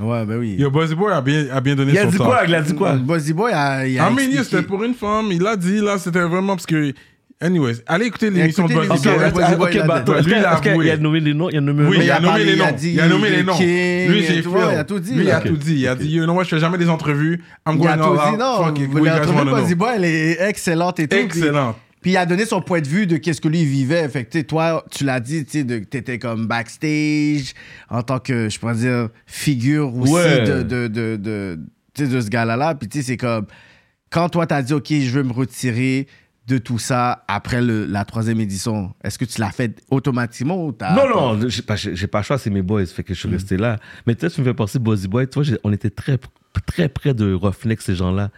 [0.00, 0.56] Ouais, ben oui.
[0.58, 2.24] Yo, Buzzy Boy a bien, a bien donné Il a son dit temps.
[2.24, 2.44] quoi?
[2.46, 2.94] Il a dit quoi?
[2.96, 5.26] Buzzy Boy a, a Ah, mais c'était pour une femme.
[5.30, 6.92] Il a dit, là, c'était vraiment parce que.
[7.40, 9.30] Anyways, allez écouter l'émission de Écoutez Buzzy l'émission Boy.
[9.30, 10.90] de Buzzy Boy, ok, il a bah, lui, il a avoué.
[10.90, 11.50] a nommé les noms?
[11.50, 12.76] Il a nommé Oui, il a il nommé les il noms.
[12.82, 13.58] Il a nommé les noms.
[13.58, 14.74] Lui, vois, fait.
[14.74, 15.74] il a tout dit, Lui, il a tout dit.
[15.80, 17.42] Il a dit, you know what, je fais jamais des entrevues.
[17.66, 19.58] I'm Il a going tout all dit, out.
[19.58, 19.76] non.
[19.76, 21.16] Boy, elle est excellente et tout.
[21.16, 21.76] puis- Excellent.
[22.00, 24.06] Puis il a donné son point de vue de qu'est-ce que lui il vivait.
[24.10, 27.54] Fait que tu sais, toi, tu l'as dit, tu t'étais comme backstage
[27.88, 30.42] en tant que, je pourrais dire, figure aussi Ouais.
[30.46, 31.58] de, de, de, de,
[31.94, 32.74] tu sais, de ce gars-là.
[32.74, 33.46] Puis tu sais, c'est comme,
[34.10, 36.06] quand toi t'as dit, OK, je veux me retirer
[36.46, 40.72] de tout ça après le, la troisième édition, est-ce que tu l'as fait automatiquement ou
[40.72, 40.94] t'as...
[40.94, 43.18] Non, non, j'ai pas, j'ai j'ai pas le choix, c'est mes boys, fait que je
[43.20, 43.78] suis resté là.
[44.06, 46.18] Mais peut-être tu me fais penser Buzzy Boy, tu vois, j'ai- on était très,
[46.66, 48.30] très près de Roughneck, ces gens-là,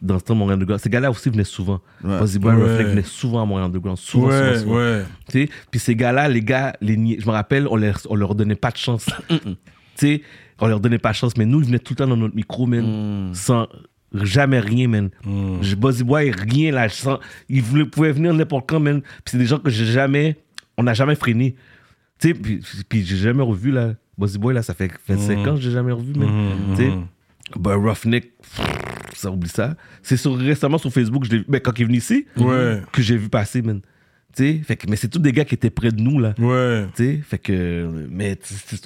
[0.00, 0.80] dans ce temps Montréal Underground.
[0.82, 1.80] Ces gars-là aussi venaient souvent.
[2.02, 2.18] Ouais.
[2.18, 2.62] Buzzy Boy, Ouais.
[2.62, 4.74] Roughneck venaient souvent à Montréal Underground, souvent, souvent, Ouais, souvent.
[4.76, 5.04] ouais.
[5.30, 8.16] Tu sais, Puis ces gars-là, les gars, les ni- je me rappelle, on leur, on
[8.16, 9.06] leur donnait pas de chance.
[9.28, 9.36] tu
[9.94, 10.22] sais,
[10.58, 12.34] on leur donnait pas de chance, mais nous, ils venaient tout le temps dans notre
[12.34, 13.68] micro, man, sans
[14.14, 15.10] jamais rien, man.
[15.62, 16.88] J'ai Buzzy Boy, rien là.
[16.88, 19.00] je sens- ils voulaient, pouvaient venir n'importe quand, man.
[19.00, 20.36] Puis c'est des gens que j'ai jamais,
[20.76, 21.56] on n'a jamais freiné.
[22.18, 23.94] Tu sais, puis, puis j'ai jamais revu, là.
[24.18, 26.28] Buzzy Boy, là, ça fait 25 ans que j'ai jamais revu, man.
[26.76, 26.92] Tu sais,
[27.58, 28.32] ben, Roughneck,
[29.14, 29.76] ça oublie ça.
[30.02, 32.80] C'est sur, récemment sur Facebook, je ben, quand il est venu ici, Ouais.
[32.92, 33.80] que j'ai vu passer, man.
[34.36, 36.34] Fait que, mais c'est tous des gars qui étaient près de nous, là.
[36.38, 36.86] Ouais.
[36.96, 38.06] Fait que.
[38.10, 38.38] Mais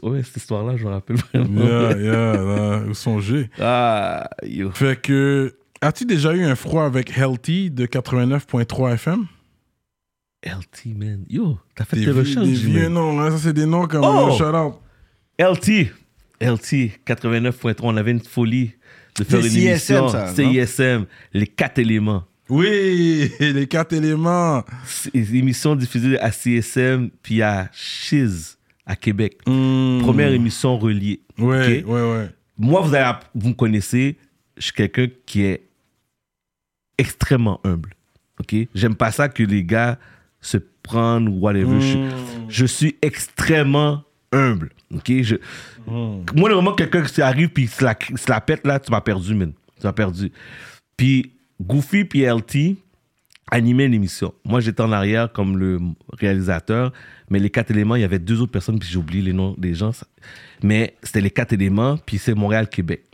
[0.02, 1.64] ouais, cette histoire-là, je me rappelle vraiment.
[1.64, 3.48] Yeah, yeah, là, songez.
[3.60, 4.70] Ah, yo.
[4.72, 9.26] Fait que, as-tu déjà eu un froid avec Healthy de 89.3 FM?
[10.44, 11.24] LT, man.
[11.28, 14.04] Yo, t'as fait Des, tes recherches, des vieux noms, hein, ça c'est des noms comme
[14.04, 14.30] Oh!
[14.36, 14.74] shout out.
[15.38, 15.90] LT.
[16.40, 17.74] LT, 89.3.
[17.82, 18.72] On avait une folie
[19.18, 20.08] de faire une CISM, émission.
[20.08, 20.28] ça?
[20.34, 22.24] CISM, les quatre éléments.
[22.48, 24.64] Oui, les quatre éléments.
[25.12, 29.38] Émission diffusée à CSM puis à Chiz à Québec.
[29.46, 29.98] Hmm.
[30.00, 31.20] Première émission reliée.
[31.38, 31.88] Ouais, Ok?
[31.90, 32.30] ouais, ouais.
[32.58, 34.16] Moi, vous, allez, vous me connaissez,
[34.56, 35.62] je suis quelqu'un qui est
[36.96, 37.90] extrêmement humble.
[38.40, 38.54] Ok?
[38.74, 39.98] J'aime pas ça que les gars
[40.40, 41.80] se prennent ou whatever.
[41.80, 42.10] Je, Hmm.
[42.48, 44.70] je suis extrêmement humble.
[44.94, 45.10] Ok?
[45.22, 45.34] Je,
[45.86, 49.34] Moi, vraiment, quelqu'un qui arrive puis se la, se la pète, là, tu m'as perdu,
[49.34, 49.52] man.
[49.80, 50.30] Tu m'as perdu.
[50.96, 52.76] Puis Goofy puis LT
[53.50, 54.34] animaient l'émission.
[54.44, 55.78] Moi, j'étais en arrière comme le
[56.18, 56.92] réalisateur,
[57.30, 59.54] mais les quatre éléments, il y avait deux autres personnes, puis j'ai oublié les noms
[59.56, 59.92] des gens.
[60.62, 63.04] Mais c'était les quatre éléments, puis c'est Montréal-Québec.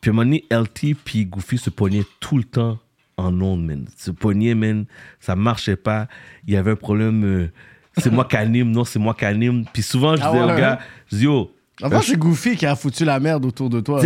[0.00, 2.78] Puis à un moment donné, LT puis Goofy se pognaient tout le temps
[3.16, 3.86] en ondes, man.
[3.96, 4.84] Se pognaient, man.
[5.18, 6.06] Ça marchait pas.
[6.46, 7.24] Il y avait un problème.
[7.24, 7.50] euh,
[7.96, 9.64] c'est moi qui anime, non, c'est moi qui anime.
[9.72, 10.78] Puis souvent, je Ah disais ouais, aux gars,
[11.10, 11.52] je dis, yo,
[11.82, 14.02] Avant, c'est Goofy qui a foutu la merde autour de toi.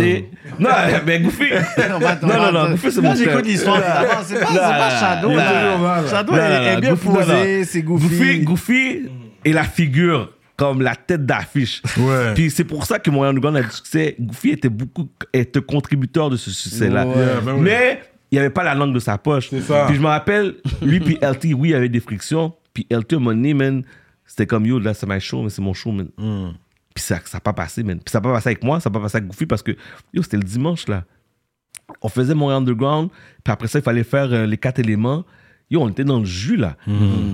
[0.59, 0.69] Non,
[1.05, 1.45] mais Goofy.
[1.89, 2.51] Non, Non, non, attends.
[2.51, 3.41] non, Goofy, c'est mon j'écoute frère.
[3.43, 5.29] l'histoire, d'abord, c'est pas, Non, Shadow.
[5.29, 5.77] non, là.
[6.01, 7.63] non, Shadow Non, est, non, bien Goofy, non, posé, non.
[7.67, 8.39] c'est Goofy.
[8.41, 9.01] Goofy,
[9.45, 11.81] est la figure, comme la tête d'affiche.
[11.97, 12.33] Ouais.
[12.35, 14.15] Puis c'est pour ça que Montréal Underground a du succès.
[14.19, 17.05] Goofy était beaucoup était contributeur de ce succès-là.
[17.07, 17.13] Ouais.
[17.43, 17.61] Ben oui.
[17.61, 18.01] Mais
[18.31, 19.49] il n'y avait pas la langue de sa poche.
[19.49, 19.85] C'est ça.
[19.87, 22.53] Puis je me rappelle, lui puis LT, oui, il y avait des frictions.
[22.73, 23.83] Puis LT, donné, man,
[24.25, 26.07] c'était comme yo, là, c'est my show, mais c'est mon show, man.
[26.17, 26.49] Hmm.
[26.93, 27.97] Puis ça n'a pas passé, man.
[27.99, 29.71] Puis ça n'a pas passé avec moi, ça n'a pas passé avec Goofy parce que,
[30.13, 31.03] yo, c'était le dimanche, là.
[32.01, 33.09] On faisait Montréal Underground,
[33.43, 35.25] puis après ça, il fallait faire euh, les quatre éléments.
[35.69, 36.77] Yo, on était dans le jus, là.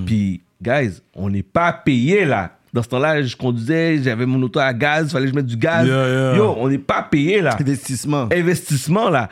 [0.05, 2.55] Puis, guys, on n'est pas payé, là.
[2.71, 5.45] Dans ce temps-là, je conduisais, j'avais mon auto à gaz, il fallait que je mette
[5.47, 5.87] du gaz.
[5.87, 6.35] Yeah, yeah.
[6.37, 8.29] Yo, on n'est pas payé, là Investissement.
[8.31, 9.27] investissement là.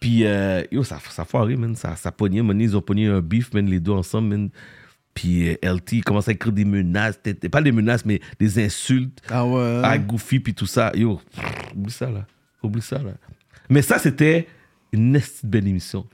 [0.00, 1.74] Puis euh, yo, ça, ça foiré, man.
[1.76, 2.58] Ça, ça pognait, man.
[2.58, 4.48] Ils ont pogné un beef, man, les deux ensemble, man.
[5.18, 7.18] Puis euh, LT il commence à écrire des menaces,
[7.50, 9.80] pas des menaces, mais des insultes Ah ouais.
[9.82, 10.92] à Goofy, puis tout ça.
[10.94, 11.20] Yo,
[11.74, 12.24] oublie ça, là.
[12.62, 13.10] Oublie ça, là.
[13.68, 14.46] Mais ça, c'était
[14.92, 16.06] une belle émission.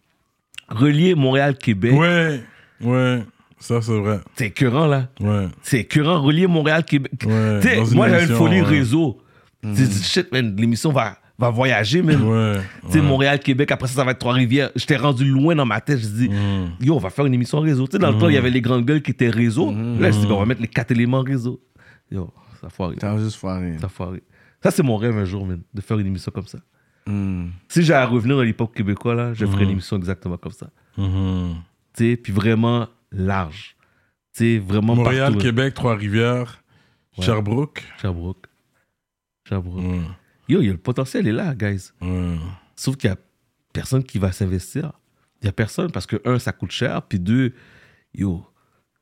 [0.68, 2.42] Relier Montréal-Québec, Ouais,
[2.80, 3.22] ouais.
[3.58, 4.20] Ça, c'est vrai.
[4.36, 5.08] c'est écœurant, là.
[5.20, 5.48] Ouais.
[5.62, 7.12] C'est écœurant, relier Montréal-Québec.
[7.26, 7.60] Ouais,
[7.92, 8.66] moi, j'avais une folie ouais.
[8.66, 9.20] réseau.
[9.62, 12.22] Dis, shit, man, l'émission va, va voyager, man.
[12.22, 12.60] Ouais.
[12.86, 13.06] Tu sais, ouais.
[13.06, 14.70] Montréal, Québec, après ça, ça va être Trois-Rivières.
[14.76, 15.98] J'étais rendu loin dans ma tête.
[15.98, 16.72] Je dis, Mm.
[16.80, 17.86] yo, on va faire une émission réseau.
[17.86, 19.72] Tu sais, dans le temps, il y avait les grandes gueules qui étaient réseau.
[19.72, 21.60] Là, je dis, ben, on va mettre les quatre éléments réseau.
[22.10, 22.96] Yo, ça foiré.
[22.96, 23.76] T'as juste foiré.
[23.80, 24.22] Ça foiré.
[24.62, 26.58] Ça, c'est mon rêve un jour, man, de faire une émission comme ça.
[27.68, 30.70] Si j'ai à revenir dans l'hip-hop québécois, là, je ferais une émission exactement comme ça.
[30.96, 31.56] Mhm.
[31.96, 33.76] Tu sais, puis vraiment large.
[34.34, 35.44] Tu sais, vraiment Montréal, partout.
[35.44, 36.62] Québec, Trois-Rivières,
[37.18, 37.24] Ouais.
[37.24, 37.82] Sherbrooke.
[38.00, 38.46] Sherbrooke.
[39.48, 39.82] Sherbrooke.
[40.48, 41.90] Yo, le potentiel est là, guys.
[42.00, 42.36] Ouais.
[42.76, 43.16] Sauf qu'il y a
[43.72, 44.92] personne qui va s'investir.
[45.42, 47.52] Il y a personne parce que, un, ça coûte cher, puis deux,
[48.14, 48.44] yo,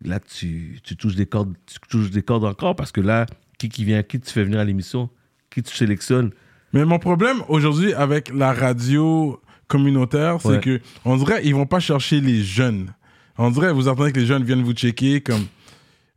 [0.05, 3.26] là, tu, tu touches des cordes, tu touches des cordes encore parce que là,
[3.59, 5.09] qui qui vient, qui tu fais venir à l'émission,
[5.51, 6.30] qui tu sélectionnes.
[6.72, 10.61] Mais mon problème aujourd'hui avec la radio communautaire, c'est Ouais.
[10.61, 12.93] que on dirait ils vont pas chercher les jeunes.
[13.38, 15.45] On dirait vous attendez que les jeunes viennent vous checker comme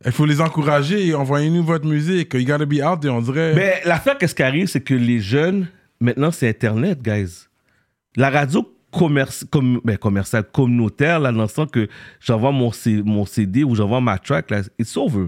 [0.04, 2.34] il faut les encourager et envoyez-nous votre musique.
[2.34, 3.12] You gotta be out there.
[3.14, 3.54] On dirait.
[3.54, 5.66] Mais l'affaire, qu'est-ce qui arrive, c'est que les jeunes,
[6.00, 7.46] maintenant, c'est Internet, guys.
[8.16, 11.88] La radio commerce, com- ben, commerciale, communautaire, là, dans le sens que
[12.20, 15.26] j'envoie mon, C- mon CD ou j'envoie ma track, là, it's over.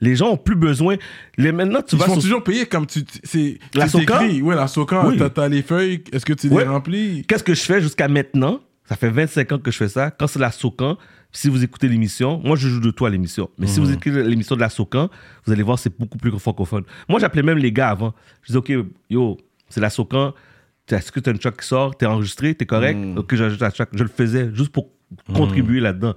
[0.00, 0.96] Les gens ont plus besoin.
[1.36, 3.00] Les, maintenant, tu ils vas font sur- toujours payer comme tu.
[3.22, 4.26] C'est, La Socan?
[4.42, 5.06] Ouais, la Socan.
[5.08, 5.20] Oui.
[5.34, 6.02] T'as, les feuilles.
[6.12, 6.62] Est-ce que tu Ouais.
[6.62, 7.24] les remplis?
[7.28, 8.60] Qu'est-ce que je fais jusqu'à maintenant?
[8.90, 10.10] Ça fait 25 ans que je fais ça.
[10.10, 10.98] Quand c'est la Socan,
[11.30, 13.48] si vous écoutez l'émission, moi je joue de toi à l'émission.
[13.56, 15.08] Mais si vous écoutez l'émission de la Socan,
[15.46, 16.82] vous allez voir, c'est beaucoup plus francophone.
[17.08, 18.16] Moi, j'appelais même les gars avant.
[18.42, 18.72] Je disais, OK,
[19.08, 19.38] yo,
[19.68, 20.34] c'est la Socan.
[20.88, 21.96] Est-ce que tu as une track qui sort?
[21.96, 22.52] T'es enregistré?
[22.56, 22.98] T'es correct?
[23.16, 23.90] Ok, j'ajoute la track.
[23.92, 24.88] Je le faisais juste pour
[25.32, 26.16] contribuer là-dedans.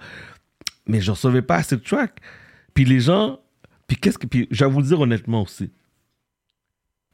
[0.88, 2.22] Mais je ne recevais pas assez de track.
[2.74, 3.40] Puis les gens.
[3.86, 4.26] Puis qu'est-ce que.
[4.26, 5.70] Puis je vais vous le dire honnêtement aussi.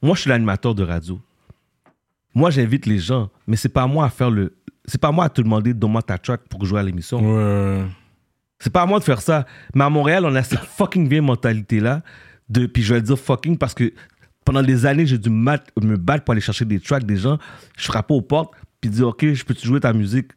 [0.01, 1.19] Moi, je suis l'animateur de radio.
[2.35, 4.55] Moi, j'invite les gens, mais c'est pas à moi à faire le.
[4.85, 7.19] C'est pas à moi à te demander donne-moi ta track pour jouer à l'émission.
[7.19, 7.83] Ouais.
[8.59, 9.45] C'est pas à moi de faire ça.
[9.75, 12.01] Mais à Montréal, on a cette fucking vieille mentalité-là.
[12.49, 13.93] De, puis je vais dire fucking parce que
[14.43, 17.37] pendant des années, j'ai dû mat- me battre pour aller chercher des tracks des gens.
[17.77, 20.31] Je frappais aux portes, puis dire, OK, je peux-tu jouer ta musique?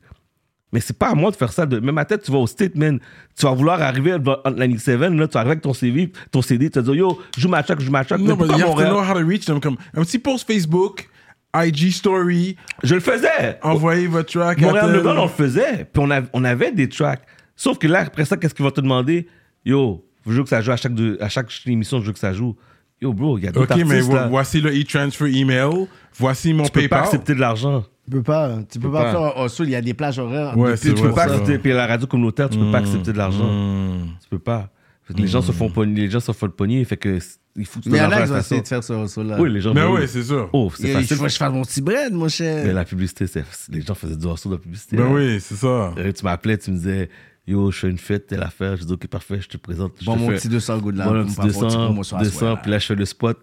[0.73, 1.65] Mais c'est pas à moi de faire ça.
[1.67, 2.99] De, même à tête, tu vas au state, man.
[3.39, 6.43] Tu vas vouloir arriver devant Atlantic 7, là, tu vas arriver avec ton CV, ton
[6.43, 8.21] CD, tu vas dire, yo, joue ma track, joue ma track.
[8.21, 9.61] Non, Mais you have to know how to reach them.
[9.61, 11.09] Comme un petit post Facebook,
[11.55, 13.59] IG story, Je le faisais.
[13.63, 14.61] envoyez votre track.
[14.61, 15.85] Montréal Underground, on le faisait.
[15.93, 17.23] Puis on, a- on avait des tracks.
[17.57, 19.27] Sauf que là, après ça, qu'est-ce qu'il va te demander?
[19.65, 22.19] Yo, je veux que ça joue à chaque, deux- à chaque émission, je veux que
[22.19, 22.57] ça joue.
[23.01, 24.29] Yo, bro, il y a d'autres Ok, mais artistes, vo- là.
[24.29, 25.87] voici le e-transfer email.
[26.19, 27.05] Voici mon Tu peux pas PayPal.
[27.05, 27.85] accepter de l'argent.
[28.05, 29.33] Tu peux pas, tu peux peux pas, pas.
[29.35, 30.57] faire hustle, il y a des plages horaires.
[30.57, 31.35] Ouais, Tu vrai, peux pas ça.
[31.35, 33.45] accepter, puis la radio communautaire, tu peux pas accepter de l'argent.
[33.49, 34.07] Mm.
[34.23, 34.71] Tu peux pas.
[35.17, 37.19] Les gens se font pogner, les gens se font le pogner, fait que
[37.57, 38.41] il faut que tu Mais il y donnes en a l'argent qui à vont la
[38.41, 39.41] essayer de faire ce hustle-là.
[39.41, 39.75] Oui, les gens.
[39.75, 40.49] Mais ouais, c'est sûr.
[40.53, 41.19] Oh, Il c'est faut facile.
[41.19, 42.65] que je fasse mon petit bread, mon cher.
[42.67, 44.97] Mais la publicité, c'est- les gens faisaient du hustle de la publicité.
[44.97, 45.11] Ben là.
[45.11, 45.93] oui, c'est ça.
[45.99, 47.09] Euh, Tu m'appelais, tu me disais,
[47.47, 48.77] yo, je fais une fête, telle affaire.
[48.77, 49.93] Je dis, ok, parfait, je te présente.
[50.01, 51.09] Je Bon, te mon fais- petit 200 goût de là.
[51.09, 52.63] Un pour petit me faire un petit 200, promotion à 200, soir.
[52.63, 53.39] puis là, je fais le spot.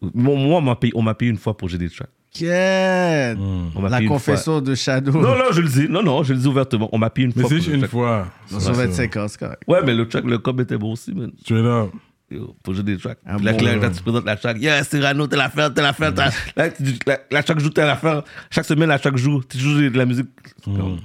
[0.00, 2.08] Moi, moi, on m'a payé, on une fois pour j'ai des tracks.
[2.32, 3.38] Quête.
[3.74, 5.12] On m'a La confession de Shadow.
[5.12, 5.86] Non, non, je le dis.
[5.88, 6.88] Non, non, je le dis ouvertement.
[6.92, 7.48] On m'a payé une Mais fois.
[7.48, 7.90] c'est juste le une track.
[7.90, 8.28] fois.
[8.46, 8.72] C'est ça.
[8.72, 9.62] 25 ans, c'est correct.
[9.66, 11.32] Ouais, mais le track, le com était bon aussi, man.
[11.40, 11.90] Straight up.
[12.30, 13.18] Yo, pour jouer des tracks.
[13.24, 13.78] Ah Puis bon, là, ouais.
[13.80, 14.58] là, tu présentes la track?
[14.60, 16.12] Yeah, Cyrano, telle affaire, telle affaire.
[16.12, 18.22] telle- Là, tu la, la track joue telle affaire.
[18.50, 19.42] Chaque semaine, la track joue.
[19.44, 20.28] Tu joues de la musique.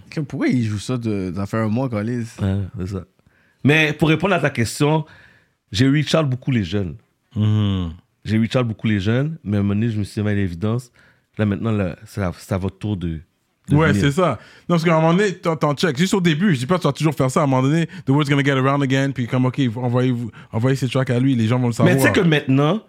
[0.09, 3.05] Que- Pourquoi il joue ça de, ça fait un mois qu'on lise Ouais, c'est ça.
[3.63, 5.05] Mais pour répondre à ta question,
[5.71, 6.97] j'ai reach out beaucoup les jeunes.
[7.37, 7.93] Mhm.
[8.25, 10.29] J'ai reach out beaucoup les jeunes, mais à un moment donné, je me suis mis
[10.29, 10.91] à l'évidence.
[11.37, 13.21] Là, maintenant, là, c'est à votre tour de.
[13.71, 14.39] Ouais, c'est ça.
[14.67, 15.97] Non, parce qu'à un moment donné, t'en check.
[15.97, 17.39] Juste au début, je dis pas que tu vas toujours faire ça.
[17.41, 19.11] À un moment donné, the word's gonna get around again.
[19.11, 20.13] Puis comme, OK, envoyez,
[20.51, 21.35] envoyez ces tracks à lui.
[21.35, 21.95] Les gens vont le savoir.
[21.95, 22.81] Mais tu sais que maintenant,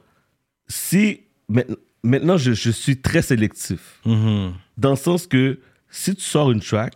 [0.68, 1.20] si.
[1.48, 4.00] maintenant- Maintenant, je, je suis très sélectif.
[4.04, 4.52] Mhm.
[4.76, 5.58] Dans le sens que
[5.88, 6.92] si tu sors une track,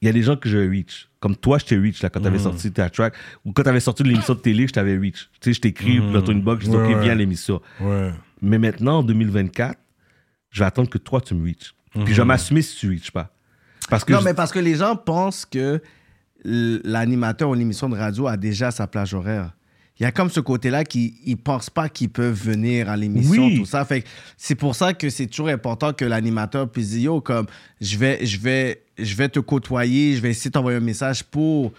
[0.00, 1.08] il y a des gens que je reach.
[1.18, 3.14] Comme toi, je t'ai reach là, quand tu avais sorti ta track.
[3.44, 5.28] Ou quand tu avais sorti l'émission de télé, je t'avais reach.
[5.40, 7.02] Tu sais, je t'écris dans ton inbox, je dis, Ouais, OK, ouais.
[7.02, 7.60] viens à l'émission.
[7.80, 8.12] Ouais.
[8.40, 9.76] Mais maintenant, en 2024,
[10.50, 11.74] je vais attendre que toi, tu me reach.
[12.04, 13.30] Puis je vais m'assumer si tu reach pas.
[13.88, 14.12] Parce que.
[14.12, 15.80] Non, je- mais parce que les gens pensent que
[16.44, 19.52] l'animateur ou l'émission de radio a déjà sa plage horaire.
[20.00, 23.46] Il y a comme ce côté-là qui ne pensent pas qu'ils peuvent venir à l'émission,
[23.46, 23.58] Oui.
[23.58, 23.84] tout ça.
[23.84, 27.46] Fait que c'est pour ça que c'est toujours important que l'animateur puisse dire Yo, comme
[27.80, 31.22] je vais, je vais, je vais te côtoyer, je vais essayer de t'envoyer un message
[31.22, 31.72] pour.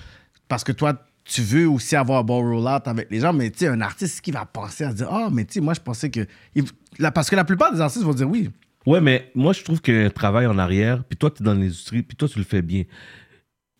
[0.47, 0.93] Parce que toi,
[1.25, 4.21] tu veux aussi avoir un bon roll-out avec les gens, mais tu sais, un artiste
[4.21, 6.25] qui va penser à se dire Ah, mais tu sais, moi, je pensais que.
[6.55, 6.63] il-
[6.99, 8.49] la- Parce que la plupart des artistes vont dire oui.
[8.85, 11.41] Ouais, mais moi, je trouve qu'il y a un travail en arrière, puis toi, tu
[11.41, 12.83] es dans l'industrie, puis toi, tu le fais bien.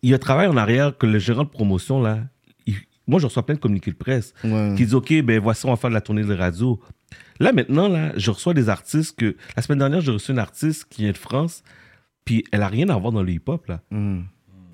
[0.02, 2.20] Il y a un travail en arrière que le gérant de promotion, là,
[2.66, 2.74] il-
[3.06, 4.74] moi, je reçois plein de communiqués de presse Ouais.
[4.76, 6.80] qui disent OK, ben voici, on va faire de la tournée de radio.
[7.38, 9.36] Là, maintenant, là, je reçois des artistes que.
[9.56, 11.62] La semaine dernière, j'ai reçu une artiste qui vient de France,
[12.24, 13.80] puis elle a rien à voir dans le hip-hop, là.
[13.90, 14.22] Mm.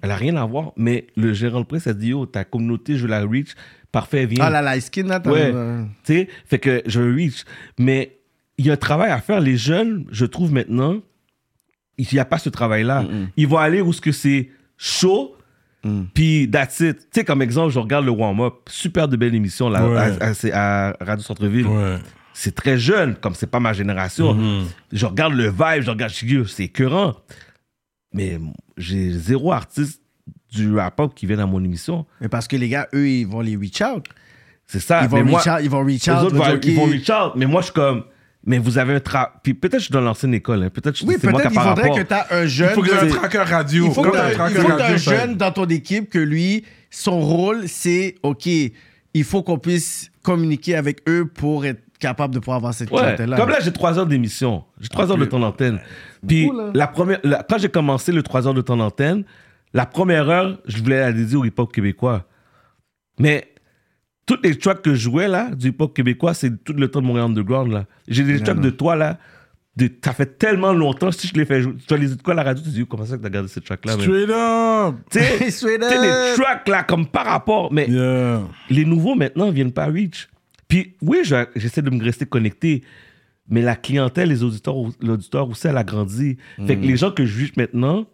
[0.00, 2.96] Elle a rien à voir, mais le gérant de presse a dit Yo, ta communauté,
[2.96, 3.54] je la reach.
[3.92, 4.42] Parfait, viens.
[4.44, 5.52] Ah, la light skin, là, Ouais.
[6.04, 7.44] Tu sais, fait que je reach.
[7.78, 8.18] Mais
[8.58, 9.40] il y a un travail à faire.
[9.40, 10.96] Les jeunes, je trouve maintenant,
[11.98, 13.04] il n'y a pas ce travail-là.
[13.36, 15.36] Ils vont aller où ce que c'est chaud,
[15.84, 16.02] Mm.
[16.14, 16.96] puis that's it.
[16.98, 18.54] Tu sais, comme exemple, je regarde le warm-up.
[18.68, 19.98] Super de belle émission là, Ouais.
[20.20, 21.66] à, à- c'est à Radio Centre-Ville.
[21.66, 21.96] Ouais.
[22.34, 24.32] C'est très jeune, comme c'est pas ma génération.
[24.32, 24.64] Mhm.
[24.92, 26.12] Je regarde le vibe, je regarde
[26.46, 27.16] c'est écœurant.
[28.14, 28.38] Mais
[28.76, 30.00] j'ai zéro artiste
[30.52, 32.06] du rap-up qui vient à mon émission.
[32.20, 34.06] Mais parce que les gars, eux, ils vont les reach out.
[34.66, 35.02] C'est ça.
[35.02, 36.18] Ils vont Mais moi- reach out, ils vont reach Les out.
[36.20, 38.04] autres vont, ils vont reach out, mais moi je suis comme,
[38.44, 39.34] mais vous avez un tra...
[39.42, 40.70] Puis peut-être je suis dans l'ancienne école, hein.
[40.70, 41.98] peut-être que Oui, c'est moi qui peut-être a il faudrait rapport.
[41.98, 42.70] que tu as un Il jeune.
[42.70, 43.86] faut que tu aies un tracker radio.
[43.86, 46.18] il faut que un tu tracker aies un radio, ça- jeune dans ton équipe que
[46.18, 52.34] lui, son rôle, c'est OK, il faut qu'on puisse communiquer avec eux pour être capable
[52.34, 53.36] de pouvoir avoir cette Ouais, clientèle-là.
[53.36, 55.78] comme là j'ai trois heures d'émission, j'ai trois heures de temps d'antenne.
[56.26, 59.24] Puis cool, la première, la- quand j'ai commencé le trois heures de temps d'antenne,
[59.72, 62.26] la première heure, je voulais la dédier au hip-hop québécois.
[63.18, 63.51] Mais
[64.26, 67.06] toutes les tracks que je jouais là, du hip-hop québécois, c'est tout le temps de
[67.06, 67.86] Montréal Underground là.
[68.08, 69.18] J'ai des tracks de toi là,
[69.76, 72.36] de, ça fait tellement longtemps, si je les fais jouer, tu as les quoi à
[72.36, 74.94] la radio, tu te dis, comment ça que t'as gardé ces tracks là Straight up.
[75.10, 76.36] Tu sais, Straight tu sais, des up.
[76.36, 78.42] tracks là, comme par rapport, mais Yeah.
[78.70, 80.28] les nouveaux maintenant viennent pas reach.
[80.68, 82.82] Puis oui, je- j'essaie de me rester connecté,
[83.48, 86.36] mais la clientèle, les auditeurs, l'auditeur aussi, elle a grandi.
[86.66, 88.06] Fait que les gens que je reach maintenant,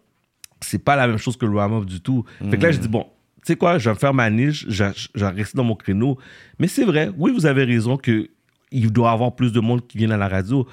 [0.61, 2.23] c'est pas la même chose que le warm-up du tout.
[2.49, 3.05] Fait que là, je dis, bon,
[3.49, 4.83] sais quoi, je vais me faire ma niche, je,
[5.15, 6.17] je vais rester dans mon créneau.
[6.59, 8.29] Mais c'est vrai, oui, vous avez raison que
[8.71, 10.67] il doit y avoir plus de monde qui vienne à la radio.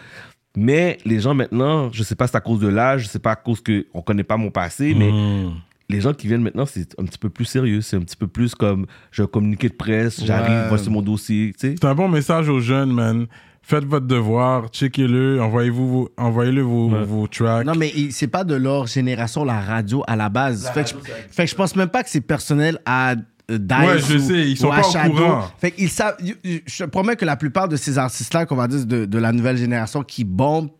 [0.56, 3.18] Mais les gens maintenant, je sais pas si c'est à cause de l'âge, je sais
[3.18, 5.52] pas à cause qu'on connaît pas mon passé, mais Mm.
[5.90, 7.80] les gens qui viennent maintenant, c'est un petit peu plus sérieux.
[7.82, 10.68] C'est un petit peu plus comme j'ai un communiqué de presse, j'arrive, Ouais.
[10.68, 11.52] voici mon dossier.
[11.52, 11.74] Tu sais.
[11.80, 13.26] C'est un bon message aux jeunes, man.
[13.68, 17.66] Faites votre devoir, checkez-le, envoyez-vous envoyez-le vos, vos tracks.
[17.66, 20.70] Non, mais c'est pas de leur génération, la radio, à la base.
[20.72, 20.94] fait, que je,
[21.32, 23.16] fait que je pense même pas que c'est personnel à
[23.50, 25.50] euh, Dice Ouais, je ou- sais, ils sont pas au courant.
[25.58, 26.16] Fait qu'ils savent...
[26.44, 29.32] Je te promets que la plupart de ces artistes-là, qu'on va dire de, de la
[29.32, 30.70] nouvelle génération qui bombent,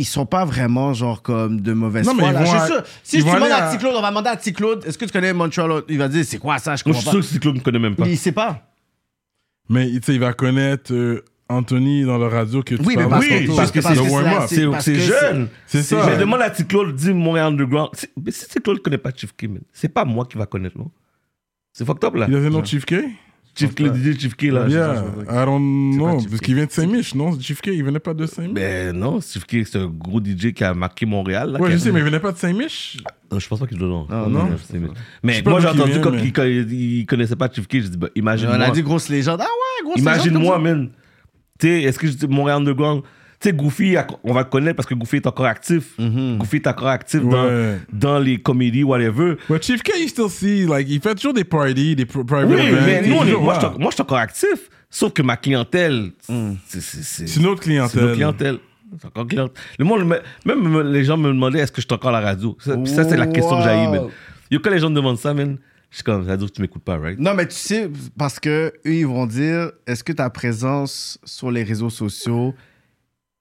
[0.00, 2.38] ils sont pas vraiment genre comme de mauvaise Non, mais ils là.
[2.40, 4.30] vont Je suis à- sûr, si ils je demande à à- T-Claude, on va demander
[4.30, 5.82] à T-Claude, est-ce que tu connais Montreal?
[5.88, 6.74] Il va dire, c'est quoi ça?
[6.74, 7.26] Je Moi, je comprends suis sûr pas.
[7.26, 8.08] que Cyclone ne connaît même pas.
[8.08, 8.66] Il sait pas.
[9.70, 13.06] Mais tu sais, il va connaître euh, Anthony dans la radio que tu Oui, mais
[13.08, 13.56] parce, Oui, tantôt.
[13.56, 15.48] parce que c'est le c'est jeune.
[15.66, 16.04] C'est ça.
[16.06, 17.90] Mais demande à Cyclone, dis Montréal Underground.
[17.94, 20.76] C'est- Mais si Cyclone ne connaît pas Chief Kim, c'est pas moi qui va connaître,
[20.76, 20.90] non?
[21.72, 22.26] C'est fucked up là.
[22.28, 22.94] Il a un autre Chief K?
[23.54, 24.64] Chief K, le DJ Chief K, là.
[24.66, 25.04] je sais Yeah.
[25.42, 26.16] I don't know.
[26.28, 27.38] Parce qu'il vient de Saint-Mich, non?
[27.38, 28.54] Chief K, il venait pas de Saint-Mich?
[28.54, 31.52] Ben non, Chief K, c'est un gros DJ qui a marqué Montréal.
[31.52, 32.98] Là, Ouais, je a- sais, mais il venait pas de Saint-Mich?
[33.30, 34.06] Non, je pense pas qu'il doit non.
[34.08, 34.48] Non, non.
[34.56, 34.78] je sais,
[35.22, 38.08] mais- moi, j'ai entendu vient, quand mais- il, connaissait pas Chief K, j'ai dit, bah,
[38.14, 38.56] imagine-moi.
[38.56, 39.40] On a dit grosse légende.
[39.42, 40.62] Ah ouais, grosse Imagine-moi, légende.
[40.78, 40.88] man.
[41.58, 43.08] Tu sais, est-ce que je dis Montréal Underground Tu
[43.48, 45.96] sais, Goofy, on va le connaître parce que Goofy est encore actif.
[45.98, 47.30] Goofy est encore actif Ouais.
[47.30, 49.36] dans, dans les comédies, whatever.
[49.48, 52.60] But Chief K, you still see, like, il fait toujours des parties, des private Oui,
[52.60, 52.76] events.
[52.86, 54.70] mais nous, est on est- toujours moi, je suis- moi, je suis encore actif.
[54.92, 56.52] Sauf que ma clientèle, Mm.
[56.66, 58.58] c'est- notre clientèle.
[59.00, 59.62] C'est encore clientèle.
[59.78, 62.26] Le monde, me- même les gens me demandaient est-ce que je suis encore à la
[62.26, 62.56] radio?
[62.60, 64.10] Ça, puis ça, c'est la question que j'ai Wow.
[64.50, 65.58] Yo, quand les gens me demandent ça, man,
[65.90, 67.16] je suis comme, ça veut dire que tu m'écoutes pas, right?
[67.20, 67.88] Non, mais tu sais,
[68.18, 72.52] parce que eux, ils vont dire est-ce que ta présence sur les réseaux sociaux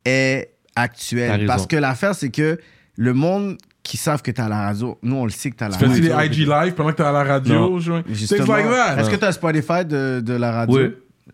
[0.05, 1.45] est actuelle.
[1.45, 2.59] Parce que l'affaire, c'est que
[2.95, 5.65] le monde qui savent que t'es à la radio, nous, on le sait que t'es
[5.65, 6.29] à la Tu fais-tu radio.
[6.35, 7.53] des IG live pendant que t'es à la radio?
[7.53, 7.79] Non.
[7.79, 8.55] Things Justement.
[8.55, 9.01] like that.
[9.01, 10.77] Est-ce que t'as Spotify de, de la radio?
[10.79, 10.89] Oui.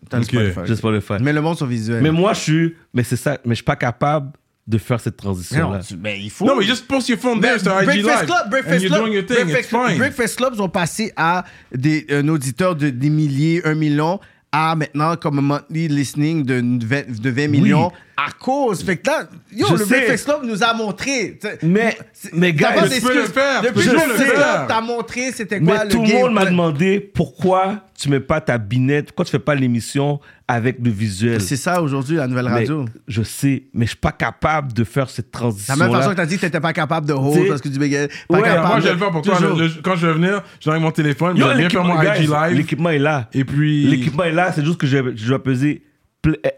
[0.08, 0.30] T'as le Ok.
[0.30, 0.88] Spotify.
[0.90, 1.20] Le faire.
[1.20, 2.02] Mais le monde sont visuels.
[2.02, 2.74] Mais moi, je suis.
[2.94, 3.38] Mais c'est ça.
[3.44, 4.30] Mais je suis pas capable
[4.66, 5.78] de faire cette Mais non, transition-là.
[5.80, 6.44] tu- mais il faut.
[6.46, 8.26] No, but just post your phone there, c'est IG Breakfast live.
[8.26, 9.98] Club, And Breakfast you're Club, doing your thing, it's Breakfast, fine.
[9.98, 11.44] Breakfast Clubs ont passé à
[11.74, 14.18] des, un auditeur de des milliers, un million,
[14.52, 16.54] à maintenant comme un monthly listening de
[16.84, 18.82] 20, de 20 millions à cause.
[18.82, 19.84] Fait que là, yo, Je le sais.
[19.86, 21.36] Breakfast Club nous a montré.
[21.38, 21.96] t'sais, Mais,
[22.32, 24.54] mais t'as gars, tu peux le faire, Depuis toujours le le Breakfast faire.
[24.56, 28.20] Club t'a montré c'était quoi mais le tout le monde m'a demandé pourquoi tu mets
[28.20, 31.40] pas ta binette, pourquoi tu fais pas l'émission avec le visuel.
[31.40, 32.84] C'est ça aujourd'hui, la nouvelle Mais radio.
[33.08, 35.76] je sais, mais je suis pas capable de faire cette De la transition.
[35.76, 37.78] même façon que t'as dit que t'étais pas capable de hold T'sais- parce que tu
[37.78, 38.08] bégayais.
[38.28, 39.36] Pas Ouais, moi, je vais le faire pour toi.
[39.36, 39.56] Toujours.
[39.56, 41.94] Le- le- quand je vais venir, je vais mon téléphone, je vais bien faire l'équipement,
[41.94, 42.56] mon IG live.
[42.58, 43.28] l'équipement est là.
[43.32, 43.86] Et puis.
[43.88, 45.82] L'équipement est là, c'est juste que je, je dois peser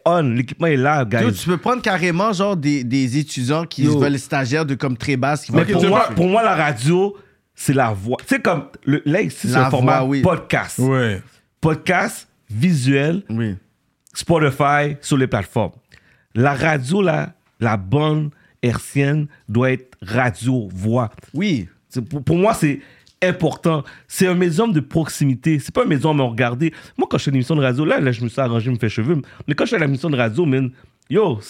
[0.05, 0.23] on.
[0.23, 1.33] L'équipement est là, Yo, guys.
[1.33, 3.99] tu peux prendre carrément genre des, des étudiants qui Yo.
[3.99, 6.55] veulent stagiaires de comme très basse qui vont Mais pour, moi, pas- pour moi, la
[6.55, 7.17] radio,
[7.55, 8.17] c'est la voix.
[8.21, 10.23] Tu sais, comme le, là, ici, c'est un format voix, oui.
[10.23, 10.81] podcast.
[11.61, 13.57] Podcast, visuel, Oui.
[14.15, 15.73] Spotify, sur les plateformes.
[16.35, 18.31] La radio, là, la bonne
[18.63, 21.11] hertzienne doit être radio-voix.
[21.35, 21.69] Oui.
[21.89, 22.81] C'est- Pour, pour moi, c'est
[23.23, 23.85] important.
[24.07, 25.59] C'est un médium de proximité.
[25.59, 26.73] C'est pas un médium à me regarder.
[26.97, 28.79] Moi, quand je fais une émission de radio, là, là je me suis arrangé, me
[28.79, 29.21] fais cheveux.
[29.47, 30.71] Mais quand je fais l'émission de radio, man,
[31.11, 31.41] yo,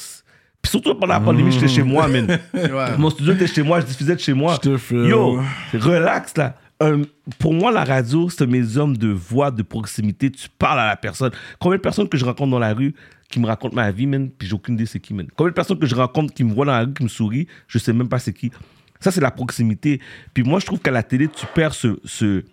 [0.60, 2.26] puis surtout pendant la pandémie, j'étais chez moi, man.
[2.54, 2.96] Ouais.
[2.98, 4.58] Mon studio était chez moi, je diffusais de chez moi.
[4.62, 5.08] Je.
[5.08, 5.40] Yo,
[5.74, 6.56] relax là.
[6.80, 7.02] Un-
[7.38, 10.30] pour moi, la radio, c'est un médium de voix, de proximité.
[10.30, 11.32] Tu parles à la personne.
[11.58, 12.94] Combien de personnes que je rencontre dans la rue
[13.30, 15.26] qui me racontent ma vie, man, puis j'ai aucune idée c'est qui, man?
[15.36, 17.46] Combien de personnes que je rencontre qui me voient dans la rue, qui me sourient,
[17.66, 18.50] je sais même pas c'est qui.
[19.00, 20.00] Ça, c'est la proximité.
[20.34, 22.44] Puis moi, je trouve qu'à la télé, tu perds ce, ce,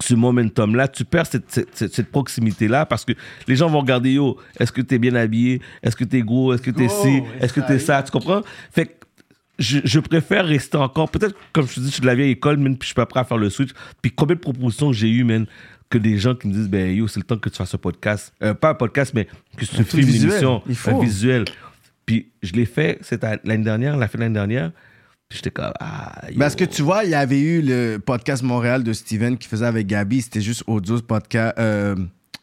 [0.00, 3.12] ce momentum-là, tu perds cette, cette, proximité-là parce que
[3.46, 5.60] les gens vont regarder, yo, est-ce que t'es bien habillé?
[5.82, 6.52] Est-ce que t'es gros?
[6.52, 7.22] Est-ce que t'es Oh, ci?
[7.40, 8.02] Est-ce que t'es ça?
[8.02, 8.42] Tu comprends?
[8.70, 8.92] Fait que
[9.58, 12.32] je, je préfère rester encore, peut-être, comme je te dis, je suis de la vieille
[12.32, 13.70] école, man, puis je suis pas prêt à faire le switch.
[14.02, 15.46] Puis combien de propositions j'ai eues, man,
[15.88, 17.78] que des gens qui me disent, ben yo, c'est le temps que tu fasses un
[17.78, 18.34] podcast.
[18.42, 19.26] Euh, pas un podcast, mais
[19.56, 21.44] que tu filmes une émission, un visuel.
[22.04, 24.72] Puis je l'ai fait, c'était l'année dernière, la fin de l'année dernière.
[25.28, 26.38] Puis j'étais comme, ah, yo.
[26.38, 29.66] Parce que tu vois, il y avait eu le podcast Montréal de Steven qui faisait
[29.66, 30.22] avec Gabi.
[30.22, 31.96] C'était juste audio, podcast, euh,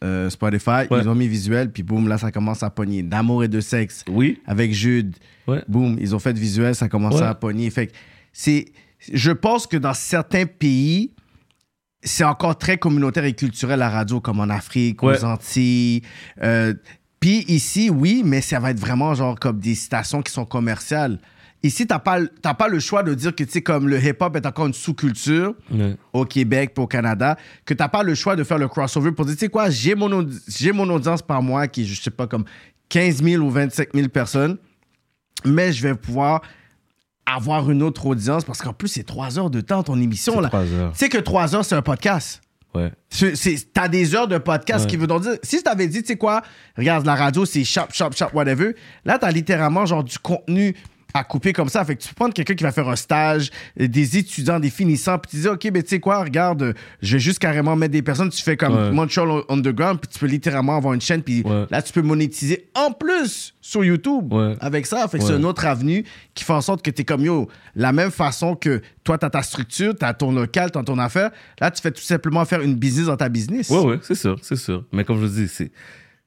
[0.04, 0.88] euh, Spotify.
[0.92, 1.00] Ouais.
[1.02, 3.02] Ils ont mis visuel, puis boum, là, ça commence à pogner.
[3.04, 5.16] D'amour et de sexe Oui, avec Jude.
[5.48, 5.64] Ouais.
[5.70, 7.22] Boum, ils ont fait visuel, ça commence Ouais.
[7.24, 7.70] à pogner.
[7.70, 7.94] Fait que
[8.34, 8.66] c'est.
[9.12, 11.12] Je pense que dans certains pays,
[12.04, 16.02] c'est encore très communautaire et culturel la radio, comme en Afrique, aux Antilles.
[16.42, 16.74] Euh,
[17.22, 21.20] Puis ici, oui, mais ça va être vraiment genre comme des stations qui sont commerciales.
[21.66, 24.36] Ici, t'as pas, t'as pas le choix de dire que, tu sais, comme le hip-hop
[24.36, 25.96] est encore une sous-culture Ouais.
[26.12, 29.26] au Québec puis au Canada, que t'as pas le choix de faire le crossover pour
[29.26, 32.02] dire, tu sais quoi, j'ai mon, audi- j'ai mon audience par mois qui est, je
[32.02, 32.44] sais pas, comme
[32.90, 34.58] 15 000 ou 25 000 personnes,
[35.46, 36.42] mais je vais pouvoir
[37.26, 40.34] avoir une autre audience parce qu'en plus, c'est trois heures de temps, ton émission.
[40.36, 40.48] C'est là.
[40.50, 40.92] trois heures.
[40.92, 42.42] Tu sais que trois heures, c'est un podcast.
[42.76, 42.92] Ouais.
[43.10, 44.90] C'est- c'est- T'as des heures de podcast Ouais.
[44.92, 45.38] qui veut donc dire.
[45.44, 46.42] Si t'avais dit, tu sais quoi,
[46.76, 48.76] regarde, la radio, c'est chop, chop, chop, whatever.
[49.06, 50.76] Là, t'as littéralement genre du contenu
[51.14, 51.86] à couper comme ça.
[51.86, 55.18] Fait que tu peux prendre quelqu'un qui va faire un stage, des étudiants, des finissants,
[55.20, 58.02] puis tu dis, OK, ben tu sais quoi, regarde, je vais juste carrément mettre des
[58.02, 58.30] personnes.
[58.30, 58.92] Tu fais comme Ouais.
[58.92, 61.66] Montreal Underground, puis tu peux littéralement avoir une chaîne, puis Ouais.
[61.70, 64.56] là, tu peux monétiser en plus sur YouTube Ouais.
[64.60, 65.08] avec ça.
[65.08, 67.48] Fait que c'est une autre avenue qui fait en sorte que tu es comme yo,
[67.76, 70.84] la même façon que toi, tu as ta structure, tu as ton local, tu as
[70.84, 71.30] ton affaire.
[71.62, 73.70] Là, tu fais tout simplement faire une business dans ta business.
[73.70, 74.84] Ouais, ouais, c'est sûr, c'est sûr.
[74.92, 75.72] Mais comme je dis, c'est.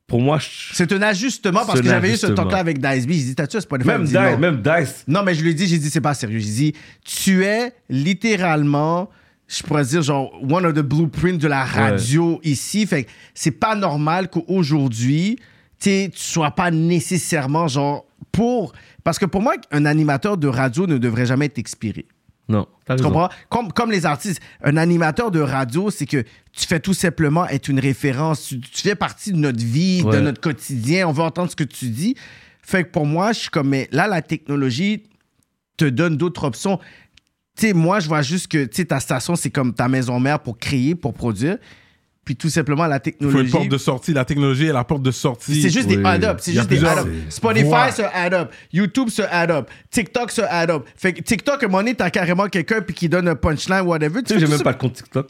[0.07, 3.11] Pour moi, je- C'est un ajustement parce que j'avais eu ce talk-là avec Dice B.
[3.11, 3.89] J'ai dit, t'as-tu Spotify?
[3.89, 4.39] même Dice, non.
[4.39, 5.05] même Dice.
[5.09, 6.39] Non, mais je lui ai dit, j'ai dit, c'est pas sérieux.
[6.39, 6.73] J'ai dit,
[7.05, 9.11] tu es littéralement,
[9.49, 12.87] je pourrais dire, genre, one of the blueprints de la radio ici.
[12.87, 15.39] Fait que c'est pas normal qu'aujourd'hui,
[15.81, 18.73] tu sois pas nécessairement, genre, pour.
[19.05, 22.07] Parce que pour moi, un animateur de radio ne devrait jamais être expiré.
[22.49, 23.29] Non, Tu comprends?
[23.49, 24.41] Comme, comme les artistes.
[24.63, 28.47] Un animateur de radio, c'est que tu fais tout simplement être une référence.
[28.47, 31.09] Tu, tu fais partie de notre vie, de notre quotidien.
[31.09, 32.15] On veut entendre ce que tu dis.
[32.63, 35.05] Fait que pour moi, je suis comme, mais là, la technologie
[35.77, 36.79] te donne d'autres options.
[37.57, 40.59] Tu sais, moi, je vois juste que, ta station, c'est comme ta maison mère pour
[40.59, 41.59] créer, pour produire.
[42.27, 43.51] Puis tout simplement, la Il faut une technologie.
[43.53, 44.13] porte de sortie.
[44.13, 45.63] La technologie est la porte de sortie.
[45.63, 45.97] C'est juste Oui.
[45.97, 46.39] des add-up.
[46.43, 47.07] C'est juste des add-up.
[47.31, 48.51] Spotify se add-up.
[48.73, 49.71] YouTube se add-up.
[49.91, 50.85] TikTok se add-up.
[50.97, 53.83] Fait que TikTok, à un moment donné, t'as carrément quelqu'un puis qui donne un punchline,
[53.83, 54.23] whatever.
[54.25, 55.29] Tu sais, j'ai même pas de compte TikTok.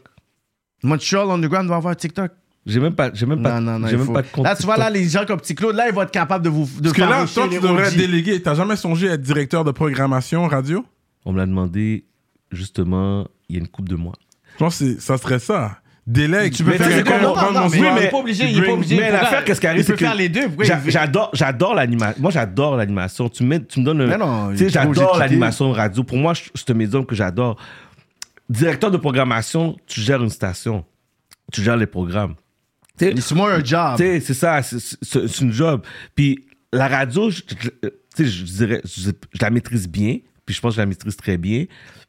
[0.83, 2.31] Montreal Underground va avoir un TikTok.
[2.65, 3.87] J'ai même pas, j'ai même pas, Non, non, non.
[3.87, 5.55] j'ai il même faut- pas de compte Là, tu vois, là, les gens comme Petit
[5.55, 6.65] Claude, là, ils vont être capables de vous.
[6.81, 7.95] De Parce que là, toi, tu devrais OG.
[7.95, 8.41] déléguer.
[8.41, 10.85] T'as jamais songé à être directeur de programmation radio?
[11.25, 12.05] On me l'a demandé
[12.51, 14.15] justement il y a une couple de mois.
[14.53, 15.79] Je pense que ça serait ça.
[16.07, 16.53] Délègue.
[16.53, 17.87] Tu peux Mais faire les Non, non, mais spot.
[17.97, 18.95] il est pas obligé, il est pas obligé.
[18.97, 20.47] Mais l'affaire, qu'est-ce qui arrive, c'est que faire les deux.
[20.87, 22.21] J'adore, j'adore l'animation.
[22.21, 23.27] Moi, j'adore l'animation.
[23.27, 24.07] Tu me, tu me donnes un.
[24.07, 26.03] Mais non, tu sais, j'adore l'animation radio.
[26.03, 27.57] Pour moi, je- c'est un médium que j'adore.
[28.49, 30.85] Directeur de programmation, tu gères une station.
[31.51, 32.35] Tu gères les programmes.
[32.97, 33.95] C'est moi un job.
[33.97, 35.81] c'est ça, c'est- une job.
[36.15, 40.55] Puis la radio, je, je- tu sais, je dirais, je, je la maîtrise bien, puis
[40.55, 41.65] je pense que je la maîtrise très bien,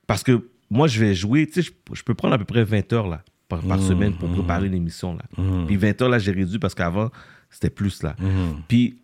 [0.06, 2.64] parce que moi, je vais jouer, tu sais, je, je peux prendre à peu près
[2.64, 5.14] 20 heures là, par, par semaine pour préparer une émission.
[5.14, 5.22] Là.
[5.66, 7.10] Puis 20 heures, là, j'ai réduit parce qu'avant,
[7.50, 8.14] c'était plus là.
[8.68, 8.98] Puis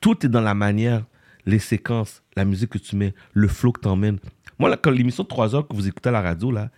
[0.00, 1.04] tout est dans la manière,
[1.46, 4.18] les séquences, la musique que tu mets, le flow que tu emmènes.
[4.58, 6.70] Moi, là, quand l'émission de 3 heures que vous écoutez à la radio, là,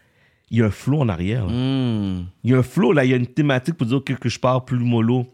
[0.51, 1.47] il y a un flow en arrière.
[1.47, 2.27] Hmm.
[2.45, 4.29] Il y a un flow, là, il y a une thématique pour dire ok, que
[4.29, 5.27] je pars plus mollo.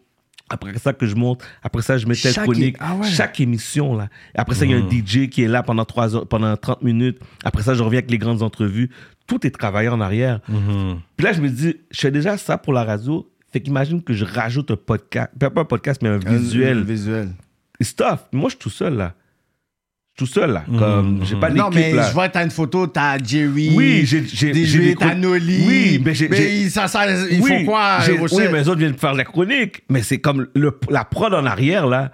[0.51, 1.43] Après ça, que je monte.
[1.63, 2.77] Après ça, je mets telle Chaque chronique.
[2.77, 3.07] é- ah ouais.
[3.09, 4.09] Chaque émission, là.
[4.35, 6.83] Après ça, il y a un DJ qui est là pendant, 3 heures, pendant 30
[6.83, 7.19] minutes.
[7.45, 8.91] Après ça, je reviens avec les grandes entrevues.
[9.27, 10.41] Tout est travaillé en arrière.
[11.17, 13.29] Puis là, je me dis, je fais déjà ça pour la radio.
[13.53, 15.31] Fait qu'imagine que je rajoute un podcast.
[15.39, 16.79] Pas un podcast, mais un Un- visuel.
[16.79, 17.29] un Visuel.
[17.81, 18.19] It's tough.
[18.33, 19.15] Moi, je suis tout seul, là.
[20.19, 20.65] Tout seul, là.
[20.79, 22.09] Comme, j'ai pas d'équipe, Non, mais là.
[22.09, 23.71] je vois t'as une photo, t'as Jerry.
[23.73, 25.65] Oui, j'ai- j'ai- des j'ai t'as Noli.
[25.65, 27.99] Oui, mais j'ai- il- ça, ça, il oui, faut quoi?
[28.33, 29.85] Oui, mais les autres viennent faire la chronique.
[29.89, 32.11] Mais c'est comme le, la prod en arrière, là.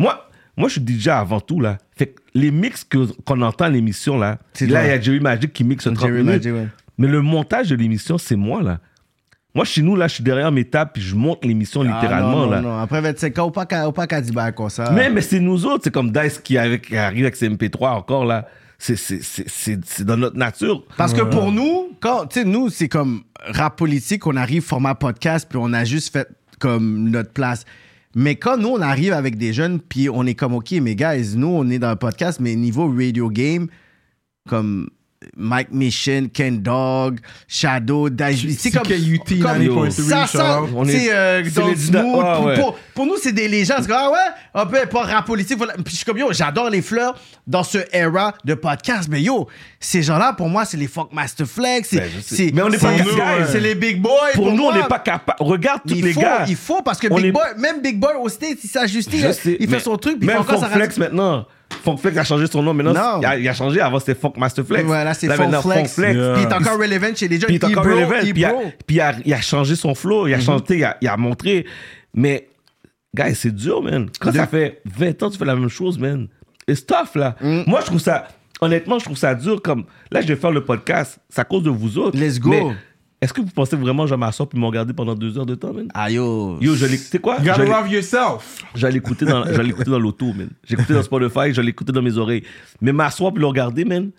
[0.00, 1.78] Moi, moi, je suis DJ avant tout, là.
[1.96, 5.20] Fait que les mix que- qu'on entend à l'émission, là, là, il y a Jerry
[5.20, 6.26] Magic qui mixe 30 Jerry minutes.
[6.44, 6.66] Magic, ouais.
[6.98, 8.80] Mais le montage de l'émission, c'est moi, là.
[9.54, 12.30] Moi, chez nous, là, je suis derrière mes tables, puis je monte l'émission Ah, littéralement,
[12.40, 12.60] non, non, là.
[12.60, 12.78] non.
[12.78, 14.90] Après 25 ans, pas qu'à- ou pas qu'à dire comme ça.
[14.90, 17.90] Mais, mais c'est nous autres, c'est comme Dice qui, avec, qui arrive avec ses MP3
[17.96, 18.48] encore, là.
[18.78, 20.82] C'est- C'est c'est- c'est- c'est dans notre nature.
[20.96, 24.96] Parce que pour nous, quand, tu sais, nous, c'est comme rap politique, on arrive format
[24.96, 26.28] podcast, puis on a juste fait
[26.58, 27.64] comme notre place.
[28.16, 31.34] Mais quand nous, on arrive avec des jeunes, puis on est comme, OK, mais guys,
[31.36, 33.68] nous, on est dans un podcast, mais niveau radio game,
[34.48, 34.88] comme
[35.36, 37.18] Mike Mission, Ken Dog,
[37.48, 38.46] Shadow, Daj...
[38.58, 38.82] C'est comme...
[38.84, 40.62] CKUT comme- 90.3, Ça, ça.
[40.74, 42.24] On est- c'est euh, dans le mood.
[42.24, 42.54] ouais, Pour, ouais.
[42.60, 43.78] pour- pour nous, c'est des légendes.
[43.80, 45.56] C'est comme, ah ouais, un peu pas rap politique.
[45.58, 45.74] Voilà.
[45.74, 47.14] Puis je suis comme, yo, j'adore les fleurs
[47.46, 49.08] dans ce era de podcast.
[49.10, 49.48] Mais yo,
[49.80, 51.88] ces gens-là, pour moi, c'est les Funk Master Flex.
[51.88, 53.46] c'est- Ben, c'est- Mais on n'est pas c'est- capables.
[53.50, 54.12] C'est les big boys.
[54.34, 55.38] Pour, nous, on n'est pas capable.
[55.40, 56.44] Regarde tous les faut, gars.
[56.48, 58.78] il faut parce que On Big est- Boy, même Big Boy au States, il s'est
[58.78, 59.18] ajusté.
[59.18, 60.18] Je il mais fait son truc.
[60.18, 61.46] Puis Même sa Flex maintenant.
[61.82, 62.72] Funk Flex a changé son nom.
[62.74, 63.20] Maintenant, Non.
[63.20, 63.80] il a, il a changé.
[63.80, 64.84] Avant, c'était Funk Master Flex.
[64.84, 65.62] Voilà, c'est Là, Funk Flex.
[65.62, 66.14] Funk Flex.
[66.16, 66.32] Yeah.
[66.34, 67.46] Puis il est encore relevant chez les jeunes.
[67.48, 68.14] Puis il est encore relevant.
[68.20, 68.52] Puis il a,
[68.86, 70.26] puis il a, il a changé son flow.
[70.28, 71.66] Il a changé, il a, il a montré.
[72.14, 72.48] Mais,
[73.14, 74.08] gars, c'est dur, man.
[74.20, 76.28] Quand De- ça fait 20 ans que tu fais la même chose, man,
[76.68, 77.36] it's tough, là.
[77.40, 77.62] Mm.
[77.66, 78.28] Moi, je trouve ça,
[78.60, 79.60] honnêtement, je trouve ça dur.
[79.62, 81.18] Comme, là, je vais faire le podcast.
[81.28, 82.18] C'est à cause de vous autres.
[82.18, 82.50] Let's go.
[82.50, 82.62] Mais
[83.24, 85.46] est-ce que vous pensez vraiment que je vais m'asseoir puis me regarder pendant deux heures
[85.46, 85.88] de temps, man?
[85.94, 86.58] Ah yo.
[86.60, 87.38] Yo, je sais quoi?
[87.38, 88.58] You gotta Je love yourself.
[88.74, 90.50] J'allais l'écouter dans, j'allais l'écouter dans l'auto, man.
[90.62, 92.42] J'écoutais dans Spotify, j'allais l'écouter dans mes oreilles.
[92.82, 94.10] Mais m'asseoir puis le regarder, man,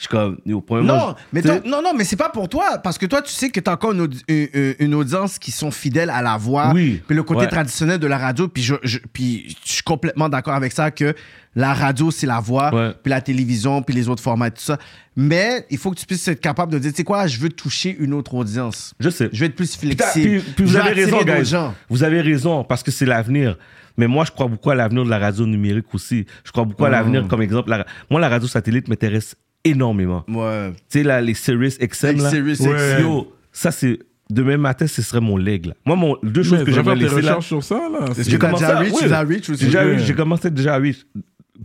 [0.00, 2.78] je suis comme, Non, mais non, non, mais c'est pas pour toi.
[2.82, 5.50] Parce que toi, tu sais que t'as encore une, audi- une- une- une audience qui
[5.52, 6.72] sont fidèles à la voix.
[6.72, 7.48] Oui, Puis le côté ouais.
[7.48, 8.48] traditionnel de la radio.
[8.48, 11.14] Puis je, je- puis je suis complètement d'accord avec ça que
[11.54, 12.74] la radio, c'est la voix.
[12.74, 12.94] Ouais.
[13.02, 14.78] Puis la télévision, puis les autres formats tout ça.
[15.16, 17.50] Mais il faut que tu puisses être capable de dire, tu sais quoi, je veux
[17.50, 18.94] toucher une autre audience.
[19.00, 19.28] je sais.
[19.34, 20.40] Je vais être plus flexible.
[20.40, 21.44] puis- puis vous avez raison, d'autres guys.
[21.44, 21.74] gens.
[21.90, 23.58] Vous avez raison, parce que c'est l'avenir.
[23.98, 26.24] Mais moi, je crois beaucoup à l'avenir de la radio numérique aussi.
[26.42, 27.68] Je crois beaucoup à l'avenir, comme exemple.
[27.68, 30.24] la- moi, la radio satellite m'intéresse énormément.
[30.28, 30.72] Ouais.
[30.88, 32.30] Tu sais, là, les Sirius XM, là.
[32.30, 32.74] Sirius Ouais.
[32.96, 33.02] XM.
[33.02, 33.98] Yo, ça, c'est.
[34.28, 35.74] Demain matin, ce serait mon leg, là.
[35.84, 37.34] Moi, mon, deux choses que tes laisser là.
[37.34, 38.06] recherches sur ça, là.
[38.16, 38.92] Est-ce J'ai que t'as déjà à- reach?
[39.02, 39.08] oui.
[39.08, 39.60] L'as reach aussi?
[39.60, 39.96] J'ai déjà Ouais.
[39.96, 41.04] reach, j'ai commencé déjà à reach.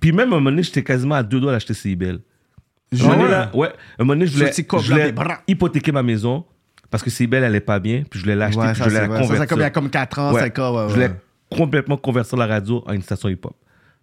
[0.02, 2.16] Puis même à un moment donné, j'étais quasiment à deux doigts d'acheter CIBL.
[2.16, 3.68] Un Ah moment donné, là, ouais.
[4.00, 5.14] Un moment donné, je voulais, je
[5.48, 6.44] hypothéquer ma maison
[6.90, 8.04] parce que CIBL, elle est pas bien.
[8.10, 9.14] Puis je voulais l'acheter, Ouais, puis ça, je voulais c'est la.
[9.16, 9.38] Ça, convertir.
[9.38, 10.42] ça, comme il y a comme 4 ans, Ouais.
[10.42, 10.76] 5 ans.
[10.76, 11.12] ouais, Je voulais
[11.52, 13.54] complètement convertir la radio en une station hip-hop.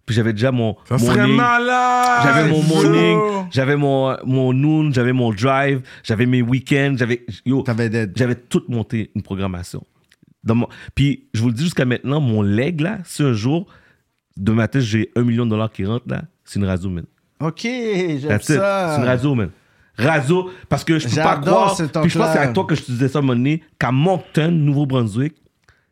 [0.05, 2.19] Puis j'avais déjà mon Ça serait morning, malade.
[2.23, 3.19] j'avais mon morning,
[3.51, 7.63] j'avais mon, mon noon, j'avais mon drive, j'avais mes week-ends, j'avais, yo,
[8.15, 9.85] j'avais tout monté une programmation.
[10.43, 13.65] Dans mon- Puis je vous le dis jusqu'à maintenant, mon leg là, si un jour,
[14.35, 17.05] de matin, j'ai un million de dollars qui rentrent là, c'est une radio, man.
[17.39, 18.55] Ok, j'aime That's it.
[18.57, 18.93] ça.
[18.95, 19.49] C'est une radio, man.
[19.97, 21.75] Radio, parce que je peux pas croire.
[21.77, 23.35] Puis je pense que c'est à toi que je te disais ça à un moment
[23.37, 25.35] donné, qu'à Moncton, Nouveau-Brunswick,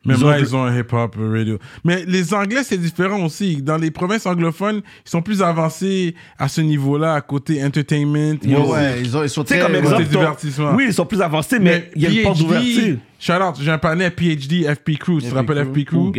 [0.03, 1.59] Même Ils ont là, ils ont un hip-hop radio.
[1.83, 3.61] Mais les Anglais, c'est différent aussi.
[3.61, 8.37] Dans les provinces anglophones, ils sont plus avancés à ce niveau-là, à côté entertainment.
[8.43, 8.71] Ouais, music.
[8.71, 9.71] ouais, ils, ont, ils sont tu sais, très...
[9.71, 10.09] comme côté exemple.
[10.09, 10.73] divertissement.
[10.75, 12.97] Oui, ils sont plus avancés, mais il y a une porte d'ouverture.
[13.19, 15.19] Shout out, j'ai un panel PhD, FP Crew.
[15.19, 15.81] Tu te FP rappelles Crew.
[15.81, 16.11] FP Crew?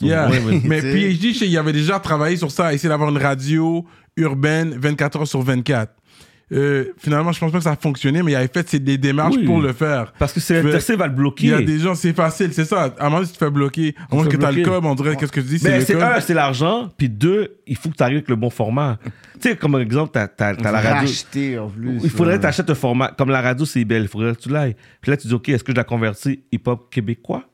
[0.00, 0.28] Yeah.
[0.64, 0.80] Mais.
[0.80, 3.86] PhD, il avait déjà travaillé sur ça, essayer d'avoir une radio
[4.16, 5.92] urbaine 24 heures sur 24.
[6.50, 9.36] Euh, finalement, je pense pas que ça a fonctionné, mais il avait fait des démarches
[9.36, 9.44] Oui.
[9.44, 10.12] pour le faire.
[10.18, 11.44] Parce que c'est Tu l'intéressé va le bloquer.
[11.48, 12.84] Il y a des gens, c'est facile, c'est ça.
[12.98, 13.94] À un moment donné, tu te fais bloquer.
[14.10, 15.80] À moins que tu as le code, on dirait qu'est-ce que tu dis, c'est Mais
[15.82, 16.02] c'est code.
[16.04, 18.98] un, c'est l'argent, puis deux, il faut que tu arrives avec le bon format.
[19.40, 21.00] Tu sais, comme exemple, t'as, t'as, t'as la radio.
[21.08, 22.00] Racheter, en plus.
[22.02, 22.38] Il faudrait ouais.
[22.38, 23.08] que tu achètes un format.
[23.08, 24.02] Comme la radio, c'est belle.
[24.02, 24.74] Il faudrait que tu l'ailles.
[25.02, 27.44] Puis là, tu dis, OK, est-ce que je la convertis hip-hop québécois?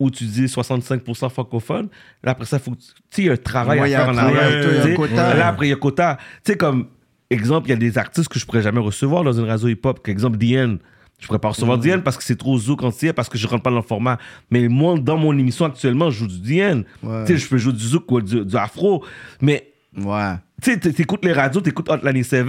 [0.00, 1.88] Ou tu dis 65% francophone?
[2.22, 3.94] Là, après ça, il faut que tu tu sais, il y a un travail Ouais,
[3.94, 4.64] à a faire en arrière.
[4.84, 5.14] tu.
[5.14, 6.16] Là, après, il y a quota.
[6.44, 6.86] Tu sais, comme
[7.30, 10.06] exemple, il y a des artistes que je pourrais jamais recevoir dans une radio hip-hop.
[10.08, 10.78] Exemple, Diane.
[11.20, 13.64] Je pourrais pas recevoir Diane parce que c'est trop zouk entier, parce que je rentre
[13.64, 14.18] pas dans le format.
[14.52, 16.84] Mais moi, dans mon émission actuellement, je joue du Diane.
[17.02, 17.24] Ouais.
[17.24, 19.04] Tu sais, je peux jouer du zouk ou du, du afro.
[19.40, 20.34] Mais Ouais.
[20.62, 22.46] tu sais, t'écoutes les radios, t'écoutes Hotline 7,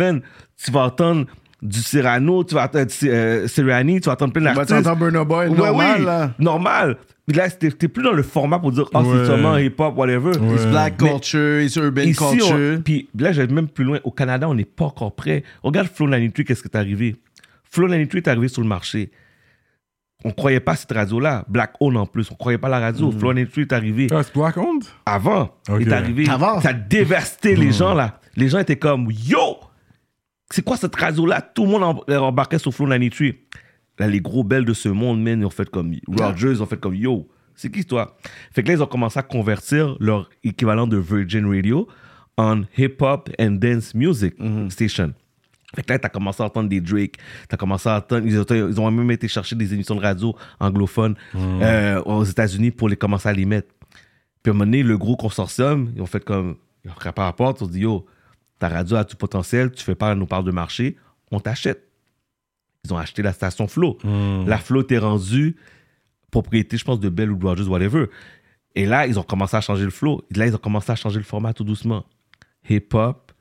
[0.63, 1.25] tu vas entendre
[1.61, 4.87] du Cyrano, tu vas entendre euh, Cyrani, tu vas entendre plein Bah, tu d'artistes.
[4.87, 6.31] entends Burna Boy, Ouais, normal, oui, là.
[6.39, 6.97] normal.
[7.27, 9.05] Mais là, t'es plus dans le format pour dire, oh, Ouais.
[9.19, 10.31] c'est seulement hip-hop, whatever.
[10.53, 12.55] It's black Mais culture, it's urban Ici, culture.
[12.77, 13.99] on, puis là, j'allais même plus loin.
[14.03, 15.43] Au Canada, on n'est pas encore prêt.
[15.61, 17.17] Regarde Flow 93, qu'est-ce qui est arrivé?
[17.69, 19.11] Flow 93 est arrivé sur le marché.
[20.25, 21.45] On croyait pas à cette radio-là.
[21.47, 22.29] Black Owned en plus.
[22.31, 23.11] On croyait pas à la radio.
[23.11, 24.07] Flow 93 est arrivé.
[24.11, 24.83] Ah, c'est Black Owned?
[25.05, 25.77] Avant, Ok.
[25.81, 26.27] il est arrivé.
[26.29, 26.59] Avant?
[26.61, 28.19] Ça a dévasté les gens, là.
[28.35, 29.57] Les gens étaient comme, yo,
[30.51, 31.41] c'est quoi cette radio-là?
[31.41, 33.33] Tout le monde em- embarquait sur Flow 93.
[33.99, 36.65] Là, les gros belles de ce monde, man, ils ont fait comme Rogers, ils ont
[36.65, 38.15] fait comme, yo, c'est qui toi?
[38.53, 41.87] Fait que là, ils ont commencé à convertir leur équivalent de Virgin Radio
[42.37, 44.35] en hip-hop and dance music
[44.69, 45.13] station.
[45.75, 47.17] Fait que là, t'as commencé à entendre des Drake,
[47.49, 50.33] t'as commencé à entendre, ils ont, ils ont même été chercher des émissions de radio
[50.59, 53.67] anglophones euh, aux États-Unis pour les commencer à les mettre.
[54.41, 56.55] Puis à un moment donné, le gros consortium, ils ont fait comme,
[56.85, 58.05] ils ont frappé à la porte, ils ont dit, yo,
[58.59, 60.97] ta radio a du potentiel, tu fais pas nos parts de marché,
[61.31, 61.89] on t'achète.
[62.85, 63.97] Ils ont acheté la station Flow.
[64.45, 65.55] La Flow était rendue
[66.31, 68.05] propriété, je pense, de Bell ou de Rogers, whatever.
[68.75, 70.23] Et là, ils ont commencé à changer le flow.
[70.35, 72.05] Là, ils ont commencé à changer le format tout doucement.
[72.69, 73.31] Hip-hop,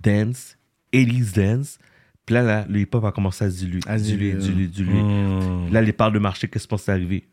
[0.00, 0.56] dance,
[0.92, 1.78] 80s dance.
[2.24, 5.70] Puis là, là, le hip-hop a commencé à se diluer, À diluer, diluer, diluer, diluer.
[5.70, 7.28] Là, les parts de marché, qu'est-ce qui se arriver?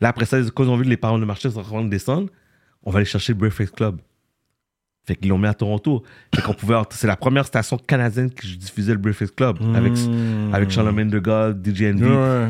[0.00, 1.90] Là, après ça, quand ils ont vu les parts de marché sont en train de
[1.90, 2.30] descendre,
[2.82, 4.00] on va aller chercher le Breakfast Club.
[5.06, 6.02] Fait qu'ils l'ont mis à Toronto.
[6.34, 6.76] Fait qu'on pouvait.
[6.90, 9.94] C'est la première station canadienne qui diffusait le Breakfast Club avec,
[10.52, 12.04] avec Charlemagne de Gaulle, DJ Envy.
[12.04, 12.48] Ouais.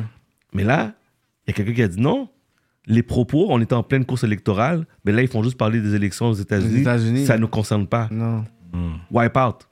[0.53, 0.93] Mais là,
[1.47, 2.29] il y a quelqu'un qui a dit non.
[2.87, 5.95] Les propos, on était en pleine course électorale, mais là, ils font juste parler des
[5.95, 6.81] élections aux États-Unis.
[6.81, 7.27] États-Unis.
[7.27, 8.09] Ça ne nous concerne pas.
[8.11, 8.45] Non.
[9.11, 9.69] Wipe out.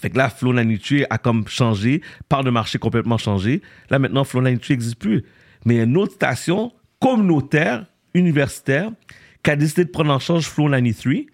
[0.00, 3.62] Fait que là, Flo Nanitue a comme changé, part de marché complètement changé.
[3.90, 5.24] Là, maintenant, Flo Nanitue n'existe plus.
[5.64, 7.84] Mais il y a une autre station communautaire,
[8.14, 8.90] universitaire,
[9.42, 11.26] qui a décidé de prendre en charge Flow 93,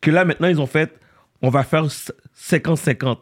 [0.00, 0.98] que là, maintenant, ils ont fait,
[1.42, 3.18] on va faire 50-50.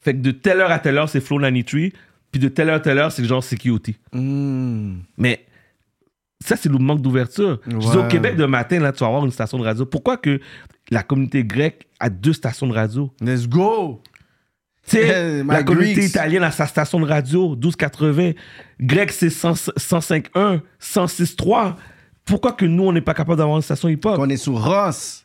[0.00, 1.90] Fait que de telle heure à telle heure, c'est Flow 93,
[2.30, 3.96] puis de telle heure à telle heure, c'est genre Security.
[4.12, 4.98] Hmm.
[5.16, 5.46] Mais
[6.44, 7.60] ça, c'est le manque d'ouverture.
[7.66, 7.96] Je dis Ouais.
[8.04, 9.86] au Québec, de matin, là, tu vas avoir une station de radio.
[9.86, 10.40] Pourquoi que
[10.90, 13.10] la communauté grecque a deux stations de radio?
[13.20, 14.02] Let's go!
[14.86, 16.10] Tu sais, la communauté Greeks.
[16.10, 18.32] italienne a sa station de radio, 1280.
[18.78, 21.76] Grec, c'est 100 105.1, 106.3.
[22.26, 24.16] Pourquoi que nous, on n'est pas capable d'avoir une station hip-hop?
[24.18, 25.23] On est sous Ross.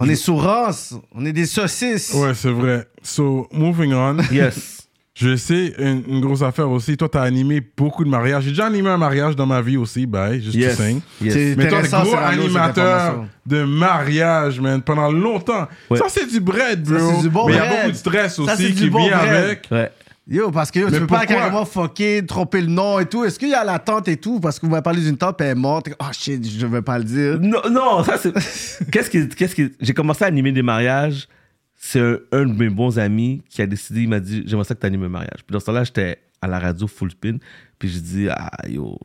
[0.00, 0.94] On est sous Ross.
[1.14, 2.12] On est des saucisses.
[2.14, 2.86] Ouais, c'est vrai.
[3.02, 4.18] So, moving on.
[4.30, 4.82] Yes.
[5.18, 6.94] Je sais, une, une grosse affaire aussi.
[6.94, 8.42] Toi, t'as animé beaucoup de mariages.
[8.44, 10.76] J'ai déjà animé un mariage dans ma vie aussi, bye, juste Yes.
[10.76, 11.00] to sing.
[11.22, 11.32] Yes.
[11.32, 15.68] C'est Mais toi, intéressant, gros animateur de mariage, man, pendant longtemps.
[15.88, 15.96] Ouais.
[15.98, 16.98] Ça, c'est du bread, bro.
[17.14, 19.16] c'est du bon Mais il y a beaucoup de stress Ça, aussi qui bon vient
[19.16, 19.34] bread.
[19.44, 19.68] avec.
[19.70, 19.90] Ouais.
[20.28, 23.24] Yo, parce que yo, tu peux pas carrément fucker, tromper le nom et tout.
[23.24, 24.40] Est-ce qu'il y a la tante et tout?
[24.40, 25.88] Parce que vous m'avez parlé d'une tante, elle est morte.
[26.00, 27.38] Oh shit, je veux pas le dire.
[27.40, 28.32] Non, non, ça c'est.
[28.90, 29.70] qu'est-ce qui, qu'est-ce qui.
[29.80, 31.28] J'ai commencé à animer des mariages.
[31.76, 34.74] C'est un, un de mes bons amis qui a décidé, il m'a dit J'aimerais ça
[34.74, 35.44] que tu animes un mariage.
[35.46, 37.36] Puis dans ce temps-là, j'étais à la radio full spin.
[37.78, 38.98] Puis j'ai dit Ah, yo,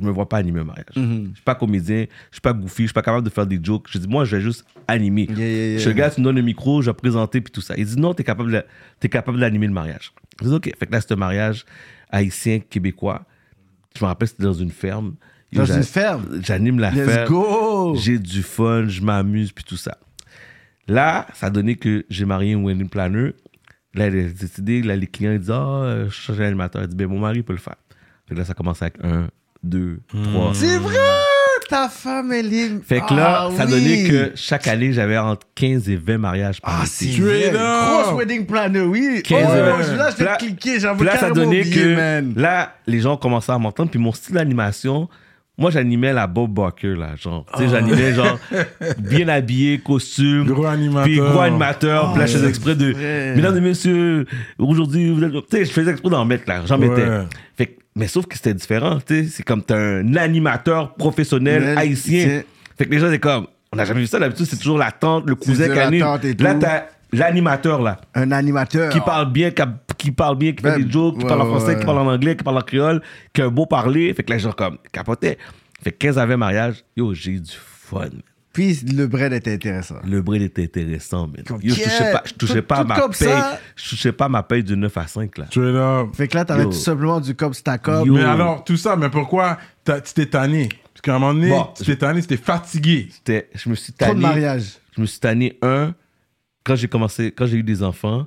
[0.00, 0.86] je me vois pas animer un mariage.
[0.96, 1.28] Mm-hmm.
[1.30, 3.60] Je suis pas comédien, je suis pas goofy, je suis pas capable de faire des
[3.62, 3.86] jokes.
[3.90, 5.26] J'ai dit Moi, je vais juste animer.
[5.30, 5.74] Yeah, yeah, yeah.
[5.76, 7.74] Je suis le gars, tu me donnes le micro, je vais présenter, puis tout ça.
[7.76, 8.64] Il dit Non, t'es capable, de-
[9.00, 10.12] t'es capable d'animer le mariage.
[10.42, 10.70] Je dis Ok.
[10.78, 11.64] Fait que là, c'est un mariage
[12.10, 13.24] haïtien-québécois.
[13.96, 15.14] Je me rappelle, c'était dans une ferme.
[15.52, 16.40] Dans une ferme?
[16.42, 17.28] J'anime la Let's ferme.
[17.28, 17.94] go!
[17.96, 19.96] J'ai du fun, je m'amuse, puis tout ça.
[20.88, 23.32] Là, ça a donné que j'ai marié une wedding planner.
[23.94, 26.82] Là, elle a décidé, là, les clients ils disent Ah, euh, je change d'animateur.
[26.82, 27.76] Elle dit Ben, mon mari peut le faire.
[28.28, 29.28] Fait que là, ça commence avec un,
[29.64, 30.50] deux, trois.
[30.54, 30.94] C'est vrai!
[31.68, 32.70] ta femme, elle est.
[32.86, 33.70] Fait que là, Ah, ça oui.
[33.70, 37.50] donnait que chaque année, j'avais entre 15 et 20 mariages par Ah, c'est vrai.
[37.54, 39.22] Grosse wedding planner, oui.
[39.24, 39.82] 15 oh, events.
[39.90, 42.34] je- là, je vais là- cliquer, j'avoue Puis là, ça donnait oublié, que man.
[42.36, 43.90] là, les gens commençaient à m'entendre.
[43.90, 45.08] Puis mon style d'animation,
[45.56, 47.16] moi, j'animais la Bob Barker, là.
[47.16, 48.38] Genre, tu sais, j'animais, genre,
[48.98, 50.44] bien habillé, costume.
[50.44, 51.04] Gros animateur.
[51.04, 52.10] Puis gros animateur.
[52.12, 52.92] puis là, je faisais exprès de.
[53.36, 54.26] Mesdames et messieurs,
[54.58, 55.32] aujourd'hui, vous êtes.
[55.32, 56.60] Tu sais, je faisais exprès d'en mettre, là.
[56.66, 56.88] J'en Ouais.
[56.88, 57.06] mettais.
[57.56, 59.30] Fait que- mais sauf que c'était différent, tu sais.
[59.30, 62.42] C'est comme t'es un animateur professionnel haïtien.
[62.76, 63.46] Fait que les gens, c'est comme.
[63.72, 64.18] On n'a jamais vu ça.
[64.18, 66.04] D'habitude, c'est toujours la tante, le cousin qui anime.
[66.38, 68.90] Là, t'as l'animateur, là Un animateur.
[68.92, 71.28] qui parle bien, qui, a- qui parle bien, qui fait Ben, des jokes, qui ouais,
[71.28, 71.78] parle en ouais, français, ouais.
[71.80, 73.02] qui parle en anglais, qui parle en créole,
[73.32, 74.12] qui a un beau parler.
[74.14, 75.38] Fait que là, genre comme capotait.
[75.82, 78.08] Fait que 15 avait mariage, yo, j'ai eu du fun.
[78.54, 79.96] Puis le bread était intéressant.
[80.06, 81.28] Le bread était intéressant.
[81.46, 83.14] Comme, Yo, je touchais pas, je tout- touchais pas tout ma paye.
[83.28, 83.58] ça.
[83.76, 85.46] Je touchais pas à ma paye de 9 à 5, là.
[85.50, 86.08] Straight up.
[86.14, 88.06] Fait que là, t'avais tout simplement du cop stack up.
[88.06, 88.14] Yo.
[88.14, 90.68] Mais alors, tout ça, mais pourquoi t'as- tu t'es tanné?
[90.94, 93.08] Parce qu'à un moment donné, Bon, tu t'es tanné, tu t'es fatigué.
[93.10, 94.22] C'était- Je me suis Trop de tanné.
[94.22, 94.78] mariages.
[94.96, 95.92] Je me suis tanné, un,
[96.62, 98.26] quand j'ai commencé, quand j'ai eu des enfants,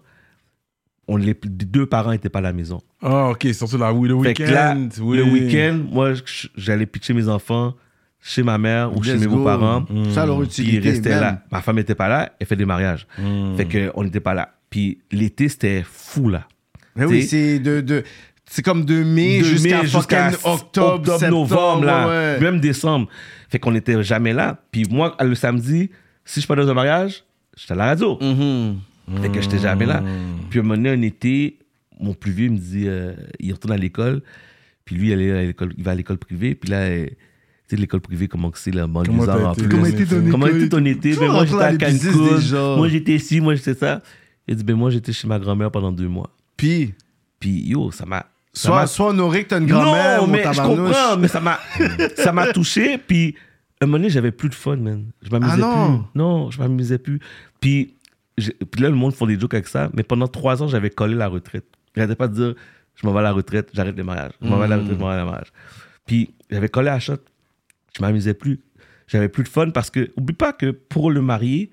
[1.07, 1.33] on, les, les
[1.65, 2.81] deux parents étaient pas à la maison.
[3.01, 4.89] Ah, ok, surtout là, oui, le Fait que là, week-end.
[5.03, 5.17] oui.
[5.17, 7.75] le week-end, moi, je- j'allais pitcher mes enfants
[8.21, 9.85] chez ma mère ou chez mes beaux-parents.
[10.13, 10.77] Ça, leur Puis utilité.
[10.77, 11.43] ils restaient là.
[11.51, 13.07] Ma femme n'était pas là, elle fait des mariages.
[13.57, 14.53] Fait qu'on n'était pas là.
[14.69, 16.47] Puis l'été, c'était fou là.
[16.95, 18.03] Mais oui, c'est de, de,
[18.49, 19.81] c'est comme de mai jusqu'à
[20.43, 22.39] octobre, septembre, novembre, là, ouais, ouais.
[22.39, 23.07] même décembre.
[23.49, 24.59] Fait qu'on n'était jamais là.
[24.71, 25.91] Puis moi, le samedi,
[26.25, 27.23] si je pas dans un mariage,
[27.55, 28.17] j'étais à la radio.
[28.21, 28.77] Mhm.
[29.21, 30.03] Fait que j'étais jamais là.
[30.49, 31.59] Puis à un moment donné, un été,
[31.99, 34.21] mon plus vieux me dit, euh, il retourne à l'école.
[34.85, 36.55] Puis lui, il, à va à l'école privée.
[36.55, 36.87] Puis là,
[37.69, 39.61] sais, l'école privée, comment c'est, Comment banlieusard t'as en été?
[39.63, 39.69] plus.
[39.69, 40.59] Comment était ton Comment école?
[40.59, 41.15] était ton été?
[41.15, 42.75] Ben, moi, j'étais à Cancun.
[42.77, 44.01] Moi, j'étais ici, moi, j'étais ça.
[44.47, 46.29] Il dit, ben moi, j'étais chez ma grand-mère pendant deux mois.
[46.55, 46.93] Puis,
[47.39, 48.25] Puis yo, ça m'a...
[48.53, 51.59] soit, soit honoré que t'as une grand-mère, non, mais je comprends, mais ça m'a,
[52.15, 52.97] ça m'a touché.
[52.97, 53.35] Puis,
[53.79, 55.05] à un moment donné, j'avais plus de fun, man.
[55.21, 55.97] Je m'amusais Ah non?
[55.99, 56.05] plus.
[56.15, 57.19] Non, je m'amusais plus.
[57.59, 57.93] Puis
[58.37, 59.89] là, le monde font des jokes avec ça.
[59.93, 61.65] Mais pendant trois ans, j'avais collé la retraite.
[61.95, 62.55] J'arrêtais pas de dire,
[62.95, 64.31] je m'en vais à la retraite, j'arrête les mariages.
[64.41, 65.51] Je m'en vais à la retraite, je m'en vais à la mariage.
[66.05, 67.17] Puis, j'avais collé à la shot.
[67.95, 68.59] Je m'amusais plus.
[69.07, 71.71] J'avais plus de fun parce que, oublie pas que pour le marié,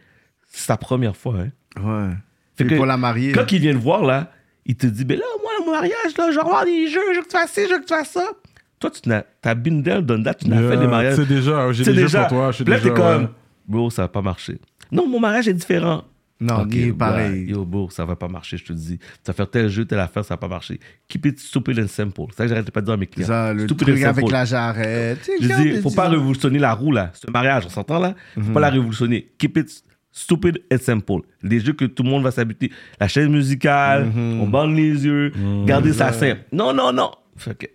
[0.51, 1.37] c'est sa première fois.
[1.41, 1.51] Hein.
[1.83, 2.15] Ouais.
[2.57, 3.33] Fait que pour la marier.
[3.33, 4.33] Quand il vient te voir, là,
[4.67, 7.23] il te dit, ben là, moi, mon mariage, là, je vais des jeux, je veux
[7.25, 8.31] que tu fasses ci, je veux que tu fasses ça.
[8.79, 11.17] Toi, tu n'as, t'as been there, done that, tu n'as Yeah, fait des mariages.
[11.17, 12.21] C'est déjà, j'ai jeux déjà.
[12.21, 12.51] pour toi.
[12.51, 13.29] Je suis là, t'es comme,
[13.67, 14.59] bro, ça va pas marcher.
[14.93, 16.05] Non, mon mariage est différent.
[16.41, 17.45] Non, Ok, il est bah, pareil.
[17.49, 18.99] yo, bro, ça va pas marcher, je te dis.
[18.99, 20.81] Tu vas faire tel jeu, telle affaire, ça va pas marcher.
[21.09, 22.23] Keep it stupid and simple.
[22.31, 23.27] C'est ça que j'arrête pas de dire à mes clients.
[23.29, 25.31] ça, le Stupid truc and avec la jarrette.
[25.41, 27.13] Je dis, les faut pas révolutionner la roue, là.
[27.15, 28.15] Ce mariage, on s'entend, là?
[28.35, 28.53] Faut Mhm.
[28.53, 29.31] pas la révolutionner.
[29.39, 31.21] Keep it stupid and simple.
[31.43, 32.71] Des jeux que tout le monde va s'habituer.
[33.01, 34.41] La chaise musicale, Mhm.
[34.41, 35.33] on bande les yeux,
[35.67, 36.43] garder ça simple.
[36.53, 37.13] Non, non, non.
[37.37, 37.67] Fait que-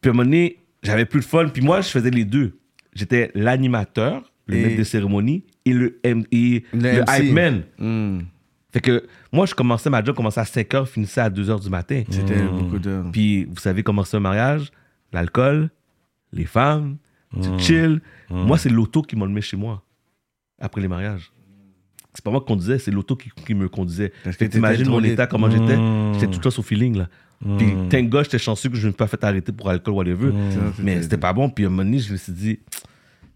[0.00, 1.46] Puis à un moment donné, j'avais plus de fun.
[1.48, 2.58] Puis moi, je faisais les deux.
[2.94, 7.62] J'étais l'animateur, le Et- maître de cérémonie, et le, M- et Le hype man.
[7.78, 8.20] Hmm.
[8.72, 11.60] Fait que moi, je commençais, ma job commençait à 5 h, finissait à 2 h
[11.62, 12.02] du matin.
[12.10, 13.02] C'était beaucoup de.
[13.12, 14.70] Puis, vous savez comment c'est un mariage?
[15.12, 15.68] L'alcool,
[16.32, 16.96] les femmes,
[17.40, 18.00] tu chill.
[18.30, 19.82] Moi, c'est l'auto qui m'a mis chez moi
[20.58, 21.30] après les mariages.
[22.14, 24.12] C'est pas moi qui conduisais, c'est l'auto qui, qui me conduisait.
[24.50, 25.76] T'imagines mon état, comment j'étais?
[26.14, 27.08] J'étais tout le temps sous feeling, là.
[27.58, 29.94] Puis, thank God, j'étais chanceux que je ne me suis pas fait arrêter pour alcool,
[29.94, 30.30] whatever.
[30.78, 31.50] Mais c'était pas bon.
[31.50, 32.58] Puis, à un moment donné, je me suis dit,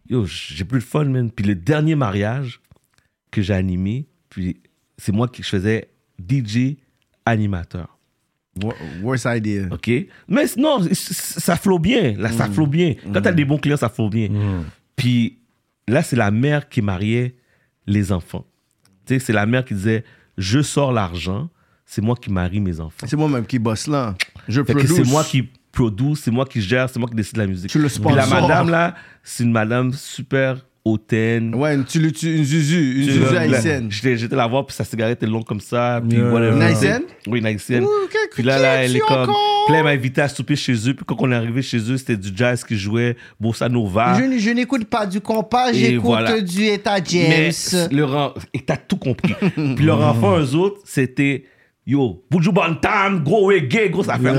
[0.09, 1.31] yo, j'ai plus de fun, man.
[1.31, 2.61] Puis, le dernier mariage
[3.31, 4.61] que j'ai animé, puis
[4.99, 5.89] c'est moi qui je faisais
[6.19, 6.77] DJ
[7.25, 7.99] animateur.
[8.63, 8.73] Wo-
[9.03, 9.67] Worst idea.
[9.71, 9.91] OK?
[10.29, 12.15] Mais non, ça flot bien.
[12.17, 12.95] Là, ça flot bien.
[13.13, 14.29] Quand t'as des bons clients, ça flot bien.
[14.97, 15.39] Puis
[15.89, 17.35] là, c'est la mère qui mariait
[17.87, 18.47] les enfants.
[19.05, 20.05] Tu sais, c'est la mère qui disait
[20.39, 21.51] Je sors l'argent,
[21.85, 23.07] c'est moi qui marie mes enfants.
[23.07, 24.15] C'est moi-même qui bosse là.
[24.49, 27.71] Je c'est moi qui produis, c'est moi qui gère, c'est moi qui décide la musique.
[27.71, 31.53] Tu le Puis la madame, là, c'est une madame super hautaine.
[31.57, 33.01] Ouais, une, tu, tu- une zuzu.
[33.01, 33.91] Une Tu zuzu haïtienne.
[33.91, 36.01] J'étais j'étais la voir, puis sa cigarette est longue comme ça.
[36.09, 36.31] Puis Yeah.
[36.31, 36.55] whatever.
[36.57, 37.03] Une haïtienne?
[37.27, 37.83] Oui, une haïtienne.
[37.85, 37.91] Ouh,
[38.33, 39.27] Puis là, là, elle est comme.
[39.67, 40.95] Puis là, elle m'a invité à souper chez eux.
[40.95, 44.17] Puis quand on est arrivé chez eux, c'était du jazz qui jouait, Bossa Nova.
[44.17, 46.41] Je, je n'écoute pas du compas, j'écoute voilà.
[46.41, 47.89] du Eta Mais James.
[47.91, 49.35] leur en- et t'as tout compris.
[49.75, 51.45] Puis leur enfant, eux autres, c'était
[51.87, 54.35] yo, Buju Bantam, gros reggae, grosse affaire.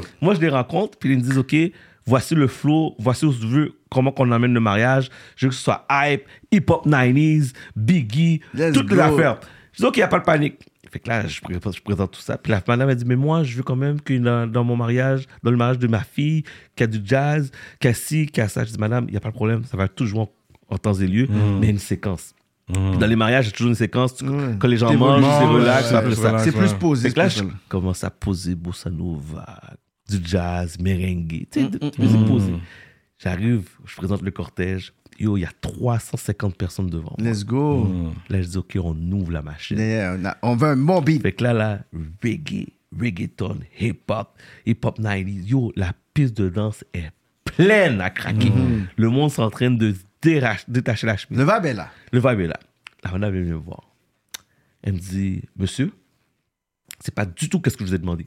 [0.00, 0.06] Go.
[0.20, 1.54] moi, je les rencontre, puis ils me disent, OK,
[2.06, 5.10] voici le flow, voici où je veux, comment qu'on amène le mariage.
[5.36, 6.22] Je veux que ce soit hype,
[6.52, 9.40] hip-hop 90s, Biggie, Let's toutes les affaires.
[9.72, 10.58] Je dis, OK, il n'y a pas de panique.
[10.90, 12.38] Fait que là, je présente, je présente tout ça.
[12.38, 14.76] Puis la madame a dit, mais moi, je veux quand même que dans, dans mon
[14.76, 16.44] mariage, dans le mariage de ma fille,
[16.76, 17.50] qu'il y a du jazz,
[17.80, 18.64] qu'il y a ci, qu'il y a ça.
[18.64, 20.20] Je dis, madame, il n'y a pas de problème, ça va toujours
[20.68, 21.58] en, en temps et lieu, Mm.
[21.60, 22.35] mais une séquence.
[22.68, 24.14] Dans les mariages, il y a toujours une séquence.
[24.58, 26.44] Quand les gens mangent, c'est relax, ouais, c'est relax.
[26.44, 27.10] C'est plus posé.
[27.10, 29.60] Fait là, je commence à poser bossa nova,
[30.08, 32.54] du jazz, merengue, tu sais, de musique posée.
[33.18, 34.92] J'arrive, je présente le cortège.
[35.18, 37.30] Yo, il y a 350 personnes devant moi.
[37.30, 37.88] Let's go.
[38.28, 39.78] Là, je dis, OK, on ouvre la machine.
[39.78, 41.22] Yeah, on, a- on veut un bon beat.
[41.22, 41.78] Fait que là, là,
[42.22, 42.66] reggae,
[43.00, 44.28] reggaeton, hip-hop,
[44.66, 45.46] hip-hop 90s.
[45.46, 47.10] Yo, la piste de danse est
[47.44, 48.52] pleine à craquer.
[48.96, 51.38] Le monde s'entraîne de détacher la chemise.
[51.38, 51.90] Le vibe est là.
[52.12, 52.58] Le vibe est là.
[53.04, 53.82] La madame vient me voir.
[54.82, 55.92] Elle me dit, monsieur,
[57.00, 58.26] c'est pas du tout qu'est-ce que je vous ai demandé.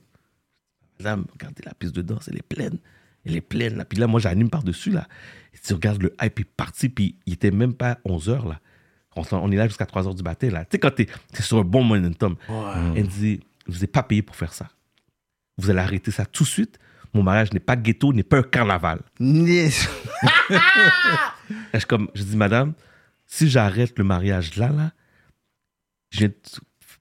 [0.99, 2.77] Madame, regardez la piste de danse, elle est pleine.
[3.25, 3.75] Elle est pleine.
[3.77, 3.85] Là.
[3.85, 4.91] Puis là, moi, j'anime par-dessus.
[4.91, 5.07] là.
[5.65, 8.47] Tu regardes le hype est parti, puis il était même pas 11 heures.
[8.47, 8.59] là.
[9.15, 10.49] On, s'en- on est là jusqu'à 3 heures du matin.
[10.49, 10.63] là.
[10.65, 11.07] Tu sais, quand t'es
[11.37, 12.35] es sur un bon momentum.
[12.95, 14.69] Elle me dit, je vous ai pas payé pour faire ça.
[15.57, 16.79] Vous allez arrêter ça tout de suite.
[17.13, 19.01] Mon mariage n'est pas ghetto, n'est pas un carnaval.
[19.19, 19.89] Yes.
[21.73, 22.73] Je, comme, je dis, madame,
[23.27, 24.91] si j'arrête le mariage là, là,
[26.11, 26.35] je viens, de,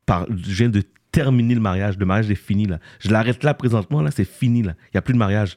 [0.07, 1.97] par- je viens de terminer le mariage.
[1.99, 2.79] Le mariage est fini là.
[3.01, 4.75] Je l'arrête là présentement, là, c'est fini là.
[4.87, 5.57] Il n'y a plus de mariage.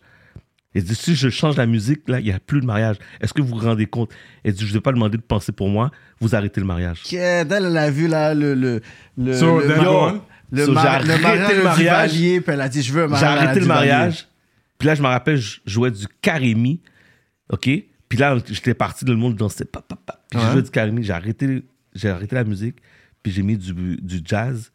[0.73, 2.95] Elle dit, si je change la musique, là, il n'y a plus de mariage.
[3.19, 4.11] Est-ce que vous vous rendez compte?
[4.45, 5.91] Elle dit, je ne vais pas demander de penser pour moi,
[6.21, 7.01] vous arrêtez le mariage.
[7.11, 8.53] Yeah, elle, elle a vu là le.
[8.55, 8.81] le,
[9.17, 10.21] le, So, le, on.
[10.49, 12.11] le, So, mar- j'ai le mariage, le le mariage.
[12.13, 13.35] Duvalier, puis elle a dit Je veux un J'ai mariage.
[13.35, 14.27] la arrêté le mariage.
[14.77, 16.79] Puis là, je me rappelle, je jouais du Karimi.
[17.49, 17.69] OK?
[18.11, 19.63] Puis là, j'étais parti, le monde dansait.
[19.63, 20.19] Pa, pa, pa.
[20.29, 20.51] Puis je Ouais.
[20.51, 21.01] jouais du Karimi.
[21.01, 21.63] J'ai arrêté,
[21.95, 22.75] j'ai arrêté la musique.
[23.23, 23.71] Puis j'ai mis du,
[24.01, 24.69] du jazz.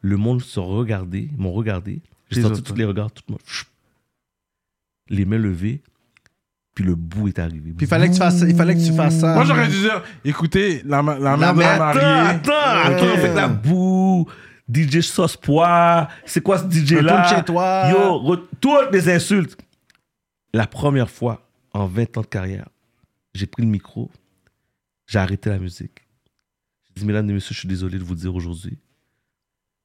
[0.00, 2.00] Le monde se regardait, ils m'ont regardé.
[2.30, 3.40] J'ai senti tous les regards, tout le monde.
[5.10, 5.82] Les mains levées.
[6.74, 7.72] Puis le bout est arrivé.
[7.76, 9.34] Puis il fallait que tu fasses, il fallait que tu fasses ça.
[9.34, 12.30] Moi, j'aurais dû dire, écoutez, la, la mère de mère- la Attends, mariée.
[12.30, 12.52] attends,
[12.94, 13.18] attends, Ouais.
[13.18, 14.26] fait la boue,
[14.72, 17.90] DJ sauce poire, c'est quoi ce DJ là Retourne chez toi.
[17.90, 19.58] Yo, toutes les insultes.
[20.54, 22.68] La première fois en 20 ans de carrière,
[23.34, 24.10] j'ai pris le micro,
[25.06, 26.06] j'ai arrêté la musique.
[26.88, 28.78] J'ai dit, mesdames et messieurs, je suis désolé de vous le dire aujourd'hui,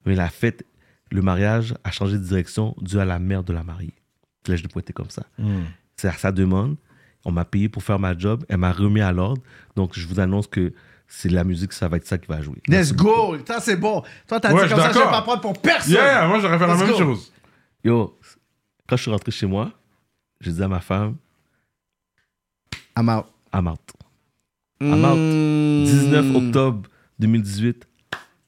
[0.06, 0.66] mais la fête,
[1.12, 3.94] le mariage a changé de direction dû à la mère de la mariée.
[4.48, 5.26] Là, je l'ai pointé comme ça.
[5.38, 5.64] Hmm.
[5.96, 6.78] C'est à sa demande.
[7.24, 8.46] On m'a payé pour faire ma job.
[8.50, 9.42] Elle m'a remis à l'ordre.
[9.76, 10.74] Donc, je vous annonce que
[11.08, 12.62] c'est la musique, ça va être ça qui va jouer.
[12.68, 13.38] Let's go.
[13.48, 14.04] Ça, c'est bon.
[14.28, 15.94] Toi, t'as Ouais, dit comme ça, je vais pas prendre pour personne.
[15.94, 16.98] Yeah, moi, j'aurais fait la même go.
[16.98, 17.32] chose.
[17.84, 18.20] Yo,
[18.88, 19.72] quand je suis rentré chez moi,
[20.42, 21.16] j'ai dit à ma femme,
[22.98, 23.26] I'm out.
[23.56, 23.80] I'm out.
[24.82, 25.18] I'm out.
[25.18, 25.86] Mm.
[25.86, 27.88] 19 octobre 2018.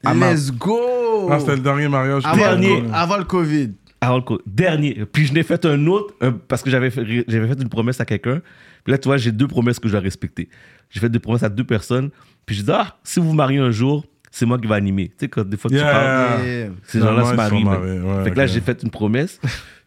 [0.06, 0.30] I'm out.
[0.32, 1.30] Let's go.
[1.32, 2.24] Ah, c'était le dernier mariage.
[2.24, 2.82] que avant, Dernier.
[2.82, 3.72] Le, co- avant le Covid.
[4.02, 5.06] Alors, dernier.
[5.12, 8.00] Puis je n'ai fait un autre un- parce que j'avais fait, j'avais fait une promesse
[8.00, 8.42] à quelqu'un.
[8.84, 10.50] Puis là, tu vois, j'ai deux promesses que je dois respecter.
[10.90, 12.10] J'ai fait deux promesses à deux personnes.
[12.46, 15.08] Puis je dis, ah, si vous vous mariez un jour, c'est moi qui vais animer.
[15.10, 15.92] Tu sais, quand des fois tu Yeah.
[15.92, 16.70] parles, Yeah.
[16.84, 17.64] ces gens-là se Normalement, ils marient.
[17.64, 17.80] sont man.
[17.80, 18.50] mariés, ouais, fait que là, ok.
[18.52, 19.40] j'ai fait une promesse.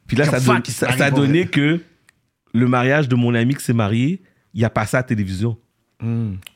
[0.07, 1.81] Puis là, ça, fuck, don- ils se ça, marient ça a donné que
[2.53, 4.23] le mariage de mon ami qui s'est marié,
[4.55, 5.57] il a passé à la télévision.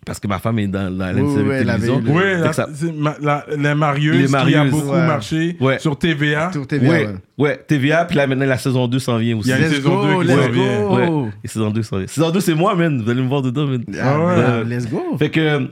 [0.06, 2.14] Parce que ma femme est dans, dans la Oui, oui, elle avait télévision.
[2.14, 5.06] Oui, la- ça- ma- la- les marieuses, Les qui a marieuses, beaucoup ouais.
[5.06, 5.78] marché Ouais.
[5.78, 6.50] sur TVA.
[6.54, 6.88] Est bien.
[6.90, 7.14] ouais, ouais.
[7.36, 9.48] ouais, TVA, puis là maintenant la saison 2 s'en vient aussi.
[9.48, 10.86] Il y a une Let's saison go, 2 qui s'en vient.
[10.88, 12.06] Ouais, et saison 2 s'en vient.
[12.06, 13.02] Saison 2 c'est moi, man.
[13.02, 13.84] Vous allez me voir dedans, man.
[14.00, 14.34] Ah, ouais.
[14.36, 15.02] ben, Let's go.
[15.18, 15.68] Fait que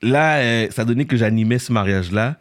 [0.00, 2.36] là, euh, ça donné que j'animais ce mariage-là.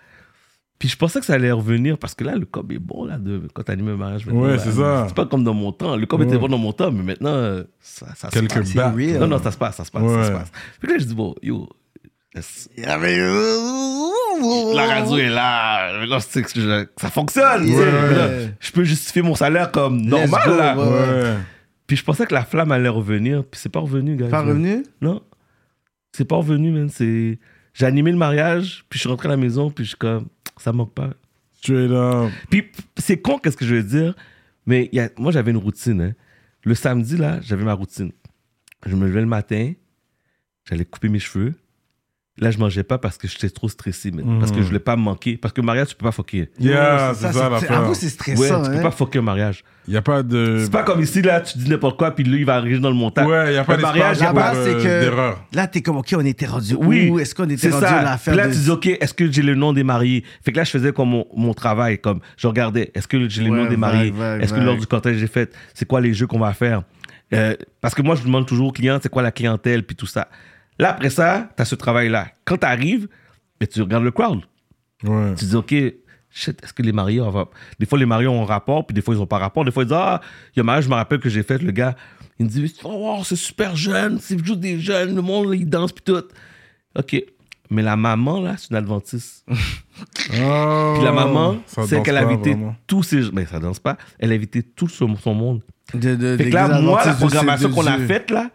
[0.79, 3.17] Puis je pensais que ça allait revenir parce que là, le cob est bon là,
[3.17, 4.25] de, quand tu animes un mariage.
[4.25, 5.05] maintenant, Ouais, c'est ça.
[5.09, 5.97] C'est pas comme dans mon temps.
[5.97, 8.73] Le cob était bon dans mon temps, mais maintenant, euh, ça, ça se Quelques passe.
[8.95, 9.19] real.
[9.19, 10.37] Non, non, ça se passe, ça se passe, ça se Ouais.
[10.39, 10.51] passe.
[10.79, 11.67] Puis là, je dis, bon, yo,
[12.33, 12.97] est-ce- la
[14.87, 16.05] radio est là.
[16.05, 17.65] Là, c'est que je- ça fonctionne.
[17.65, 17.77] tu sais.
[17.77, 18.15] Ouais.
[18.15, 18.29] Là,
[18.59, 20.41] je peux justifier mon salaire comme normal.
[20.45, 20.77] go, là.
[20.77, 20.83] ouais.
[20.87, 21.33] Ouais.
[21.87, 24.27] Puis je pensais que la flamme allait revenir, puis c'est pas revenu, gars.
[24.27, 24.83] Pas revenu?
[25.01, 25.21] Non.
[26.13, 26.89] C'est pas revenu, man.
[26.89, 27.39] C'est...
[27.73, 30.27] J'ai animé le mariage, puis je suis rentré à la maison, puis je suis comme,
[30.57, 31.11] ça manque pas.
[31.53, 32.31] Straight up.
[32.49, 34.15] Puis c'est con, qu'est-ce que je veux dire,
[34.65, 35.09] mais il y a...
[35.17, 36.01] moi, j'avais une routine.
[36.01, 36.13] hein.
[36.63, 38.11] Le samedi, là, j'avais ma routine.
[38.85, 39.73] Je me levais le matin,
[40.65, 41.53] j'allais couper mes cheveux.
[42.39, 44.39] Là, je mangeais pas parce que j'étais trop stressé, man.
[44.39, 45.35] Parce que je voulais pas me manquer.
[45.35, 46.49] Parce que le mariage, tu peux pas fucker.
[46.59, 47.71] Yeah, Ouais, c'est ça l'affaire.
[47.79, 48.63] Avoue, c'est Ouais, stressant.
[48.63, 48.81] tu peux hein.
[48.81, 49.63] pas fucker un mariage.
[49.87, 50.59] Il n'y a pas de.
[50.63, 52.89] C'est pas comme ici, là, tu dis n'importe quoi, puis lui, il va arriver dans
[52.89, 53.27] le montage.
[53.27, 54.83] Ouais, il n'y a pas Le mariage, Là-bas, c'est que.
[55.01, 55.43] d'erreur.
[55.53, 57.19] Là, t'es comme, OK, on était rendu Oui, où?
[57.19, 58.01] Est-ce qu'on était c'est rendu à ça.
[58.03, 60.23] l'affaire là, de- tu dis, OK, est-ce que j'ai le nom des mariés?
[60.43, 63.43] Fait que là, je faisais comme mon, mon travail, comme je regardais, est-ce que j'ai
[63.43, 64.11] le Ouais, nom des mariés?
[64.11, 66.83] vague, Est-ce que lors du cortège j'ai fait, c'est quoi les jeux qu'on va faire?
[67.33, 70.07] Euh, parce que moi, je demande toujours aux clients, c'est quoi la clientèle, puis tout
[70.07, 70.27] ça.
[70.79, 72.29] Là, après ça, tu as ce travail-là.
[72.45, 73.07] Quand tu arrives,
[73.69, 74.41] tu regardes le crowd.
[75.03, 75.35] Ouais.
[75.35, 77.49] Tu dis, OK, est-ce que les mariés, on va...
[77.79, 79.65] Des fois, les mariés ont un rapport, puis des fois, ils n'ont pas rapport.
[79.65, 80.21] Des fois, ils disent, ah,
[80.55, 81.95] il y a un mariage, je me rappelle que j'ai fait, le gars,
[82.39, 85.91] il me dit, oh, c'est super jeune, c'est juste des jeunes, le monde, il danse,
[85.91, 86.23] puis tout.
[86.97, 87.23] OK.
[87.71, 89.45] Mais la maman, là, c'est une adventiste.
[89.49, 89.53] Oh,
[90.95, 92.75] Puis la maman, ça c'est qu'elle a invité vraiment.
[92.87, 93.31] tous ses...
[93.31, 93.95] Mais ça danse pas.
[94.17, 95.61] Elle a invité tout son, son monde.
[95.93, 98.49] de, de, Fait que là, moi, la programmation qu'on a faite, là,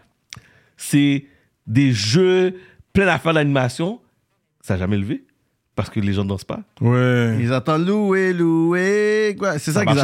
[0.77, 1.27] c'est
[1.66, 2.55] des jeux,
[2.93, 4.01] plein d'affaires d'animation.
[4.61, 5.24] Ça n'a jamais levé.
[5.77, 6.61] Parce que les gens dansent pas.
[6.81, 7.36] Ouais.
[7.41, 9.35] Ils attendent louer, louer.
[9.36, 9.59] quoi.
[9.59, 9.97] C'est ça, Ça qu'ils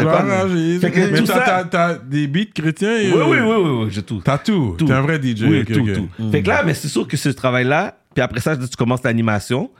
[0.90, 3.84] que Mais t'as- ça- t'as- t'as des beats chrétiens et, Oui, euh, oui, oui, oui,
[3.84, 4.20] oui, j'ai tout.
[4.24, 4.74] T'as tout.
[4.76, 4.86] Tout.
[4.86, 5.42] T'es un vrai DJ.
[5.44, 6.30] Oui, tout, tout.
[6.32, 9.70] Fait que là, mais c'est sûr que ce travail-là, puis après ça, tu commences l'animation.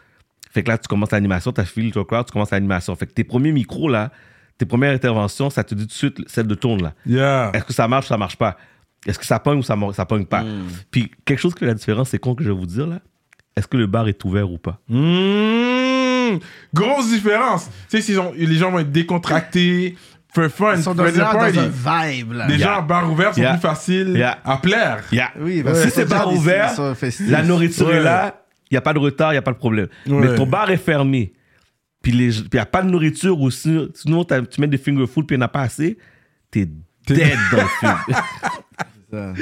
[0.53, 2.95] Fait que là, tu commences l'animation, tu as fil ton crowd, tu commences l'animation.
[2.95, 4.13] Fait que tes premiers micros, là,
[4.59, 6.95] tes premières interventions, ça te dit tout de suite celle de tourne, là.
[7.05, 7.51] Yeah.
[7.55, 8.57] Est-ce que ça marche ou ça marche pas?
[9.07, 10.45] Est-ce que ça pogne ou ça, ça pogne pas?
[10.91, 13.01] Puis quelque chose que la différence, c'est con que je vais vous dire, là.
[13.57, 14.79] Est-ce que le bar est ouvert ou pas?
[14.89, 16.39] Mmh.
[16.73, 17.69] Grosse différence.
[17.91, 19.97] Tu sais, les gens vont être décontractés,
[20.33, 21.57] for fun, Ils sont dans, un- party.
[21.57, 22.47] dans un vibe, là.
[22.47, 22.75] Les Yeah.
[22.75, 23.53] gens en bar ouvert sont Yeah.
[23.55, 24.39] plus faciles Yeah.
[24.45, 25.03] à plaire.
[25.11, 25.31] Yeah.
[25.41, 26.95] Oui, parce que si c'est déjà bar des- ouvert,
[27.29, 27.97] la nourriture Ouais.
[27.97, 29.89] est là, il n'y a pas de retard, il n'y a pas de problème.
[30.07, 30.21] Ouais.
[30.21, 31.33] Mais ton bar est fermé,
[32.03, 35.27] puis il n'y a pas de nourriture, ou si- sinon tu mets des finger food,
[35.27, 35.99] puis il n'y en a pas assez,
[36.51, 36.67] t'es
[37.09, 38.17] dead dans le film.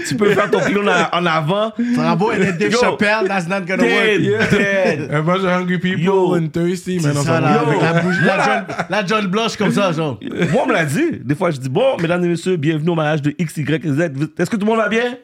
[0.09, 2.75] Tu peux faire ton clown en, avant, Bravo, et Dave.
[2.79, 4.51] Chappelle, that's not gonna dead, work.
[4.51, 5.11] dead.
[5.13, 6.35] Un bunch of hungry people Yo.
[6.35, 7.17] and thirsty, man.
[7.17, 10.19] on ça, là, avec la, bouche, la, John, la John Blush comme ça, genre.
[10.53, 11.19] Moi, on me l'a dit.
[11.23, 14.01] Des fois, je dis Bon, mesdames et messieurs, bienvenue au mariage de X, Y, Z.
[14.39, 15.17] Est-ce que tout le monde va bien?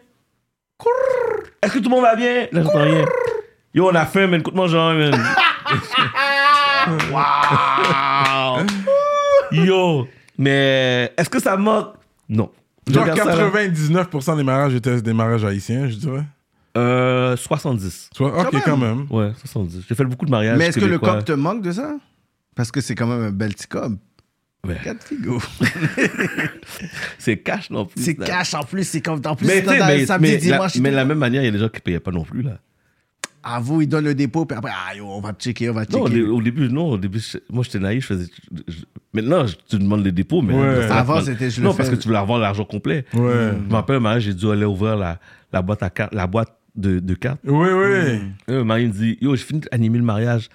[1.63, 2.47] Est-ce que tout le monde va bien?
[2.53, 3.05] Là, j'entends rien.
[3.73, 4.41] Yo, on a faim, man.
[4.41, 5.15] Écoute-moi, genre, man.
[7.11, 8.67] Wow
[9.53, 10.07] Yo,
[10.37, 11.95] mais est-ce que ça manque?
[12.29, 12.51] Non.
[12.89, 13.69] Genre regarde ça, là.
[13.69, 16.25] 99% des mariages étaient des mariages haïtiens, je dirais.
[16.77, 18.11] Euh, 70.
[18.15, 18.63] Soit, ok, même.
[18.65, 19.07] quand même.
[19.11, 19.85] Ouais, 70.
[19.89, 20.59] J'ai fait beaucoup de mariages.
[20.59, 21.17] Mais est-ce que le québécois.
[21.17, 21.97] cop te manque de ça?
[22.55, 23.67] Parce que c'est quand même un bel petit.
[24.67, 24.81] Ouais.
[24.83, 25.43] Quatre figos.
[27.19, 28.03] C'est cash non plus.
[28.03, 28.27] C'est là.
[28.27, 30.75] cash en plus, c'est comme en plus, Mais, c'est dans mais, samedi, mais, dimanche.
[30.75, 32.25] la, mais de la même manière, il y a des gens qui payaient pas non
[32.25, 32.59] plus, là.
[33.47, 35.85] À vous, ils donnent le dépôt, puis après, ah, yo, on va checker, on va
[35.85, 35.99] checker.
[35.99, 36.91] Non, au, dé- au début, non.
[36.93, 38.05] Au début, moi, j'étais naïf.
[38.05, 38.31] Je faisais,
[38.67, 40.89] je- maintenant, je- tu demandes les dépôts, mais Ouais.
[40.89, 41.77] ça Avant, c'était je le non fais.
[41.79, 43.05] parce que tu voulais avoir l'argent complet.
[43.13, 43.51] Ouais.
[43.53, 45.19] Je me rappelle, un mariage, j'ai dû aller ouvrir la,
[45.53, 47.41] la boîte à cartes, la boîte de, de cartes.
[47.45, 48.21] Oui, oui.
[48.49, 50.49] Et le mari me dit, yo, j'ai fini d'animer le mariage,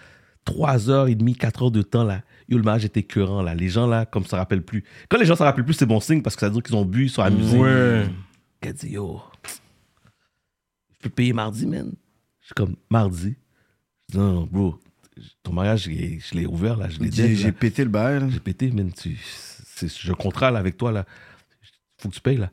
[0.44, 2.24] 3 heures et demie, 4 heures de temps là.
[2.50, 3.54] Yo, le mariage était écœurant là.
[3.54, 4.84] Les gens là, comme ça se rappellent plus.
[5.10, 6.76] Quand les gens se rappellent plus, c'est bon signe parce que ça veut dire qu'ils
[6.76, 7.56] ont bu, ils sont amusés.
[7.58, 8.06] Ouais.
[8.62, 9.22] Elle dit, yo,
[10.92, 11.92] je peux payer mardi, man.
[12.50, 13.36] Je suis comme, mardi.
[14.10, 14.80] Je dis, non, bro,
[15.44, 18.28] ton mariage, je l'ai- je ouvert, là, je l'ai J'ai dead, j'ai pété le bail.
[18.32, 18.92] J'ai pété, man.
[18.92, 19.20] Tu,
[20.16, 21.06] contrat, là, avec toi, là.
[22.00, 22.50] Faut que tu payes, là.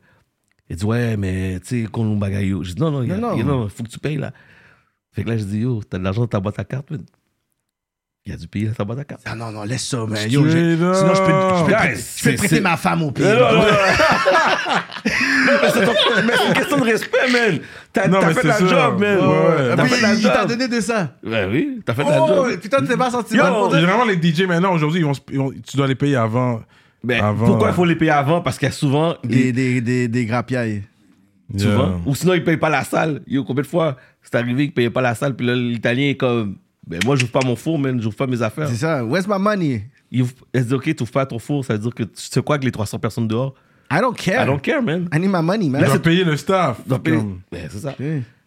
[0.68, 2.51] Elle dit, ouais, mais, tu sais, qu'on nous bagaille.
[2.62, 3.39] Je dis, non, non, il y a- Non, non.
[3.39, 4.35] il non, faut que tu payes, là.
[5.12, 6.93] Fait que là, je dis, yo, t'as de l'argent dans ta boîte à carte.
[8.28, 9.23] Il a dû payer ta boîte à carte.
[9.24, 10.19] Ah non, non, laisse ça, man.
[10.28, 13.24] Yo, j'ai- sinon, je peux, je peux, je ma femme au pire.
[13.27, 13.65] Non, non, non.
[15.05, 15.93] mais c'est, ton-
[16.27, 17.59] mais c'est une question de respect, man.
[17.93, 18.66] T'as, Non, t'as mais fait c'est la ça.
[18.66, 19.19] job, man.
[19.19, 19.77] Ouais, ouais.
[19.77, 20.48] T'as puis, fait la il t'a job.
[20.48, 21.15] donné de ça.
[21.24, 22.61] Ouais, oui, t'as fait la Oh, job.
[22.61, 25.20] putain, t'es pas senti Yo, mal pour Généralement, les DJ maintenant, aujourd'hui, ils vont, se-
[25.31, 26.62] ils vont- tu dois les payer avant.
[27.39, 28.40] Pourquoi il faut les payer avant?
[28.40, 30.82] Parce qu'il y a souvent des, des, des, des grappiailles.
[31.57, 31.86] Souvent.
[31.90, 31.97] Yeah.
[32.07, 33.20] Ou sinon, ils payent pas la salle.
[33.28, 36.16] Yo, combien de fois c'est arrivé qu'ils payaient pas la salle, puis là, l'italien est
[36.16, 36.57] comme,
[36.87, 38.69] ben, moi, j'ouvre pas mon four, man, j'ouvre pas mes affaires.
[38.69, 39.05] C'est ça.
[39.05, 39.89] Where's my money?
[40.11, 42.11] Il ouvre- Elle se dit, ok, t'ouvres pas ton four, ça veut dire que tu
[42.15, 43.55] sais quoi avec les 300 personnes dehors?
[43.91, 44.43] I don't care.
[44.43, 45.09] I don't care, man.
[45.13, 45.83] I need my money, man.
[45.83, 46.87] Tu dois payer le staff.
[46.87, 47.95] Donc, payer- Comme- Ben, c'est ça.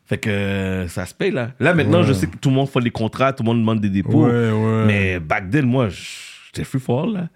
[0.05, 1.51] Fait que euh, ça se paye, là.
[1.59, 2.07] Là, maintenant, Ouais.
[2.07, 4.25] je sais que tout le monde fait les contrats, tout le monde demande des dépôts.
[4.25, 4.85] Ouais, ouais.
[4.87, 7.29] Mais back then, moi, j'étais free for all, là.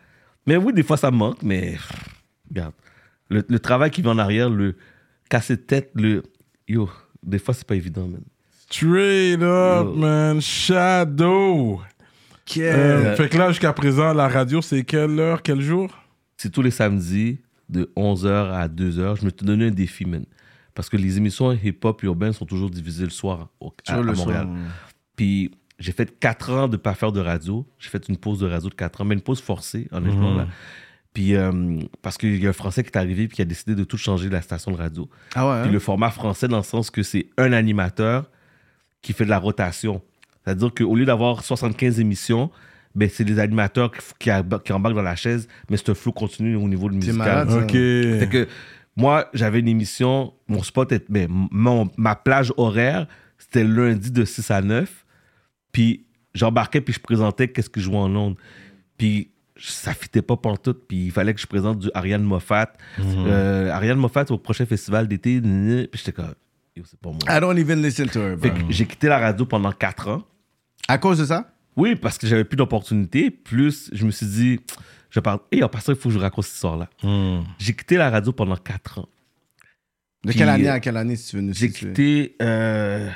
[0.48, 1.92] Mais oui, des fois, ça me manque, mais pff,
[2.50, 2.74] regarde.
[3.30, 4.76] Le, le travail qui vient en arrière, le
[5.30, 6.24] casser de tête, le.
[6.68, 6.90] Yo,
[7.22, 8.22] des fois, c'est pas évident, man.
[8.74, 9.94] Straight up, Yo.
[9.94, 10.42] man.
[10.42, 11.80] Shadow.
[12.58, 15.92] Euh, fait que là, jusqu'à présent, la radio, c'est quelle heure, quel jour?
[16.38, 17.38] C'est tous les samedis,
[17.70, 19.20] de 11h à 2h.
[19.20, 20.26] Je me suis donné un défi, man.
[20.74, 24.12] Parce que les émissions hip-hop urbaines sont toujours divisées le soir au, à, Sur le
[24.12, 24.48] à Montréal.
[24.48, 24.56] son.
[25.16, 27.68] Puis j'ai fait 4 ans de pas faire de radio.
[27.78, 30.34] J'ai fait une pause de radio de 4 ans, mais une pause forcée, honnêtement.
[30.34, 30.48] Là.
[31.14, 33.76] Puis euh, parce qu'il y a un Français qui est arrivé puis qui a décidé
[33.76, 35.08] de tout changer de la station de radio.
[35.36, 35.74] Ah ouais, Puis hein?
[35.74, 38.32] le format français, dans le sens que c'est un animateur
[39.04, 40.02] qui fait de la rotation.
[40.44, 42.50] C'est-à-dire qu'au lieu d'avoir 75 émissions,
[42.96, 45.94] ben, c'est des animateurs qui, qui, ab- qui embarquent dans la chaise, mais c'est un
[45.94, 47.48] flow continu au niveau de C'est musical.
[47.48, 47.70] malade.
[47.72, 48.48] Fait que
[48.96, 53.08] moi, j'avais une émission, mon spot, est, ben, mon, ma plage horaire,
[53.38, 55.06] c'était lundi de 6 à 9.
[55.72, 58.36] Puis j'embarquais, puis je présentais qu'est-ce que je jouais en ondes.
[58.98, 60.76] Puis ça fitait pas pour tout.
[60.76, 62.74] Puis il fallait que je présente du Ariane Moffat.
[63.00, 65.42] Euh, Ariane Moffat au prochain festival d'été.
[65.42, 66.34] Puis j'étais comme,
[66.76, 67.20] yo, c'est pas moi.
[67.30, 68.42] I don't even listen to her, bro.
[68.50, 70.24] Fait que j'ai quitté la radio pendant 4 ans.
[70.88, 71.50] À cause de ça?
[71.76, 73.32] Oui, parce que j'avais plus d'opportunités.
[73.32, 74.60] Plus, je me suis dit,
[75.10, 76.90] je parle, et en passant, il faut que je raconte cette histoire-là.
[77.02, 77.44] Hmm.
[77.58, 79.10] J'ai quitté la radio pendant 4 ans.
[80.24, 83.10] De Puis, quelle année euh, à quelle année, si tu veux nous J'ai quitté euh,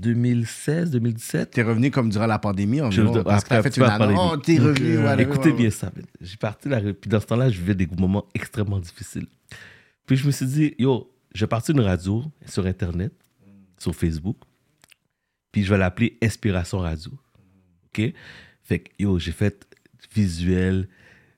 [0.00, 1.50] 2016, 2017.
[1.50, 4.18] T'es revenu comme durant la pandémie environ, Je- parce que t'as fait une pandémie.
[4.20, 4.98] Oh, t'es revenu.
[4.98, 5.90] Whatever, Écoutez ouais, bien ça.
[6.20, 6.80] J'ai parti la...
[6.80, 9.26] Puis dans ce temps-là, je vivais des moments extrêmement difficiles.
[10.06, 13.12] Puis je me suis dit, yo, je vais partir une radio sur Internet,
[13.78, 14.38] sur Facebook.
[15.52, 17.12] Puis je vais l'appeler Inspiration Radio.
[17.86, 18.12] OK?
[18.64, 19.64] Fait que, yo, j'ai fait
[20.12, 20.88] visuel,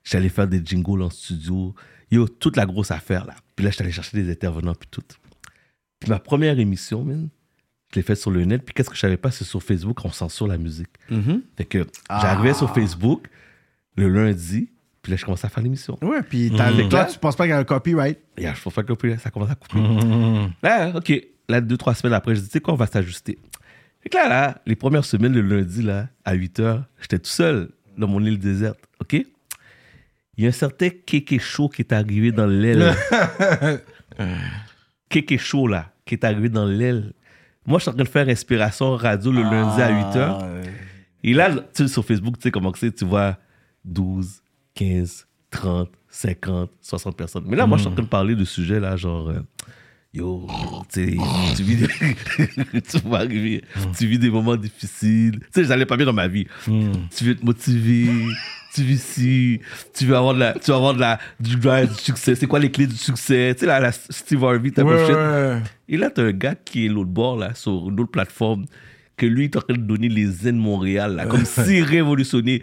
[0.03, 1.75] j'allais faire des jingles en studio,
[2.11, 3.37] yo, toute la grosse affaire, là.
[3.55, 5.03] Puis là, j'allais chercher des intervenants, puis tout.
[5.99, 7.29] Puis ma première émission, man,
[7.93, 10.03] je l'ai faite sur le net, puis qu'est-ce que je savais pas, c'est sur Facebook,
[10.03, 10.97] on censure la musique.
[11.59, 13.29] Fait que j'arrivais sur Facebook
[13.97, 14.71] le lundi,
[15.03, 15.97] puis là, je commençais à faire l'émission.
[16.03, 16.89] Ouais, puis t'as- Mhm.
[16.89, 18.19] toi, tu penses pas qu'il y a un copyright?
[18.37, 19.79] Et là, je pense pas que le- ça commence à couper.
[20.63, 21.13] Là, OK.
[21.49, 23.39] Là, deux, trois semaines après, je dis, tu sais quoi, on va s'ajuster.
[24.03, 27.31] Fait que là, là, les premières semaines, le lundi, là, à 8 h, j'étais tout
[27.31, 28.79] seul dans mon île déserte.
[29.01, 29.15] OK?
[29.15, 32.95] Il y a un certain kéké chaud qui est arrivé dans l'aile.
[35.09, 37.13] kéké chaud, là, qui est arrivé dans l'aile.
[37.67, 40.65] Moi, je suis en train de faire respiration radio le lundi à 8 h.
[41.23, 43.37] Et là, tu sais, sur Facebook, tu sais comment c'est, tu vois
[43.85, 44.40] 12,
[44.75, 47.45] 15, 30, 50, 60 personnes.
[47.47, 49.41] Mais là, moi, je suis en train de parler de sujets, là, genre, euh,
[50.15, 50.47] yo,
[50.93, 51.03] tu
[51.63, 51.89] vis des...
[52.83, 53.63] tu vas arriver,
[53.97, 55.41] tu vis des moments difficiles.
[55.41, 56.47] Tu sais, j'allais pas bien dans ma vie.
[57.17, 58.09] Tu veux te motiver,
[58.75, 59.61] tu vis ci,
[59.95, 62.35] tu veux avoir de la, tu veux avoir de la, du drive, du succès.
[62.35, 63.53] C'est quoi les clés du succès?
[63.55, 65.15] Tu sais, là, la Steve Harvey, type Ouais, shit.
[65.15, 65.59] ouais.
[65.89, 68.65] Et là, t'as un gars qui est l'autre bord, là, sur une autre plateforme,
[69.17, 72.63] que lui, il est en train de donner les zen Montréal, là, comme s'il révolutionnait.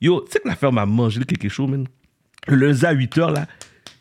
[0.00, 1.86] Yo, tu sais que l'affaire m'a mangé quelque chose, man?
[2.48, 3.46] Le lundi à 8 h là,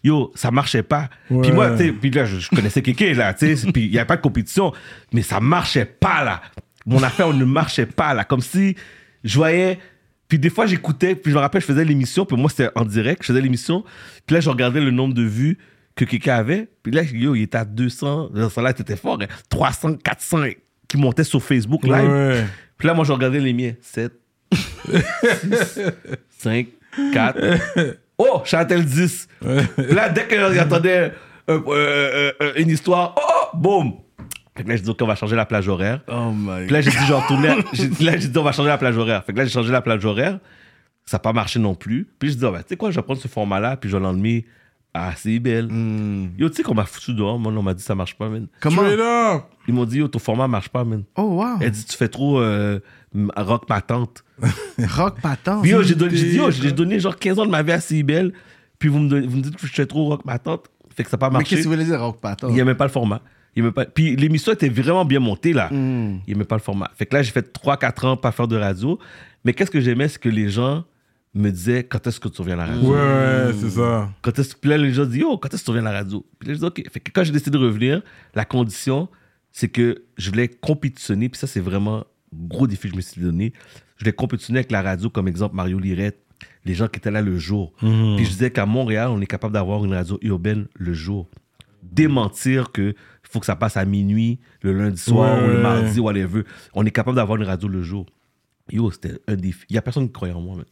[0.04, 1.10] yo, ça marchait pas.
[1.28, 3.92] Puis moi, tu sais, puis là, je, je connaissais quelqu'un, là, tu sais, puis il
[3.92, 4.74] n'y avait pas de compétition,
[5.12, 6.42] mais ça marchait pas, là.
[6.86, 8.24] Mon affaire ne marchait pas, là.
[8.24, 8.76] Comme si
[9.24, 9.80] je voyais.
[10.28, 12.84] Puis des fois, j'écoutais, puis je me rappelle, je faisais l'émission, puis moi, c'était en
[12.84, 13.84] direct, je faisais l'émission,
[14.26, 15.58] puis là, je regardais le nombre de vues
[15.96, 19.28] que quelqu'un avait, puis là, yo, il était à 200, ça là, c'était fort, hein,
[19.50, 20.38] 300, 400
[20.88, 22.10] qui montaient sur Facebook live.
[22.10, 22.44] Ouais.
[22.78, 23.74] Puis là, moi, je regardais les miens.
[23.82, 24.20] 7, 6,
[26.30, 26.68] 5,
[27.14, 27.40] 4.
[28.18, 29.28] Oh, Chantel 10.
[29.40, 31.12] Puis là, dès que j'entendais
[31.50, 33.94] euh, euh, euh, une histoire, oh, boum.
[34.56, 36.00] Fait que là, je dis, OK, on va changer la plage horaire.
[36.08, 37.56] Oh my Puis là, j'ai dit, je retournais.
[37.74, 39.24] j'ai- Là, j'ai dit, on va changer la plage horaire.
[39.26, 40.40] Fait que là, j'ai changé la plage horaire.
[41.06, 42.08] Ça n'a pas marché non plus.
[42.18, 43.98] Puis je dis, ah, ben, tu sais quoi, je vais prendre ce format-là, puis je
[43.98, 44.46] vais l'enlever
[44.94, 45.68] à CIBL.
[46.38, 47.38] Yo, tu sais qu'on m'a foutu dehors.
[47.38, 48.48] Moi, on m'a dit, ça marche pas, man.
[48.62, 48.84] Comment?
[49.68, 51.04] Ils m'ont dit, yo, ton format marche pas, man.
[51.18, 51.58] Oh, wow.
[51.60, 52.80] Elle dit, tu fais trop euh,
[53.36, 54.24] rock ma tante.
[54.98, 55.62] Rock patent.
[55.62, 57.72] Puis yo, j'ai donné, j'ai dit, yo, j'ai donné genre 15 ans de ma vie
[57.72, 58.34] à CIBL,
[58.78, 60.66] puis vous me, donnez- vous me dites que je fais trop rock ma tante.
[60.96, 61.56] Fait que ça n'a pas Mais marché.
[61.56, 62.46] qu'est-ce que tu voulais dire, rock patent?
[62.50, 63.22] Il n'aimait pas le format.
[63.56, 63.86] Il aimait pas...
[63.86, 65.70] Puis l'émission était vraiment bien montée, là.
[65.72, 66.20] Hmm.
[66.28, 66.92] Il n'aimait pas le format.
[66.96, 69.00] Fait que là, j'ai fait 3-4 ans pas faire de radio.
[69.46, 70.84] Mais qu'est-ce que j'aimais, c'est que les gens
[71.34, 72.94] me disaient quand est-ce que tu reviens à la radio.
[72.94, 74.10] Ouais, c'est ça.
[74.22, 74.56] Quand est-ce...
[74.56, 76.26] Puis là, les gens disent, yo, quand est-ce que tu reviens à la radio?
[76.40, 76.84] Puis là, je dis, OK.
[76.92, 78.02] Fait que quand j'ai décidé de revenir,
[78.34, 79.08] la condition,
[79.54, 81.30] c'est que je voulais compétitionner.
[81.30, 82.04] Puis ça, c'est vraiment
[82.36, 83.53] gros défi que je me suis donné.
[83.98, 86.20] Je voulais compétitionner avec la radio, comme exemple Mario Lirette,
[86.66, 87.74] les gens qui étaient là le jour.
[87.80, 91.30] Puis je disais qu'à Montréal, on est capable d'avoir une radio urbaine le jour.
[91.84, 92.95] Démentir que
[93.36, 96.44] faut que ça passe à minuit, le lundi soir Ouais, ou le mardi, whatever.
[96.74, 98.06] On est capable d'avoir une radio le jour.
[98.72, 99.66] Yo, c'était un défi.
[99.70, 100.66] Il n'y a personne qui croyait en moi, man.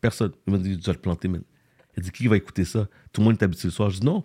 [0.00, 0.32] Personne.
[0.48, 1.42] Il m'a dit, tu vas te planter, man.
[1.96, 2.88] Il dit, qui va écouter ça?
[3.12, 3.90] Tout le monde est habitué le soir.
[3.90, 4.24] Je dis, non.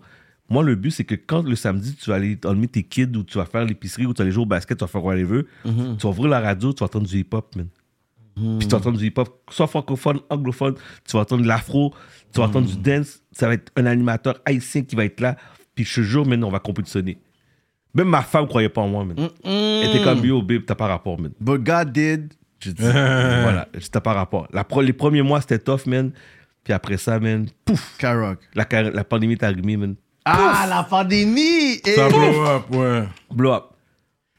[0.53, 3.23] Moi, le but, c'est que quand le samedi, tu vas aller enlever tes kids ou
[3.23, 5.43] tu vas faire l'épicerie ou tu vas aller jouer au basket, tu vas faire whatever,
[5.63, 5.71] tu
[6.03, 7.67] vas ouvrir la radio, tu vas entendre du hip-hop, man.
[8.35, 10.75] Puis tu vas entendre du hip-hop, soit francophone, anglophone,
[11.05, 11.93] tu vas entendre de l'afro,
[12.33, 13.21] tu vas entendre du dance.
[13.31, 15.35] Ça va être un animateur haïtien qui va être là.
[15.75, 17.17] Puis je te jure, man, on va compétitionner.
[17.95, 19.17] Même ma femme croyait pas en moi, man.
[19.43, 21.31] Elle était comme, yo, babe, t'as pas rapport, man.
[21.39, 22.33] But God did.
[22.59, 24.47] Dit, voilà, c'était pas rapport.
[24.53, 26.11] La pro- les premiers mois, c'était tough, man.
[26.63, 28.39] Puis après ça, man, pouf, K-Rock.
[28.55, 29.95] la, la pandémie est arrivée, man.
[30.25, 31.79] Ah, la pandémie!
[31.85, 33.03] Eh, Ça blow up, ouais.
[33.31, 33.63] Blow up.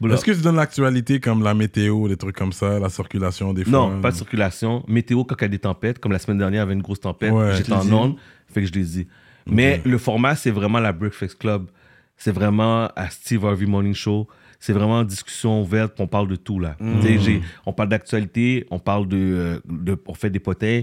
[0.00, 0.16] Blow up.
[0.16, 3.64] Est-ce que tu donnes l'actualité comme la météo, des trucs comme ça, la circulation des
[3.64, 3.72] fois?
[3.72, 4.82] Non, pas de circulation.
[4.88, 6.82] Météo, quand il y a des tempêtes, comme la semaine dernière, il y avait une
[6.82, 7.32] grosse tempête.
[7.32, 7.54] Ouais.
[7.56, 8.16] J'étais en onde,
[8.48, 9.06] fait que je l'ai dit.
[9.46, 11.66] Mais le format, c'est vraiment la Breakfast Club.
[12.16, 14.26] C'est vraiment à Steve Harvey Morning Show.
[14.60, 16.76] C'est vraiment discussion ouverte, puis on parle de tout, là.
[17.02, 20.82] J'ai- On parle d'actualité, on parle de, euh, de- On fait des potins,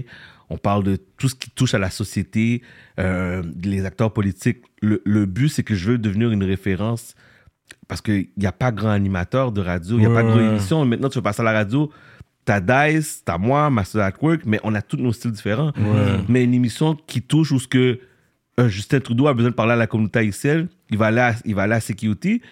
[0.52, 2.62] on parle de tout ce qui touche à la société,
[3.00, 4.58] euh, les acteurs politiques.
[4.82, 7.14] Le, le but, c'est que je veux devenir une référence
[7.88, 10.42] parce qu'il n'y a pas grand animateur de radio, il n'y a pas de grande
[10.42, 10.84] émission.
[10.84, 11.90] Maintenant, tu veux passer à la radio,
[12.44, 15.72] t'as Dice, t'as moi, Master at Work, mais on a tous nos styles différents.
[16.28, 17.98] Mais une émission qui touche où ce que
[18.60, 21.34] euh, Justin Trudeau a besoin de parler à la communauté haïtienne, il va aller à,
[21.46, 22.42] il va aller à Security,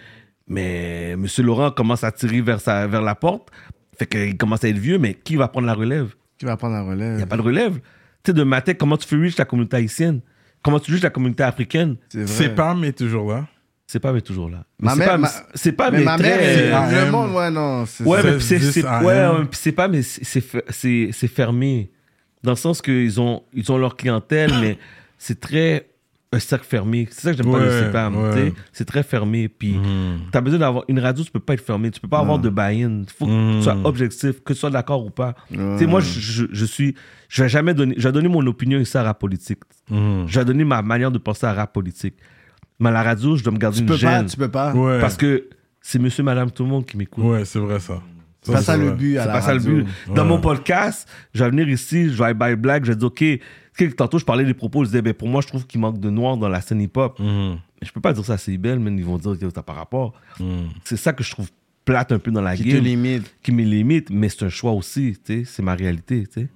[0.49, 1.27] mais M.
[1.41, 3.51] Laurent commence à tirer vers, sa, vers la porte,
[3.99, 6.15] fait qu'il commence à être vieux, mais qui va prendre la relève?
[6.41, 7.23] Qui va prendre la Il n'y relève?
[7.23, 7.75] a pas de relève.
[7.75, 7.81] Tu
[8.27, 10.21] sais, de matin, comment tu fais reach la communauté haïtienne?
[10.63, 11.97] Comment tu reach la communauté africaine?
[12.27, 13.47] C'est pas, mais toujours là.
[13.87, 14.65] C'est pas, mais toujours là.
[14.79, 17.05] Ma c'est mère- pas, ma- c'est pas, Mais mais, ma mère, AM.
[17.07, 17.85] le monde, ouais, non.
[18.07, 19.05] Ouais, mais c'est, 16, c'est, 10 AM.
[19.05, 21.91] ouais, ouais, puis c'est pas, mais c'est, c'est, fer- c'est, c'est fermé.
[22.43, 24.79] Dans le sens qu'ils ont, ils ont leur clientèle, mais
[25.19, 25.90] c'est très.
[26.33, 27.09] Un cercle fermé.
[27.11, 28.17] C'est ça que j'aime pas Ouais, le CPAM.
[28.17, 28.51] ouais.
[28.51, 28.57] tu.
[28.73, 29.49] C'est très fermé.
[29.49, 29.77] Puis
[30.31, 31.91] tu as besoin d'avoir une radio, tu peux pas être fermé.
[31.91, 33.01] Tu peux pas avoir de buy-in.
[33.03, 35.35] Il faut que tu sois objectif, que tu sois d'accord ou pas.
[35.51, 36.95] Tu sais, moi, je, je, je suis.
[37.29, 37.95] Je vais jamais donner.
[37.99, 39.61] Je vais donner mon opinion ici à rap politique.
[39.91, 42.15] Je vais donner ma manière de penser à rap politique.
[42.79, 44.73] Mais à la radio, je dois me garder Tu une peux pas, tu peux pas.
[44.73, 45.01] Ouais.
[45.01, 45.49] Parce que
[45.83, 47.25] c'est monsieur, madame, tout le monde qui m'écoute.
[47.25, 48.01] Ouais, c'est vrai ça.
[48.43, 49.87] C'est pas ça le but C'est pas ça le but.
[50.15, 53.95] Dans mon podcast, je vais venir ici, je vais by black, je vais dire, OK,
[53.97, 56.11] tantôt je parlais des propos, je disais, ben, pour moi, je trouve qu'il manque de
[56.11, 57.19] noir dans la scène hip-hop.
[57.21, 57.57] Mais
[57.87, 60.15] je peux pas dire ça à CIBL, mais ils vont dire que t'as pas rapport.
[60.39, 60.69] Mhm.
[60.85, 61.51] C'est ça que je trouve
[61.85, 63.35] plate un peu dans la Qui te game, limite.
[63.43, 66.49] qui me limite, mais c'est un choix aussi, tu sais, c'est ma réalité, tu sais.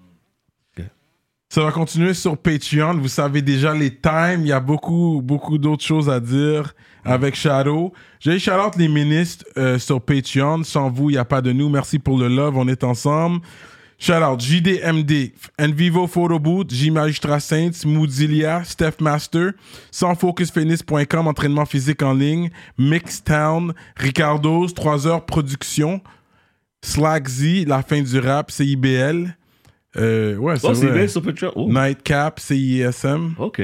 [1.55, 2.95] Ça va continuer sur Patreon.
[2.95, 4.41] Vous savez déjà les times.
[4.41, 6.75] Il y a beaucoup, beaucoup d'autres choses à dire
[7.05, 7.93] avec Shadow.
[8.19, 10.65] J'ai out les ministres euh, sur Patreon.
[10.65, 11.69] Sans vous, il n'y a pas de nous.
[11.69, 12.57] Merci pour le love.
[12.57, 13.41] On est ensemble.
[14.01, 16.91] Shout out JDMD, Envivo Photo Booth, J
[17.39, 19.53] Saints, Moodilia, Steph Master,
[21.29, 26.01] entraînement physique en ligne, Mixtown, Ricardo's, 3 heures production,
[26.83, 29.37] Slack Z, la fin du rap, CIBL.
[29.97, 31.07] Euh, ouais, c'est Oh, vrai.
[31.57, 33.63] Oh, Nightcap, CISM, OK.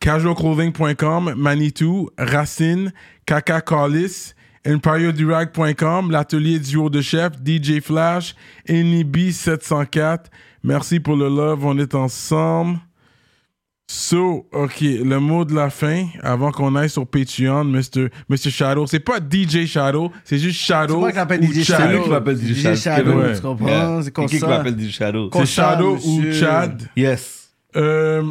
[0.00, 2.92] casualclothing.com, Manitou, Racine,
[3.26, 4.34] Kaka Callis,
[4.64, 8.34] EmpireDurag.com, l'atelier duo de chef, DJ Flash,
[8.68, 10.24] Enibi704.
[10.64, 12.78] Merci pour le love, on est ensemble.
[13.94, 18.08] So, ok, le mot de la fin, avant qu'on aille sur Patreon, Mr.
[18.30, 18.48] Mr.
[18.50, 18.86] Shadow.
[18.86, 20.98] C'est pas DJ Shadow, c'est juste C'est Shadow.
[21.00, 21.76] moi qui l'appelle DJ Chad.
[21.76, 22.02] C'est lui Shadow.
[22.04, 22.76] qui m'appelle DJ DJ Shadow.
[22.76, 23.34] Shadow, Ouais.
[23.36, 23.66] tu comprends?
[23.68, 24.00] Yeah.
[24.02, 25.30] C'est comme qui qui m'appelle DJ Shadow?
[25.34, 26.30] C'est Shadow Monsieur.
[26.30, 26.82] ou Chad?
[26.96, 27.50] Yes.
[27.76, 28.22] Euh,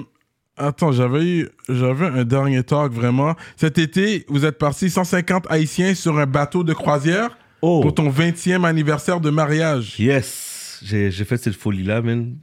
[0.58, 3.36] attends, j'avais eu, j'avais un dernier talk vraiment.
[3.56, 7.82] Cet été, vous êtes partis 150 Haïtiens sur un bateau de croisière Oh.
[7.82, 10.00] pour ton 20e anniversaire de mariage.
[10.00, 12.34] Yes, j'ai j'ai fait cette folie-là, man.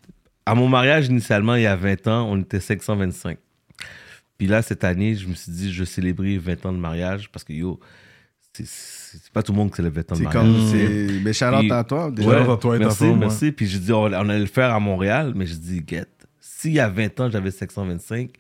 [0.51, 3.39] À mon mariage, initialement, il y a 20 ans, on était 525.
[4.37, 7.31] Puis là, cette année, je me suis dit, je vais célébrer 20 ans de mariage
[7.31, 7.79] parce que, yo,
[8.53, 10.43] c'est- pas tout le monde qui célèbre 20 ans de C'est mariage.
[10.45, 10.69] comme.
[10.71, 12.29] c'est- Mais Charlotte à toi, déjà.
[12.29, 12.53] Ouais.
[12.53, 13.17] À toi et ta merci, femme, ouais.
[13.19, 13.53] merci.
[13.53, 16.07] Puis j'ai dit, on, on allait le faire à Montréal, mais j'ai dit, get,
[16.41, 18.31] s'il y a 20 ans, j'avais 525,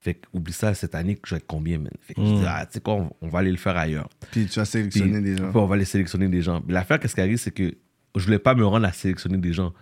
[0.00, 1.90] fait oublie ça, cette année, que j'ai combien, man?
[2.00, 2.26] Fait que Mm.
[2.26, 4.08] je dis, ah, tu sais quoi, on, on va aller le faire ailleurs.
[4.30, 5.50] Puis tu as sélectionné Puis, des gens.
[5.50, 6.62] puis on va aller sélectionner des gens.
[6.66, 7.74] Mais L'affaire, qu'est-ce qui arrive, c'est que
[8.16, 9.72] je voulais pas me rendre à sélectionner des gens.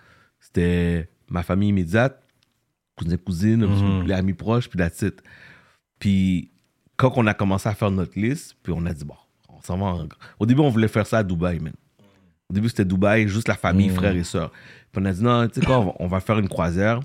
[0.40, 2.22] C'était ma famille immédiate,
[2.96, 4.06] cousins, cousines, Mhm.
[4.06, 5.22] les amis proches, puis la titre.
[5.98, 6.50] Puis
[6.96, 9.16] quand on a commencé à faire notre liste, puis on a dit, bon,
[9.48, 9.86] on s'en va.
[9.86, 11.72] en- Au début, on voulait faire ça à Dubaï, man.
[12.50, 13.94] Au début, c'était Dubaï, juste la famille, Mhm.
[13.96, 14.50] frères et sœurs.
[14.92, 17.00] Puis on a dit, non, tu sais quoi, on va, faire une croisière.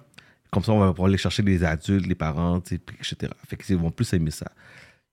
[0.51, 3.31] Comme ça, on va pouvoir aller chercher les adultes, les parents, puis etc.
[3.47, 4.51] Fait qu'ils vont plus aimer ça.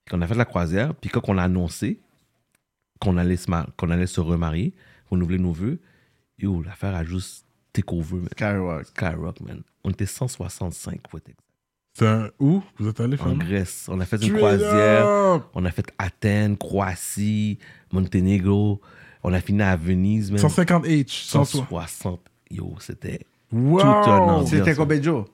[0.05, 2.01] Puis on a fait la croisière, puis quand on a annoncé
[3.01, 4.75] qu'on allait, se mar- qu'on allait se remarier,
[5.11, 5.81] renouveler nos vœux,
[6.39, 7.44] yo, l'affaire a juste
[7.75, 8.29] take over, man.
[8.35, 8.87] Skyrock.
[8.87, 9.63] Skyrock, man.
[9.85, 11.41] On était 165, pour être exact.
[11.97, 12.31] C'est un...
[12.41, 12.63] Où?
[12.79, 13.87] Vous êtes allé En faire Grèce.
[13.89, 15.07] On a fait une Straight croisière.
[15.07, 15.43] up!
[15.55, 17.59] On a fait Athènes, Croatie,
[17.93, 18.81] Monténégro.
[19.23, 20.41] On a fini à Venise, man.
[20.41, 21.29] 150 H.
[21.29, 21.69] 160.
[21.69, 22.21] 160.
[22.51, 23.21] Yo, c'était
[23.53, 23.81] Wow!
[23.81, 24.47] Tout un an.
[24.47, 25.27] C'était combien de jours?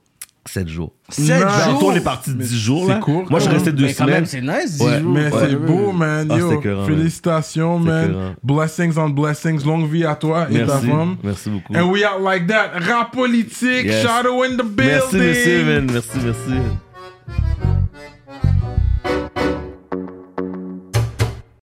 [0.47, 0.93] 7 jours.
[1.11, 1.65] 7 Nice.
[1.67, 3.75] Tantôt, on est parti 10 jours, c'est court, Moi, je restais même.
[3.79, 4.15] deux Mais quand semaines.
[4.15, 5.01] même, c'est nice, 10 Ouais.
[5.01, 5.13] jours.
[5.13, 6.29] Mais Ouais, c'est beau, man.
[6.31, 8.11] Ah, félicitations, man.
[8.11, 8.35] écœurant.
[8.43, 9.65] Blessings on blessings.
[9.65, 11.17] Longue vie à toi et ta femme.
[11.23, 11.75] Merci beaucoup.
[11.77, 12.71] And we out like that.
[12.81, 13.85] Rap politique.
[13.85, 14.03] Yes.
[14.03, 14.87] Shadow in the building.
[14.87, 15.87] Merci, monsieur, man.
[15.93, 17.80] Merci, merci.